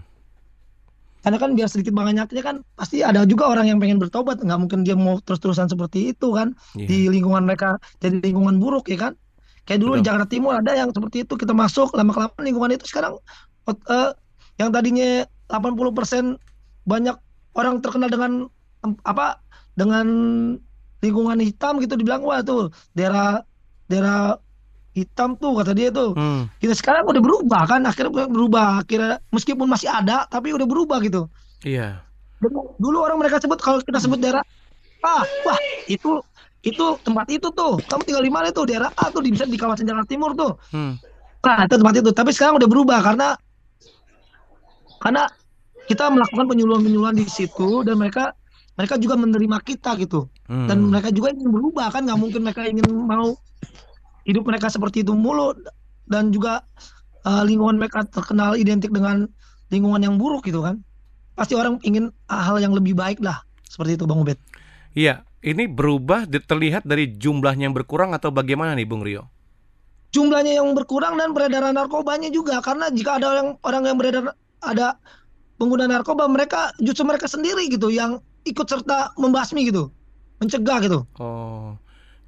karena 1.26 1.38
kan 1.42 1.50
biar 1.58 1.66
sedikit 1.66 1.90
banyaknya 1.90 2.42
kan 2.46 2.62
pasti 2.78 3.02
ada 3.02 3.26
juga 3.26 3.50
orang 3.50 3.66
yang 3.66 3.82
pengen 3.82 3.98
bertobat 3.98 4.38
nggak 4.38 4.58
mungkin 4.62 4.86
dia 4.86 4.94
mau 4.94 5.18
terus-terusan 5.26 5.66
seperti 5.66 6.14
itu 6.14 6.30
kan 6.38 6.54
yeah. 6.78 6.86
di 6.86 7.10
lingkungan 7.10 7.42
mereka 7.42 7.82
jadi 7.98 8.22
lingkungan 8.22 8.62
buruk 8.62 8.86
ya 8.86 9.10
kan 9.10 9.18
kayak 9.66 9.82
dulu 9.82 9.98
Betul. 9.98 9.98
di 9.98 10.06
Jakarta 10.06 10.28
Timur 10.30 10.52
ada 10.54 10.70
yang 10.70 10.94
seperti 10.94 11.26
itu 11.26 11.34
kita 11.34 11.50
masuk 11.50 11.90
lama 11.98 12.14
kelamaan 12.14 12.42
lingkungan 12.46 12.70
itu 12.78 12.86
sekarang 12.86 13.18
uh, 13.66 14.10
yang 14.62 14.70
tadinya 14.70 15.26
80% 15.50 16.38
banyak 16.86 17.16
orang 17.58 17.82
terkenal 17.82 18.06
dengan 18.06 18.32
apa 19.02 19.42
dengan 19.74 20.06
lingkungan 21.02 21.38
hitam 21.42 21.82
gitu 21.82 21.98
dibilang 21.98 22.22
wah 22.22 22.42
tuh 22.42 22.70
daerah 22.94 23.42
daerah 23.90 24.38
hitam 24.92 25.34
tuh 25.40 25.56
kata 25.60 25.72
dia 25.72 25.88
tuh. 25.88 26.12
Hmm. 26.12 26.48
kita 26.60 26.76
sekarang 26.76 27.08
udah 27.08 27.22
berubah 27.24 27.62
kan 27.64 27.80
akhirnya 27.84 28.28
berubah. 28.28 28.84
Akhirnya 28.84 29.18
meskipun 29.32 29.66
masih 29.68 29.88
ada 29.88 30.28
tapi 30.28 30.52
udah 30.52 30.68
berubah 30.68 31.00
gitu. 31.04 31.28
Iya. 31.64 32.04
Dulu, 32.42 32.76
dulu 32.76 32.96
orang 33.00 33.18
mereka 33.22 33.40
sebut 33.40 33.58
kalau 33.60 33.80
kita 33.80 34.02
sebut 34.02 34.18
daerah 34.18 34.42
ah 35.02 35.22
wah 35.46 35.58
itu 35.88 36.20
itu 36.62 36.84
tempat 37.02 37.26
itu 37.32 37.48
tuh. 37.50 37.80
Kamu 37.80 38.02
tinggal 38.06 38.22
di 38.22 38.32
mana 38.32 38.54
tuh? 38.54 38.68
Daerah 38.68 38.92
A 38.94 39.10
tuh 39.10 39.24
di 39.24 39.34
bisa 39.34 39.48
di 39.48 39.58
kawasan 39.58 39.88
Jakarta 39.88 40.08
Timur 40.08 40.36
tuh. 40.36 40.52
Hmm. 40.70 41.00
nah 41.42 41.66
itu 41.66 41.74
tempat 41.74 41.94
itu. 41.98 42.10
Tapi 42.14 42.30
sekarang 42.30 42.54
udah 42.60 42.68
berubah 42.70 42.98
karena 43.02 43.28
karena 45.02 45.26
kita 45.90 46.06
melakukan 46.14 46.46
penyuluhan-penyuluhan 46.46 47.18
di 47.18 47.26
situ 47.26 47.82
dan 47.82 47.98
mereka 47.98 48.30
mereka 48.78 48.94
juga 48.96 49.18
menerima 49.18 49.58
kita 49.66 49.98
gitu. 49.98 50.30
Hmm. 50.52 50.68
dan 50.68 50.84
mereka 50.84 51.08
juga 51.08 51.32
ingin 51.32 51.48
berubah 51.48 51.88
kan 51.88 52.04
nggak 52.04 52.20
mungkin 52.20 52.44
mereka 52.44 52.68
ingin 52.68 52.84
mau 52.92 53.32
hidup 54.28 54.46
mereka 54.46 54.70
seperti 54.70 55.02
itu 55.02 55.12
mulu 55.14 55.54
dan 56.06 56.30
juga 56.30 56.62
uh, 57.26 57.42
lingkungan 57.42 57.78
mereka 57.78 58.06
terkenal 58.06 58.54
identik 58.58 58.90
dengan 58.90 59.26
lingkungan 59.72 60.02
yang 60.04 60.14
buruk 60.20 60.46
gitu 60.46 60.62
kan 60.62 60.82
pasti 61.32 61.56
orang 61.56 61.80
ingin 61.82 62.12
hal 62.28 62.60
yang 62.60 62.76
lebih 62.76 62.92
baik 62.92 63.18
lah 63.24 63.40
seperti 63.64 63.96
itu 63.96 64.04
bang 64.04 64.20
Ubed. 64.20 64.38
Iya, 64.92 65.24
ini 65.40 65.64
berubah 65.64 66.28
terlihat 66.28 66.84
dari 66.84 67.16
jumlahnya 67.16 67.72
yang 67.72 67.76
berkurang 67.76 68.12
atau 68.12 68.28
bagaimana 68.28 68.76
nih 68.76 68.84
Bung 68.84 69.00
Rio? 69.00 69.32
Jumlahnya 70.12 70.60
yang 70.60 70.76
berkurang 70.76 71.16
dan 71.16 71.32
peredaran 71.32 71.72
narkobanya 71.72 72.28
juga 72.28 72.60
karena 72.60 72.92
jika 72.92 73.16
ada 73.16 73.32
orang 73.32 73.48
orang 73.64 73.82
yang 73.88 73.96
beredar 73.96 74.24
ada 74.60 75.00
pengguna 75.56 75.88
narkoba 75.88 76.28
mereka 76.28 76.68
justru 76.84 77.08
mereka 77.08 77.24
sendiri 77.24 77.64
gitu 77.72 77.88
yang 77.88 78.20
ikut 78.44 78.66
serta 78.68 79.16
membasmi 79.16 79.64
gitu 79.72 79.88
mencegah 80.42 80.78
gitu 80.84 81.00
oh 81.16 81.78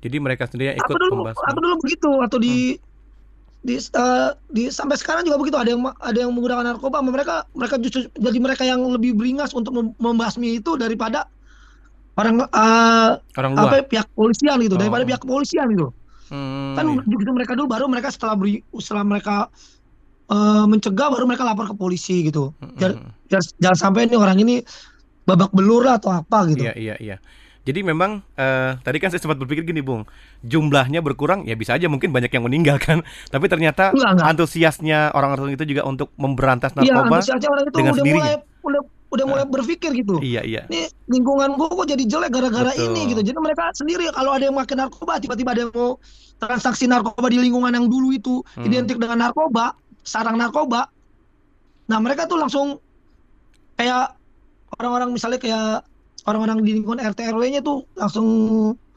jadi 0.05 0.17
mereka 0.21 0.45
sendiri 0.45 0.77
yang 0.77 0.79
ikut 0.85 0.93
aku 0.93 1.01
dulu, 1.01 1.15
membasmi 1.25 1.47
aku 1.49 1.59
dulu 1.65 1.75
begitu 1.81 2.11
atau 2.21 2.39
di 2.39 2.55
hmm. 2.77 3.65
di, 3.65 3.75
uh, 3.97 4.31
di 4.53 4.63
sampai 4.69 4.97
sekarang 5.01 5.25
juga 5.25 5.41
begitu 5.41 5.57
ada 5.57 5.71
yang 5.73 5.83
ada 6.05 6.19
yang 6.21 6.31
menggunakan 6.37 6.65
narkoba 6.77 7.01
mereka 7.01 7.49
mereka 7.57 7.81
justru 7.81 8.05
jadi 8.21 8.39
mereka 8.39 8.63
yang 8.69 8.85
lebih 8.85 9.17
beringas 9.17 9.57
untuk 9.57 9.73
membasmi 9.97 10.61
itu 10.61 10.77
daripada 10.77 11.25
orang 12.21 12.45
uh, 12.53 13.19
orang 13.41 13.53
luar. 13.57 13.81
apa 13.81 13.89
pihak 13.89 14.07
polisian 14.13 14.61
gitu 14.61 14.77
oh. 14.77 14.81
daripada 14.85 15.09
pihak 15.09 15.25
kepolisian 15.25 15.67
gitu 15.73 15.89
hmm, 16.29 16.77
kan 16.77 16.85
iya. 16.85 17.33
mereka 17.33 17.57
dulu 17.57 17.67
baru 17.73 17.89
mereka 17.89 18.13
setelah 18.13 18.37
beri 18.37 18.61
setelah 18.79 19.03
mereka 19.03 19.49
uh, 20.31 20.65
mencegah 20.69 21.09
baru 21.13 21.25
mereka 21.29 21.45
lapor 21.45 21.69
ke 21.69 21.77
polisi 21.77 22.29
gitu. 22.29 22.55
Jangan, 22.81 23.13
mm-hmm. 23.13 23.61
jangan 23.61 23.79
sampai 23.79 24.09
ini 24.09 24.17
orang 24.17 24.39
ini 24.41 24.55
babak 25.25 25.51
belur 25.53 25.85
atau 25.89 26.13
apa 26.13 26.49
gitu. 26.53 26.65
Iya 26.65 26.75
iya 26.77 26.95
iya. 27.01 27.17
Jadi 27.65 27.81
memang 27.81 28.21
uh, 28.37 28.77
tadi 28.85 29.01
kan 29.01 29.09
saya 29.09 29.25
sempat 29.25 29.41
berpikir 29.41 29.65
gini, 29.65 29.81
Bung, 29.81 30.05
jumlahnya 30.45 31.01
berkurang 31.01 31.49
ya 31.49 31.57
bisa 31.57 31.73
aja 31.73 31.89
mungkin 31.89 32.12
banyak 32.12 32.29
yang 32.29 32.45
meninggal 32.45 32.77
kan. 32.77 33.01
Tapi 33.33 33.49
ternyata 33.49 33.97
enggak, 33.97 34.21
enggak. 34.21 34.27
antusiasnya 34.37 34.99
orang-orang 35.17 35.57
itu 35.57 35.65
juga 35.73 35.89
untuk 35.89 36.12
memberantas 36.21 36.77
iya, 36.77 36.93
narkoba 36.93 37.25
ya, 37.25 37.49
orang 37.49 37.65
itu 37.65 37.77
dengan 37.77 37.93
udah 37.97 38.01
sendirinya. 38.05 38.35
Mulai, 38.37 38.65
udah 38.69 38.83
udah 39.15 39.25
mulai 39.31 39.45
uh, 39.47 39.49
berpikir 39.49 39.91
gitu. 39.97 40.21
Iya 40.21 40.43
iya. 40.45 40.62
Ini 40.69 40.93
lingkungan 41.09 41.57
gua 41.57 41.73
kok 41.73 41.89
jadi 41.89 42.05
jelek 42.05 42.31
gara-gara 42.37 42.73
ini 42.77 43.01
gitu. 43.17 43.21
Jadi 43.25 43.39
mereka 43.41 43.73
sendiri 43.73 44.12
kalau 44.12 44.37
ada 44.37 44.45
yang 44.45 44.57
makan 44.59 44.77
narkoba 44.85 45.17
tiba-tiba 45.17 45.51
ada 45.57 45.61
yang 45.65 45.73
mau 45.73 45.97
transaksi 46.37 46.85
narkoba 46.85 47.33
di 47.33 47.39
lingkungan 47.41 47.73
yang 47.73 47.87
dulu 47.89 48.12
itu 48.12 48.45
hmm. 48.61 48.69
identik 48.69 49.01
dengan 49.01 49.25
narkoba, 49.25 49.73
sarang 50.05 50.37
narkoba. 50.37 50.93
Nah 51.89 51.99
mereka 52.03 52.29
tuh 52.29 52.37
langsung 52.37 52.77
kayak 53.81 54.12
orang-orang 54.77 55.15
misalnya 55.15 55.41
kayak 55.41 55.87
orang-orang 56.25 56.64
di 56.64 56.81
lingkungan 56.81 57.01
RT 57.01 57.20
RW-nya 57.33 57.61
tuh 57.61 57.85
langsung 57.97 58.27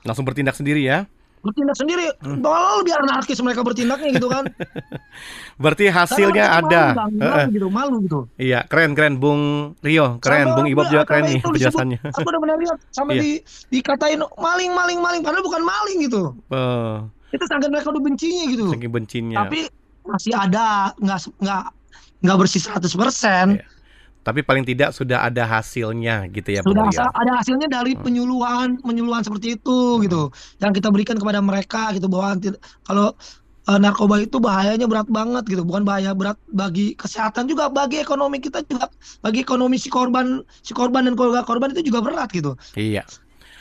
langsung 0.03 0.23
bertindak 0.23 0.55
sendiri 0.55 0.83
ya? 0.83 1.07
bertindak 1.47 1.77
sendiri. 1.79 2.07
Hmm. 2.19 2.41
Tolong 2.43 2.81
biar 2.83 2.99
anarkis 3.07 3.39
mereka 3.39 3.61
bertindaknya 3.63 4.09
gitu 4.17 4.27
kan. 4.27 4.43
Berarti 5.61 5.85
hasilnya 5.87 6.45
ada. 6.59 6.83
malu, 6.97 7.17
bang, 7.17 7.47
gitu 7.53 7.67
malu 7.71 7.95
gitu. 8.03 8.19
Iya 8.35 8.67
keren 8.67 8.97
keren. 8.97 9.21
Bung 9.21 9.73
Rio 9.79 10.19
keren. 10.19 10.51
Bung 10.57 10.67
Ibob 10.67 10.91
juga 10.91 11.07
keren 11.07 11.29
nih 11.29 11.39
penjelasannya. 11.39 11.99
aku 12.17 12.27
udah 12.27 12.41
benar 12.43 12.57
lihat 12.59 12.77
sampai 12.91 13.15
iya. 13.17 13.21
di 13.23 13.31
dikatain 13.71 14.21
maling 14.37 14.71
maling 14.75 14.99
maling. 14.99 15.21
Padahal 15.23 15.43
bukan 15.45 15.63
maling 15.63 15.97
gitu. 16.03 16.35
Uh. 16.51 17.07
itu 17.27 17.43
sangat 17.43 17.67
mereka 17.67 17.91
udah 17.91 18.03
bencinya 18.03 18.43
gitu. 18.47 18.65
Saking 18.71 18.91
bencinya. 18.91 19.37
Tapi 19.43 19.67
masih 20.07 20.31
ada 20.31 20.95
nggak 20.95 21.19
nggak 21.43 21.63
nggak 22.23 22.37
bersih 22.39 22.61
100% 22.63 22.87
persen. 22.95 23.45
Yeah. 23.59 23.76
Tapi 24.27 24.43
paling 24.43 24.67
tidak 24.67 24.91
sudah 24.91 25.23
ada 25.23 25.47
hasilnya 25.47 26.27
gitu 26.35 26.59
ya 26.59 26.61
Sudah 26.67 26.91
asal, 26.91 27.07
ada 27.15 27.39
hasilnya 27.39 27.71
dari 27.71 27.95
hmm. 27.95 28.03
penyuluhan 28.03 28.75
penyuluhan 28.83 29.23
seperti 29.23 29.55
itu 29.55 29.79
hmm. 29.95 30.03
gitu 30.03 30.21
yang 30.59 30.75
kita 30.75 30.91
berikan 30.91 31.15
kepada 31.15 31.39
mereka 31.39 31.95
gitu 31.95 32.11
bahwa 32.11 32.35
kalau 32.83 33.15
uh, 33.71 33.79
narkoba 33.79 34.23
itu 34.23 34.39
bahayanya 34.43 34.87
berat 34.87 35.07
banget 35.07 35.43
gitu 35.47 35.63
bukan 35.63 35.87
bahaya 35.87 36.11
berat 36.11 36.35
bagi 36.51 36.95
kesehatan 36.99 37.47
juga 37.47 37.71
bagi 37.71 38.03
ekonomi 38.03 38.43
kita 38.43 38.63
juga 38.67 38.91
bagi 39.23 39.43
ekonomi 39.43 39.79
si 39.79 39.87
korban 39.87 40.43
si 40.63 40.75
korban 40.75 41.07
dan 41.07 41.15
keluarga 41.15 41.47
korban 41.47 41.71
itu 41.71 41.87
juga 41.87 42.03
berat 42.03 42.31
gitu. 42.35 42.55
Iya. 42.75 43.07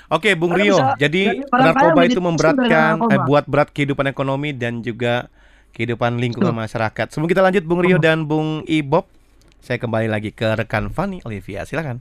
Oke, 0.06 0.38
Bung 0.38 0.54
Rio. 0.54 0.78
Bisa, 0.78 0.94
jadi 1.02 1.42
narkoba 1.50 2.06
itu 2.06 2.22
memberatkan 2.22 3.10
eh, 3.10 3.20
buat 3.26 3.50
berat 3.50 3.74
kehidupan 3.74 4.06
ekonomi 4.06 4.54
dan 4.54 4.78
juga 4.78 5.26
kehidupan 5.74 6.22
lingkungan 6.22 6.54
masyarakat. 6.54 7.10
Sebelum 7.10 7.26
kita 7.26 7.42
lanjut 7.42 7.66
Bung 7.66 7.82
Rio 7.82 7.98
dan 7.98 8.22
Bung 8.22 8.62
Ibob, 8.70 9.10
saya 9.66 9.82
kembali 9.82 10.06
lagi 10.06 10.30
ke 10.30 10.46
rekan 10.54 10.94
Fanny 10.94 11.18
Olivia. 11.26 11.66
Silakan. 11.66 11.98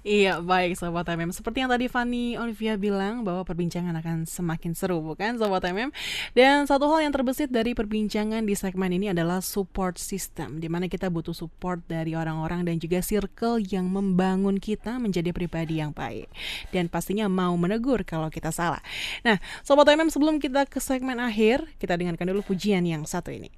Iya, 0.00 0.40
baik 0.40 0.80
Sobat 0.80 1.04
MM. 1.12 1.28
Seperti 1.28 1.60
yang 1.60 1.68
tadi 1.68 1.84
Fanny 1.84 2.32
Olivia 2.32 2.80
bilang 2.80 3.20
bahwa 3.20 3.44
perbincangan 3.44 3.92
akan 4.00 4.24
semakin 4.24 4.72
seru, 4.72 5.04
bukan 5.04 5.36
Sobat 5.36 5.60
MM? 5.60 5.92
Dan 6.32 6.64
satu 6.64 6.88
hal 6.88 7.04
yang 7.04 7.12
terbesit 7.12 7.52
dari 7.52 7.76
perbincangan 7.76 8.40
di 8.40 8.56
segmen 8.56 8.96
ini 8.96 9.12
adalah 9.12 9.44
support 9.44 10.00
system, 10.00 10.56
di 10.56 10.72
mana 10.72 10.88
kita 10.88 11.12
butuh 11.12 11.36
support 11.36 11.84
dari 11.84 12.16
orang-orang 12.16 12.64
dan 12.64 12.80
juga 12.80 13.04
circle 13.04 13.60
yang 13.60 13.92
membangun 13.92 14.56
kita 14.56 14.96
menjadi 14.96 15.36
pribadi 15.36 15.84
yang 15.84 15.92
baik. 15.92 16.32
Dan 16.72 16.88
pastinya 16.88 17.28
mau 17.28 17.52
menegur 17.60 18.00
kalau 18.08 18.32
kita 18.32 18.48
salah. 18.56 18.80
Nah, 19.20 19.36
Sobat 19.60 19.84
MM, 19.84 20.08
sebelum 20.08 20.40
kita 20.40 20.64
ke 20.64 20.80
segmen 20.80 21.20
akhir, 21.20 21.68
kita 21.76 22.00
dengarkan 22.00 22.32
dulu 22.32 22.40
pujian 22.40 22.88
yang 22.88 23.04
satu 23.04 23.36
ini. 23.36 23.52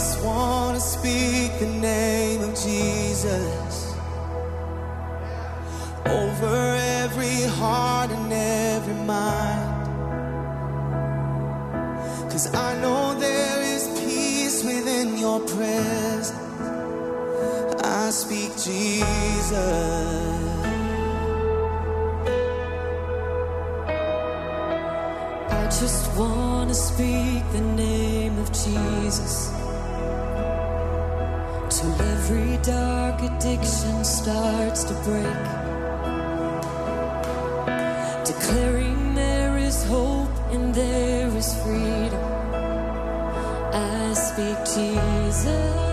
just 0.00 0.24
want 0.24 0.74
to 0.74 0.80
speak 0.80 1.50
the 1.58 1.66
name 1.66 2.40
of 2.40 2.54
Jesus 2.54 3.94
over 6.06 6.56
every 7.04 7.42
heart 7.58 8.10
and 8.10 8.32
every 8.32 8.94
mind. 9.04 9.90
Cause 12.32 12.46
I 12.54 12.80
know 12.80 13.14
there 13.20 13.60
is 13.74 13.84
peace 14.00 14.64
within 14.64 15.18
your 15.18 15.40
presence. 15.40 16.32
I 17.84 18.08
speak 18.08 18.52
Jesus. 18.52 19.52
I 25.58 25.64
just 25.80 26.16
want 26.16 26.70
to 26.70 26.74
speak 26.74 27.42
the 27.52 27.60
name 27.76 28.38
of 28.38 28.50
Jesus 28.50 29.49
dark 32.70 33.20
addiction 33.22 34.04
starts 34.04 34.84
to 34.84 34.94
break. 35.08 35.44
Declaring 38.24 39.14
there 39.14 39.58
is 39.58 39.84
hope 39.84 40.34
and 40.54 40.72
there 40.72 41.30
is 41.40 41.48
freedom. 41.62 42.24
I 43.72 44.14
speak 44.14 44.58
Jesus. 44.74 45.89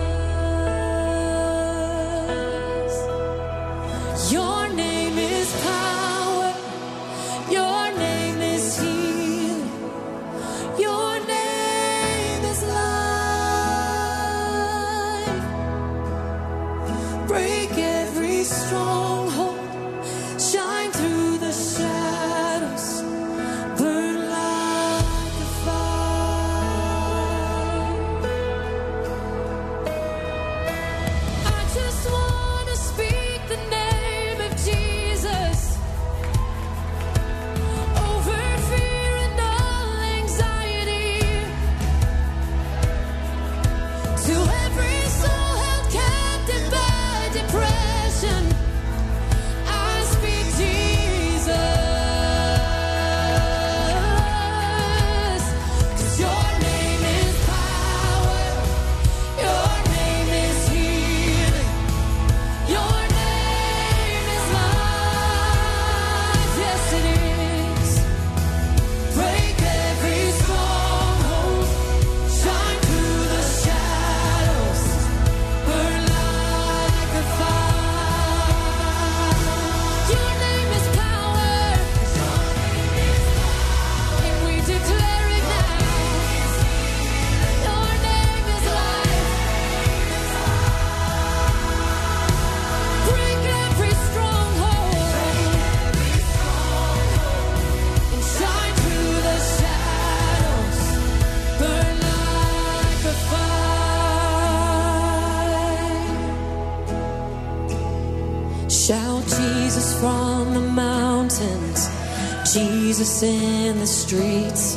Jesus 112.98 113.22
in 113.22 113.78
the 113.78 113.86
streets, 113.86 114.74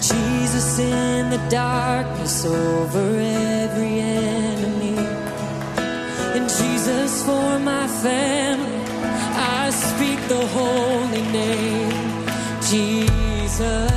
Jesus 0.00 0.78
in 0.78 1.28
the 1.28 1.36
darkness 1.50 2.46
over 2.46 3.18
every 3.18 4.00
enemy, 4.00 4.96
and 6.34 6.48
Jesus 6.48 7.22
for 7.26 7.58
my 7.58 7.86
family. 7.86 8.80
I 9.36 9.68
speak 9.68 10.26
the 10.28 10.46
holy 10.46 11.20
name, 11.30 12.26
Jesus. 12.62 13.87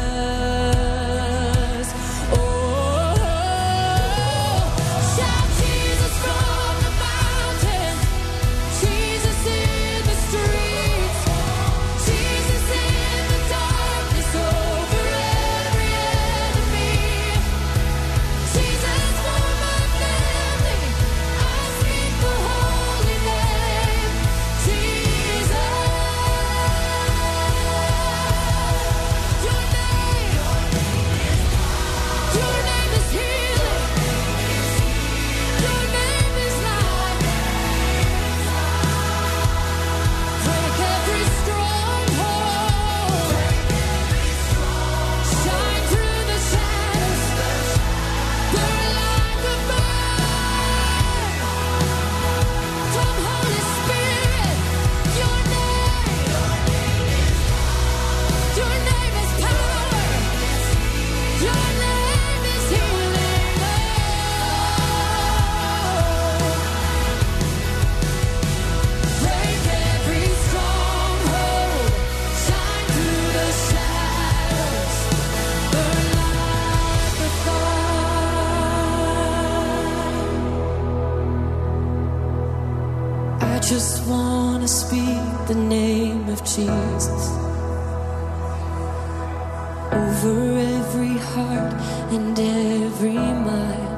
over 90.02 90.58
every 90.78 91.18
heart 91.32 91.74
and 92.16 92.38
every 92.38 93.14
mind. 93.50 93.90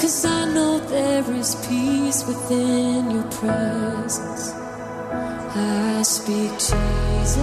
Cause 0.00 0.24
I 0.24 0.44
know 0.54 0.78
there 0.80 1.30
is 1.32 1.54
peace 1.66 2.24
within 2.26 3.10
your 3.10 3.28
presence. 3.40 4.52
I 5.56 6.02
speak 6.02 6.52
Jesus. 6.52 7.38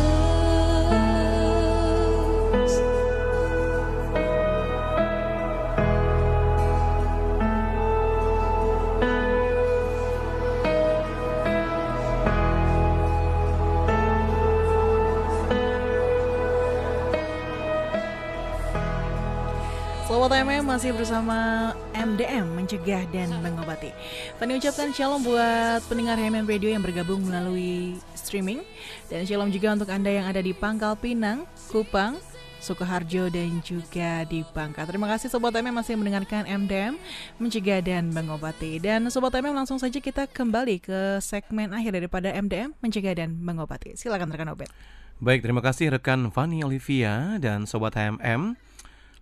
masih 20.72 20.96
bersama 20.96 21.76
MDM 21.92 22.48
Mencegah 22.56 23.04
dan 23.12 23.28
Mengobati 23.44 23.92
Fani 24.40 24.56
ucapkan 24.56 24.96
shalom 24.96 25.20
buat 25.20 25.84
pendengar 25.92 26.16
HMM 26.16 26.48
Radio 26.48 26.72
yang 26.72 26.80
bergabung 26.80 27.28
melalui 27.28 28.00
streaming 28.16 28.64
Dan 29.12 29.28
shalom 29.28 29.52
juga 29.52 29.76
untuk 29.76 29.92
Anda 29.92 30.08
yang 30.16 30.32
ada 30.32 30.40
di 30.40 30.56
Pangkal 30.56 30.96
Pinang, 30.96 31.44
Kupang, 31.68 32.16
Sukoharjo 32.64 33.28
dan 33.28 33.60
juga 33.68 34.24
di 34.24 34.48
Bangka. 34.48 34.88
Terima 34.88 35.12
kasih 35.12 35.28
Sobat 35.28 35.52
MM 35.60 35.76
masih 35.76 36.00
mendengarkan 36.00 36.48
MDM 36.48 36.96
Mencegah 37.36 37.84
dan 37.84 38.08
Mengobati. 38.16 38.80
Dan 38.80 39.12
Sobat 39.12 39.36
MM 39.36 39.52
langsung 39.52 39.76
saja 39.76 40.00
kita 40.00 40.24
kembali 40.24 40.80
ke 40.80 41.20
segmen 41.20 41.76
akhir 41.76 42.00
daripada 42.00 42.32
MDM 42.32 42.72
Mencegah 42.80 43.20
dan 43.20 43.36
Mengobati. 43.44 44.00
Silakan 44.00 44.32
rekan 44.32 44.56
Obet. 44.56 44.72
Baik, 45.20 45.44
terima 45.44 45.60
kasih 45.60 45.92
rekan 45.92 46.32
Fani 46.32 46.64
Olivia 46.64 47.36
dan 47.44 47.68
Sobat 47.68 47.92
HMM. 48.00 48.56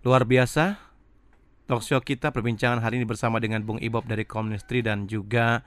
Luar 0.06 0.30
biasa 0.30 0.89
talkshow 1.70 2.02
kita 2.02 2.34
perbincangan 2.34 2.82
hari 2.82 2.98
ini 2.98 3.06
bersama 3.06 3.38
dengan 3.38 3.62
Bung 3.62 3.78
Ibob 3.78 4.10
dari 4.10 4.26
Komnistri 4.26 4.82
dan 4.82 5.06
juga 5.06 5.62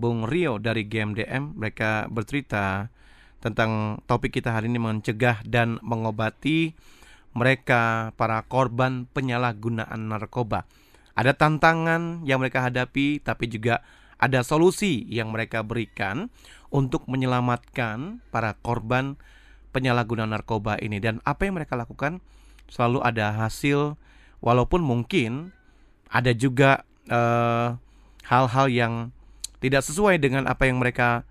Bung 0.00 0.24
Rio 0.24 0.56
dari 0.56 0.88
GMDM. 0.88 1.60
Mereka 1.60 2.08
bercerita 2.08 2.88
tentang 3.44 4.00
topik 4.08 4.32
kita 4.32 4.48
hari 4.48 4.72
ini 4.72 4.80
mencegah 4.80 5.44
dan 5.44 5.76
mengobati 5.84 6.72
mereka 7.36 8.16
para 8.16 8.40
korban 8.48 9.04
penyalahgunaan 9.12 10.00
narkoba. 10.08 10.64
Ada 11.12 11.36
tantangan 11.36 12.24
yang 12.24 12.40
mereka 12.40 12.64
hadapi, 12.64 13.20
tapi 13.20 13.52
juga 13.52 13.84
ada 14.16 14.40
solusi 14.40 15.04
yang 15.12 15.36
mereka 15.36 15.60
berikan 15.60 16.32
untuk 16.72 17.04
menyelamatkan 17.04 18.24
para 18.32 18.56
korban 18.64 19.20
penyalahgunaan 19.76 20.32
narkoba 20.32 20.80
ini. 20.80 20.96
Dan 20.96 21.20
apa 21.28 21.44
yang 21.44 21.60
mereka 21.60 21.76
lakukan 21.76 22.24
selalu 22.72 23.04
ada 23.04 23.36
hasil, 23.36 24.00
walaupun 24.42 24.82
mungkin 24.82 25.54
ada 26.12 26.34
juga 26.36 26.84
eh, 27.08 27.68
hal-hal 28.28 28.66
uh, 28.68 28.72
yang 28.72 29.14
tidak 29.62 29.86
sesuai 29.86 30.20
dengan 30.20 30.44
apa 30.50 30.68
yang 30.68 30.82
mereka 30.82 31.24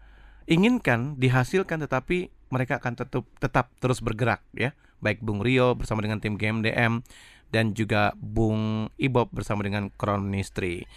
inginkan 0.49 1.19
dihasilkan, 1.19 1.85
tetapi 1.85 2.33
mereka 2.49 2.81
akan 2.81 2.97
tetap 2.97 3.23
tetap 3.37 3.65
terus 3.77 4.01
bergerak 4.01 4.41
ya 4.55 4.73
baik 5.03 5.19
Bung 5.19 5.41
Rio 5.41 5.73
bersama 5.75 5.99
dengan 5.99 6.21
tim 6.21 6.37
GMDM 6.37 7.01
dan 7.51 7.75
juga 7.75 8.15
Bung 8.15 8.87
Ibob 8.95 9.33
bersama 9.33 9.65
dengan 9.65 9.91
Kronistri. 9.91 10.87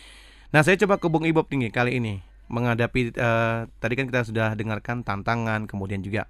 Nah, 0.55 0.62
saya 0.62 0.79
coba 0.79 1.03
ke 1.03 1.11
Bung 1.11 1.27
Ibob 1.27 1.51
tinggi 1.51 1.73
kali 1.73 1.99
ini 1.99 2.23
menghadapi 2.47 3.17
uh, 3.17 3.67
tadi 3.81 3.95
kan 3.97 4.07
kita 4.07 4.23
sudah 4.29 4.49
dengarkan 4.53 5.03
tantangan 5.03 5.65
kemudian 5.65 6.05
juga 6.05 6.29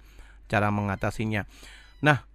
cara 0.49 0.71
mengatasinya. 0.71 1.45
Nah, 2.01 2.25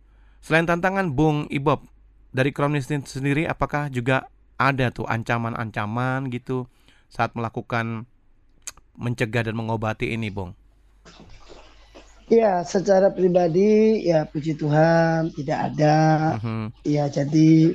selain 0.45 0.69
tantangan 0.69 1.11
Bung 1.11 1.51
Ibob 1.51 1.83
dari 2.31 2.51
Kronistri 2.55 3.03
sendiri 3.03 3.47
apakah 3.47 3.91
juga 3.91 4.31
ada 4.61 4.93
tuh 4.95 5.07
ancaman-ancaman 5.09 6.31
gitu 6.31 6.71
saat 7.11 7.35
melakukan 7.35 8.07
mencegah 8.95 9.49
dan 9.49 9.57
mengobati 9.57 10.13
ini, 10.13 10.29
Bung? 10.29 10.55
Ya, 12.31 12.63
secara 12.63 13.11
pribadi 13.11 14.07
ya 14.07 14.23
puji 14.23 14.55
Tuhan 14.55 15.35
tidak 15.35 15.75
ada. 15.75 15.99
Uh-huh. 16.39 16.71
Ya, 16.87 17.11
jadi 17.11 17.75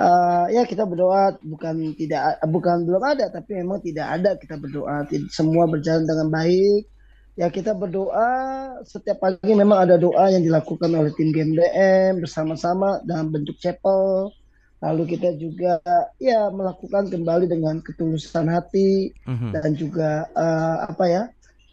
uh, 0.00 0.48
ya 0.48 0.64
kita 0.64 0.88
berdoa 0.88 1.36
bukan 1.44 1.92
tidak 2.00 2.40
bukan 2.48 2.88
belum 2.88 3.04
ada 3.04 3.28
tapi 3.28 3.60
memang 3.60 3.84
tidak 3.84 4.08
ada 4.08 4.40
kita 4.40 4.56
berdoa 4.56 5.04
semua 5.28 5.68
berjalan 5.68 6.08
dengan 6.08 6.32
baik. 6.32 6.88
Ya 7.40 7.48
kita 7.48 7.72
berdoa 7.72 8.28
setiap 8.84 9.24
pagi 9.24 9.56
memang 9.56 9.88
ada 9.88 9.96
doa 9.96 10.28
yang 10.28 10.44
dilakukan 10.44 10.92
oleh 10.92 11.08
tim 11.16 11.32
GMDM 11.32 12.20
bersama-sama 12.20 13.00
dalam 13.08 13.32
bentuk 13.32 13.56
chapel. 13.56 14.28
Lalu 14.84 15.16
kita 15.16 15.32
juga 15.40 15.80
ya 16.20 16.52
melakukan 16.52 17.08
kembali 17.08 17.48
dengan 17.48 17.80
ketulusan 17.80 18.44
hati 18.44 19.16
uh-huh. 19.24 19.56
dan 19.56 19.72
juga 19.72 20.28
uh, 20.36 20.84
apa 20.84 21.04
ya 21.08 21.22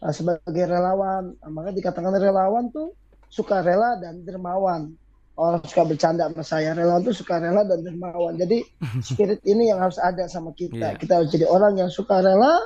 uh, 0.00 0.08
sebagai 0.08 0.64
relawan. 0.64 1.36
Nah, 1.36 1.50
maka 1.52 1.76
dikatakan 1.76 2.16
relawan 2.16 2.72
tuh 2.72 2.96
suka 3.28 3.60
rela 3.60 4.00
dan 4.00 4.24
dermawan. 4.24 4.96
Orang 5.36 5.60
suka 5.68 5.84
bercanda 5.84 6.32
sama 6.32 6.44
saya, 6.48 6.72
relawan 6.72 7.04
tuh 7.04 7.12
suka 7.12 7.44
rela 7.44 7.60
dan 7.68 7.84
dermawan. 7.84 8.40
Jadi 8.40 8.64
spirit 9.04 9.44
ini 9.44 9.68
yang 9.68 9.84
harus 9.84 10.00
ada 10.00 10.24
sama 10.32 10.56
kita. 10.56 10.96
Yeah. 10.96 10.96
Kita 10.96 11.20
harus 11.20 11.28
jadi 11.28 11.44
orang 11.44 11.76
yang 11.76 11.92
suka 11.92 12.24
rela, 12.24 12.56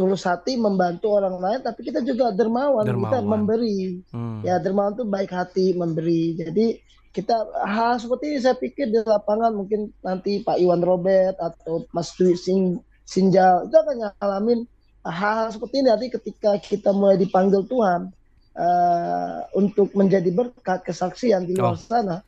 tulus 0.00 0.24
hati 0.24 0.56
membantu 0.56 1.12
orang 1.20 1.36
lain, 1.36 1.60
tapi 1.60 1.84
kita 1.84 2.00
juga 2.00 2.32
dermawan, 2.32 2.88
dermawan. 2.88 3.12
kita 3.12 3.18
memberi. 3.20 3.80
Hmm. 4.16 4.40
Ya 4.40 4.56
dermawan 4.56 4.96
tuh 4.96 5.04
baik 5.04 5.28
hati 5.28 5.76
memberi. 5.76 6.40
Jadi 6.40 6.80
kita 7.12 7.36
hal 7.68 8.00
seperti 8.00 8.32
ini 8.32 8.38
saya 8.40 8.56
pikir 8.56 8.88
di 8.88 9.04
lapangan 9.04 9.52
mungkin 9.52 9.92
nanti 10.00 10.40
Pak 10.40 10.56
Iwan 10.56 10.80
Robert 10.80 11.36
atau 11.36 11.84
Mas 11.92 12.16
Dwi 12.16 12.32
Sing 12.32 12.80
Sinjal 13.04 13.66
itu 13.66 13.76
akan 13.76 14.14
ngalamin 14.16 14.64
hal-hal 15.02 15.50
seperti 15.50 15.82
ini 15.82 15.88
nanti 15.90 16.06
ketika 16.06 16.54
kita 16.62 16.94
mulai 16.94 17.18
dipanggil 17.18 17.66
Tuhan 17.66 18.14
uh, 18.54 19.38
untuk 19.58 19.90
menjadi 19.98 20.30
berkat 20.30 20.86
kesaksian 20.86 21.50
di 21.50 21.58
luar 21.58 21.74
oh. 21.74 21.80
sana 21.82 22.22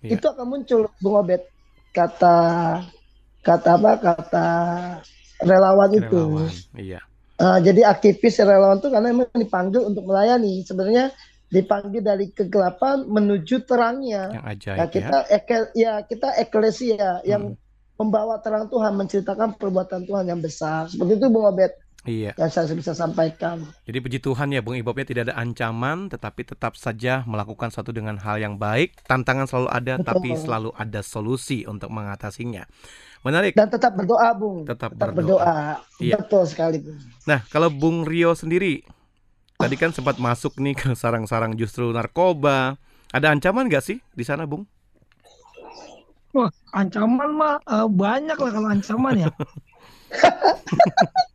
yeah. 0.00 0.16
itu 0.16 0.24
akan 0.24 0.46
muncul 0.48 0.88
Bung 1.04 1.20
Obed 1.20 1.44
kata 1.92 2.38
kata 3.44 3.70
apa 3.76 3.92
kata 4.00 4.48
relawan, 5.44 5.90
relawan 5.90 5.90
itu 5.92 6.20
iya. 6.80 7.04
Uh, 7.38 7.58
jadi 7.62 7.88
aktivis 7.88 8.42
relawan 8.42 8.82
itu 8.82 8.88
karena 8.92 9.08
memang 9.14 9.32
dipanggil 9.32 9.82
untuk 9.86 10.04
melayani 10.08 10.66
sebenarnya 10.66 11.14
dipanggil 11.52 12.00
dari 12.00 12.32
kegelapan 12.32 13.04
menuju 13.04 13.68
terangnya 13.68 14.32
yang 14.32 14.46
ajaib, 14.48 14.78
nah, 14.80 14.88
kita 14.88 15.18
ya. 15.28 15.36
Eke, 15.36 15.56
ya 15.76 15.92
kita 16.08 16.28
eklesia 16.40 17.20
yang 17.28 17.52
hmm. 17.52 18.00
membawa 18.00 18.40
terang 18.40 18.72
Tuhan 18.72 18.96
menceritakan 18.96 19.60
perbuatan 19.60 20.08
Tuhan 20.08 20.24
yang 20.32 20.40
besar 20.40 20.88
seperti 20.88 21.20
itu 21.20 21.28
Bung 21.28 21.44
Obed 21.44 21.82
Iya. 22.02 22.34
Yang 22.34 22.50
saya 22.50 22.74
bisa 22.74 22.92
sampaikan. 22.98 23.62
Jadi 23.86 23.98
puji 24.02 24.18
Tuhan 24.18 24.50
ya 24.50 24.58
Bung 24.58 24.74
Ibobnya 24.74 25.06
tidak 25.06 25.30
ada 25.30 25.38
ancaman 25.38 26.10
tetapi 26.10 26.42
tetap 26.42 26.74
saja 26.74 27.22
melakukan 27.30 27.70
satu 27.70 27.94
dengan 27.94 28.18
hal 28.18 28.42
yang 28.42 28.58
baik. 28.58 29.06
Tantangan 29.06 29.46
selalu 29.46 29.68
ada 29.70 29.94
Betul. 29.98 30.06
tapi 30.10 30.28
selalu 30.34 30.70
ada 30.74 31.00
solusi 31.06 31.62
untuk 31.62 31.94
mengatasinya. 31.94 32.66
Menarik. 33.22 33.54
Dan 33.54 33.70
tetap 33.70 33.94
berdoa 33.94 34.28
Bung. 34.34 34.66
Tetap, 34.66 34.98
tetap 34.98 35.14
berdoa. 35.14 35.38
berdoa. 35.38 35.58
Iya. 36.02 36.18
Betul 36.18 36.44
sekali 36.50 36.82
Bung. 36.82 36.98
Nah 37.26 37.40
kalau 37.50 37.70
Bung 37.70 38.02
Rio 38.02 38.34
sendiri 38.34 38.82
tadi 39.58 39.78
kan 39.78 39.94
sempat 39.94 40.18
masuk 40.18 40.58
nih 40.58 40.74
ke 40.74 40.90
sarang-sarang 40.98 41.54
justru 41.54 41.90
narkoba. 41.94 42.76
Ada 43.14 43.30
ancaman 43.30 43.70
nggak 43.70 43.84
sih 43.84 43.98
di 44.16 44.24
sana 44.26 44.48
Bung? 44.48 44.66
Wah, 46.32 46.48
ancaman 46.72 47.30
mah 47.36 47.60
uh, 47.68 47.84
banyak 47.84 48.40
lah 48.40 48.50
kalau 48.50 48.68
ancaman 48.72 49.28
ya. 49.28 49.28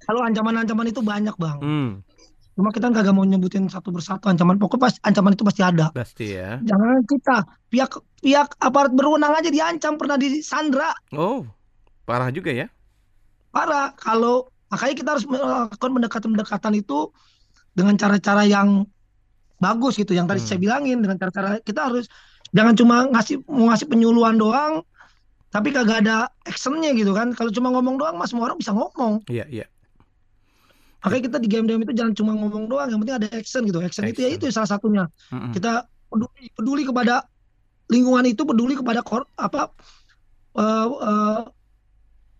Kalau 0.08 0.24
ancaman-ancaman 0.24 0.88
itu 0.88 1.04
banyak 1.04 1.36
bang. 1.36 1.60
Hmm. 1.60 1.92
Cuma 2.56 2.72
kita 2.74 2.90
nggak 2.90 3.14
mau 3.14 3.28
nyebutin 3.28 3.68
satu 3.68 3.92
persatu 3.92 4.32
ancaman. 4.32 4.58
Pokoknya 4.58 4.90
pas 4.90 4.94
ancaman 5.04 5.36
itu 5.36 5.44
pasti 5.44 5.62
ada. 5.62 5.92
Pasti 5.92 6.26
ya. 6.32 6.58
Jangan 6.64 7.04
kita 7.06 7.36
pihak 7.68 7.92
pihak 8.24 8.56
aparat 8.58 8.96
berwenang 8.96 9.36
aja 9.36 9.52
diancam 9.52 10.00
pernah 10.00 10.16
disandra. 10.18 10.96
Oh, 11.12 11.44
parah 12.08 12.32
juga 12.32 12.56
ya? 12.56 12.72
Parah. 13.52 13.92
Kalau 14.00 14.48
makanya 14.72 14.96
kita 14.96 15.10
harus 15.20 15.26
melakukan 15.28 15.92
pendekatan-pendekatan 15.92 16.74
itu 16.80 17.12
dengan 17.76 18.00
cara-cara 18.00 18.48
yang 18.48 18.88
bagus 19.60 20.00
gitu. 20.00 20.16
Yang 20.16 20.28
tadi 20.32 20.40
hmm. 20.42 20.48
saya 20.48 20.60
bilangin 20.64 20.98
dengan 21.04 21.20
cara-cara 21.20 21.60
kita 21.60 21.92
harus 21.92 22.08
jangan 22.56 22.74
cuma 22.80 22.96
ngasih 23.12 23.44
mau 23.52 23.68
ngasih 23.70 23.88
penyuluhan 23.92 24.40
doang 24.40 24.88
tapi 25.52 25.72
kagak 25.72 26.04
ada 26.04 26.28
actionnya 26.44 26.92
gitu 26.96 27.16
kan 27.16 27.32
kalau 27.32 27.52
cuma 27.52 27.72
ngomong 27.72 27.96
doang 28.00 28.16
mas 28.20 28.32
semua 28.32 28.52
orang 28.52 28.60
bisa 28.60 28.76
ngomong 28.76 29.24
iya 29.32 29.48
iya 29.48 29.66
makanya 31.04 31.24
kita 31.32 31.38
di 31.40 31.48
game 31.48 31.68
game 31.68 31.82
itu 31.88 31.94
jangan 31.96 32.14
cuma 32.16 32.32
ngomong 32.36 32.68
doang 32.68 32.88
yang 32.92 33.00
penting 33.00 33.16
ada 33.16 33.28
action 33.32 33.62
gitu 33.64 33.80
action, 33.80 34.04
action. 34.04 34.12
itu 34.12 34.20
ya 34.28 34.30
itu 34.36 34.44
salah 34.52 34.68
satunya 34.68 35.08
mm-hmm. 35.32 35.52
kita 35.56 35.88
peduli, 36.12 36.44
peduli 36.52 36.84
kepada 36.84 37.16
lingkungan 37.88 38.28
itu 38.28 38.44
peduli 38.44 38.76
kepada 38.76 39.00
kor, 39.00 39.24
apa 39.40 39.72
uh, 40.60 40.88
uh, 40.92 41.42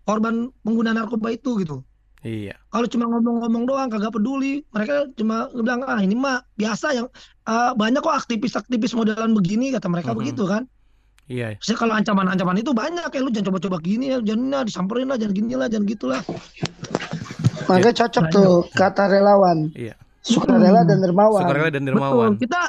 korban 0.08 0.50
pengguna 0.64 0.96
narkoba 0.96 1.36
itu 1.36 1.60
gitu 1.60 1.84
Iya. 2.26 2.58
Kalau 2.74 2.88
cuma 2.90 3.06
ngomong-ngomong 3.08 3.64
doang 3.70 3.90
kagak 3.94 4.10
peduli, 4.10 4.66
mereka 4.74 5.06
cuma 5.16 5.54
bilang 5.54 5.86
ah 5.86 6.02
ini 6.02 6.18
mah 6.18 6.42
biasa 6.58 6.98
yang 6.98 7.08
uh, 7.46 7.72
banyak 7.78 8.02
kok 8.02 8.26
aktivis-aktivis 8.26 8.98
modelan 8.98 9.38
begini 9.38 9.70
kata 9.70 9.86
mereka 9.86 10.12
mm-hmm. 10.12 10.20
begitu 10.26 10.44
kan. 10.50 10.66
Iya. 11.30 11.56
Saya 11.62 11.78
kalau 11.78 11.94
ancaman-ancaman 11.94 12.58
itu 12.58 12.74
banyak 12.74 13.06
ya 13.06 13.20
lu 13.22 13.30
jangan 13.30 13.54
coba-coba 13.54 13.78
gini 13.84 14.12
ya, 14.12 14.18
jangan 14.24 14.44
nah, 14.50 14.64
disamperin 14.66 15.08
lah, 15.12 15.18
jangan 15.22 15.36
gini 15.36 15.54
lah, 15.54 15.68
jangan 15.70 15.86
gitulah. 15.86 16.22
Makanya 17.68 17.92
ya. 17.94 17.98
cocok 18.02 18.24
tuh 18.34 18.54
kata 18.74 19.04
relawan. 19.12 19.58
Iya. 19.78 19.94
Sukarela 20.26 20.84
dan 20.84 21.00
dermawan. 21.00 21.42
Sukarela 21.46 21.70
dan 21.72 21.84
dermawan. 21.86 22.36
Betul. 22.36 22.44
Kita 22.48 22.62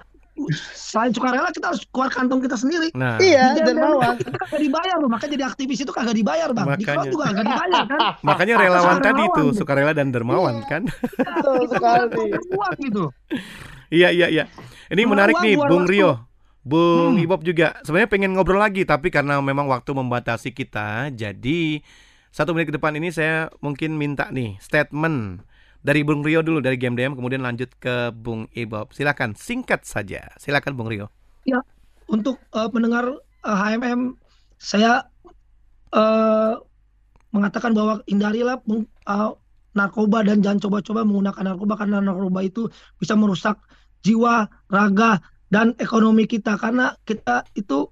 selain 0.74 1.10
sukarela 1.12 1.50
kita 1.50 1.74
harus 1.74 1.82
keluar 1.90 2.10
kantong 2.10 2.40
kita 2.44 2.56
sendiri. 2.56 2.88
Nah. 2.94 3.18
Iya, 3.18 3.58
dermawan. 3.60 4.16
Kita 4.18 4.38
kagak 4.38 4.60
dibayar 4.62 4.96
loh, 4.98 5.10
makanya 5.10 5.32
jadi 5.34 5.44
aktivis 5.50 5.78
itu 5.82 5.92
kagak 5.92 6.16
dibayar, 6.16 6.48
Bang. 6.54 6.66
Makanya. 6.70 7.04
Di 7.04 7.12
juga 7.12 7.24
kagak 7.32 7.46
dibayar 7.46 7.82
kan. 7.84 7.98
Makanya 8.28 8.54
relawan 8.58 8.96
tadi 9.02 9.22
itu 9.26 9.44
sukarela 9.56 9.92
dan 9.92 10.08
dermawan 10.14 10.62
iya. 10.62 10.70
kan. 10.70 10.82
Betul 10.86 11.62
sekali. 11.70 12.24
Kuat 12.54 12.74
gitu. 12.80 13.04
Iya, 13.88 14.08
iya, 14.12 14.26
iya. 14.28 14.44
Ini 14.88 15.02
menarik 15.04 15.36
nih, 15.40 15.56
Bung 15.58 15.88
Rio. 15.88 16.28
Bung 16.68 17.16
hmm. 17.16 17.24
Ibob 17.24 17.40
juga 17.46 17.80
sebenarnya 17.80 18.12
pengen 18.12 18.36
ngobrol 18.36 18.60
lagi 18.60 18.84
tapi 18.84 19.08
karena 19.08 19.40
memang 19.40 19.64
waktu 19.72 19.88
membatasi 19.96 20.52
kita 20.52 21.08
jadi 21.16 21.80
satu 22.28 22.52
menit 22.52 22.68
ke 22.68 22.76
depan 22.76 22.92
ini 22.92 23.08
saya 23.08 23.48
mungkin 23.64 23.96
minta 23.96 24.28
nih 24.28 24.60
statement 24.60 25.47
dari 25.88 26.04
Bung 26.04 26.20
Rio 26.20 26.44
dulu 26.44 26.60
dari 26.60 26.76
Game 26.76 27.00
DM 27.00 27.16
kemudian 27.16 27.40
lanjut 27.40 27.72
ke 27.80 28.12
Bung 28.12 28.44
Ibob. 28.52 28.92
Silakan 28.92 29.32
singkat 29.32 29.88
saja. 29.88 30.28
Silakan 30.36 30.76
Bung 30.76 30.92
Rio. 30.92 31.08
Ya, 31.48 31.64
untuk 32.12 32.36
uh, 32.52 32.68
pendengar 32.68 33.08
uh, 33.16 33.56
HMM 33.56 34.12
saya 34.60 35.08
uh, 35.96 36.60
mengatakan 37.32 37.72
bahwa 37.72 38.04
hindarilah 38.04 38.60
uh, 39.08 39.32
narkoba 39.72 40.28
dan 40.28 40.44
jangan 40.44 40.68
coba-coba 40.68 41.08
menggunakan 41.08 41.56
narkoba 41.56 41.74
karena 41.80 42.04
narkoba 42.04 42.44
itu 42.44 42.68
bisa 43.00 43.16
merusak 43.16 43.56
jiwa, 44.04 44.44
raga 44.68 45.24
dan 45.48 45.72
ekonomi 45.80 46.28
kita 46.28 46.60
karena 46.60 46.92
kita 47.08 47.48
itu 47.56 47.88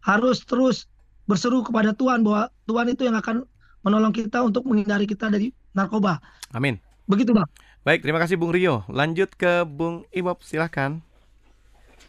harus 0.00 0.40
terus 0.48 0.88
berseru 1.28 1.60
kepada 1.60 1.92
Tuhan 1.92 2.24
bahwa 2.24 2.48
Tuhan 2.64 2.96
itu 2.96 3.04
yang 3.04 3.20
akan 3.20 3.44
menolong 3.84 4.16
kita 4.16 4.40
untuk 4.40 4.64
menghindari 4.64 5.04
kita 5.04 5.28
dari 5.28 5.52
narkoba. 5.76 6.16
Amin. 6.56 6.85
Begitu, 7.06 7.30
Bang. 7.30 7.46
Baik, 7.86 8.02
terima 8.02 8.18
kasih 8.18 8.34
Bung 8.34 8.50
Rio. 8.50 8.82
Lanjut 8.90 9.30
ke 9.38 9.62
Bung 9.62 10.02
Ibob, 10.10 10.42
silahkan. 10.42 10.98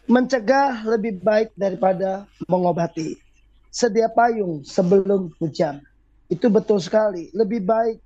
Mencegah 0.09 0.81
lebih 0.89 1.21
baik 1.21 1.53
daripada 1.53 2.25
mengobati. 2.49 3.13
Sedia 3.69 4.09
payung 4.09 4.65
sebelum 4.65 5.29
hujan. 5.37 5.85
Itu 6.33 6.49
betul 6.49 6.81
sekali. 6.81 7.29
Lebih 7.29 7.61
baik 7.61 8.01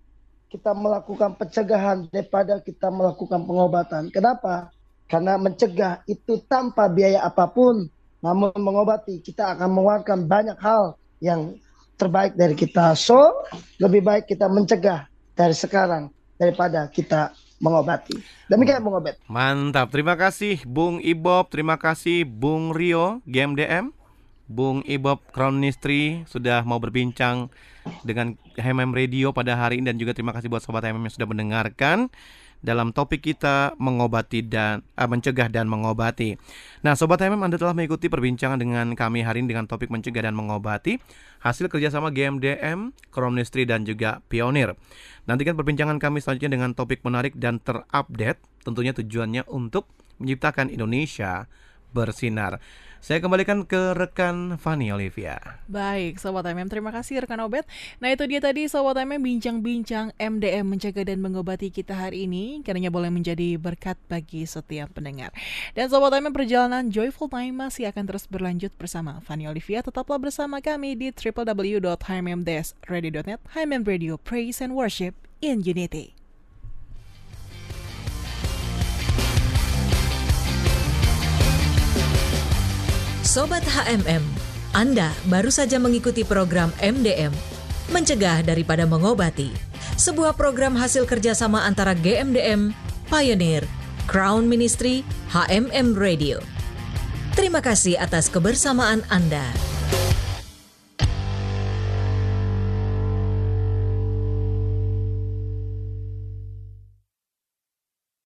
kita 0.52 0.76
melakukan 0.76 1.40
pencegahan 1.40 2.12
daripada 2.12 2.60
kita 2.60 2.92
melakukan 2.92 3.40
pengobatan. 3.48 4.12
Kenapa? 4.12 4.68
Karena 5.08 5.40
mencegah 5.40 6.04
itu 6.12 6.44
tanpa 6.44 6.92
biaya 6.92 7.24
apa 7.24 7.48
pun. 7.48 7.88
Namun 8.20 8.52
mengobati 8.60 9.24
kita 9.24 9.56
akan 9.56 9.72
mengeluarkan 9.72 10.28
banyak 10.28 10.60
hal 10.60 11.00
yang 11.24 11.56
terbaik 11.96 12.36
dari 12.36 12.52
kita. 12.52 13.00
So, 13.00 13.48
lebih 13.80 14.04
baik 14.04 14.28
kita 14.28 14.52
mencegah 14.52 15.08
dari 15.40 15.56
sekarang 15.56 16.12
daripada 16.42 16.90
kita 16.90 17.38
mengobati. 17.62 18.18
Demikian 18.50 18.82
Bung 18.82 18.98
Obed. 18.98 19.14
Mantap, 19.30 19.94
terima 19.94 20.18
kasih 20.18 20.66
Bung 20.66 20.98
Ibob, 20.98 21.54
terima 21.54 21.78
kasih 21.78 22.26
Bung 22.26 22.74
Rio, 22.74 23.22
GMDM. 23.30 23.94
Bung 24.50 24.82
Ibob 24.84 25.22
Crown 25.32 25.62
Ministry 25.62 26.26
sudah 26.28 26.66
mau 26.66 26.82
berbincang 26.82 27.48
dengan 28.04 28.36
HMM 28.60 28.92
Radio 28.92 29.32
pada 29.32 29.56
hari 29.56 29.80
ini 29.80 29.88
dan 29.94 29.96
juga 30.02 30.12
terima 30.12 30.36
kasih 30.36 30.52
buat 30.52 30.60
sobat 30.60 30.84
HMM 30.84 31.08
yang 31.08 31.16
sudah 31.16 31.30
mendengarkan 31.30 32.12
dalam 32.62 32.94
topik 32.94 33.26
kita 33.26 33.74
mengobati 33.82 34.46
dan 34.46 34.86
uh, 34.96 35.10
mencegah 35.10 35.50
dan 35.50 35.66
mengobati. 35.66 36.38
Nah, 36.86 36.94
sobat 36.94 37.22
HMM 37.22 37.42
Anda 37.42 37.58
telah 37.58 37.74
mengikuti 37.74 38.08
perbincangan 38.08 38.62
dengan 38.62 38.94
kami 38.94 39.26
hari 39.26 39.42
ini 39.42 39.54
dengan 39.54 39.66
topik 39.66 39.90
mencegah 39.90 40.30
dan 40.30 40.38
mengobati 40.38 41.02
hasil 41.42 41.68
kerjasama 41.68 42.14
GMDM, 42.14 42.94
Kromnistri 43.10 43.66
dan 43.66 43.84
juga 43.84 44.22
Pionir. 44.30 44.78
Nantikan 45.26 45.58
perbincangan 45.58 45.98
kami 45.98 46.22
selanjutnya 46.22 46.54
dengan 46.54 46.72
topik 46.78 47.02
menarik 47.02 47.34
dan 47.38 47.58
terupdate, 47.58 48.42
tentunya 48.62 48.94
tujuannya 48.94 49.50
untuk 49.50 49.90
menciptakan 50.22 50.70
Indonesia 50.70 51.50
bersinar. 51.92 52.62
Saya 53.02 53.18
kembalikan 53.18 53.66
ke 53.66 53.98
rekan 53.98 54.62
Fanny 54.62 54.94
Olivia. 54.94 55.58
Baik, 55.66 56.22
Sobat 56.22 56.46
MM, 56.46 56.70
terima 56.70 56.94
kasih 56.94 57.26
rekan 57.26 57.42
Obet. 57.42 57.66
Nah 57.98 58.14
itu 58.14 58.30
dia 58.30 58.38
tadi 58.38 58.70
Sobat 58.70 58.94
MM 58.94 59.26
bincang-bincang 59.26 60.14
MDM 60.22 60.70
mencegah 60.70 61.02
dan 61.02 61.18
mengobati 61.18 61.74
kita 61.74 61.98
hari 61.98 62.30
ini. 62.30 62.62
Karena 62.62 62.94
boleh 62.94 63.10
menjadi 63.10 63.58
berkat 63.58 63.98
bagi 64.06 64.46
setiap 64.46 64.94
pendengar. 64.94 65.34
Dan 65.74 65.90
Sobat 65.90 66.14
MM 66.14 66.30
perjalanan 66.30 66.94
Joyful 66.94 67.26
Time 67.26 67.58
masih 67.58 67.90
akan 67.90 68.06
terus 68.06 68.30
berlanjut 68.30 68.70
bersama 68.78 69.18
Fanny 69.26 69.50
Olivia. 69.50 69.82
Tetaplah 69.82 70.22
bersama 70.22 70.62
kami 70.62 70.94
di 70.94 71.10
www.hmmdsradio.net 71.10 73.42
HMM 73.58 73.82
Radio 73.82 74.22
Praise 74.22 74.62
and 74.62 74.78
Worship 74.78 75.18
in 75.42 75.66
Unity. 75.66 76.21
Sobat 83.32 83.64
HMM, 83.64 84.20
Anda 84.76 85.08
baru 85.32 85.48
saja 85.48 85.80
mengikuti 85.80 86.28
program 86.28 86.68
MDM, 86.84 87.32
Mencegah 87.88 88.44
Daripada 88.44 88.84
Mengobati, 88.84 89.56
sebuah 89.96 90.36
program 90.36 90.76
hasil 90.76 91.08
kerjasama 91.08 91.64
antara 91.64 91.96
GMDM, 91.96 92.76
Pioneer, 93.08 93.64
Crown 94.04 94.52
Ministry, 94.52 95.08
HMM 95.32 95.96
Radio. 95.96 96.44
Terima 97.32 97.64
kasih 97.64 97.96
atas 98.04 98.28
kebersamaan 98.28 99.08
Anda. 99.08 99.48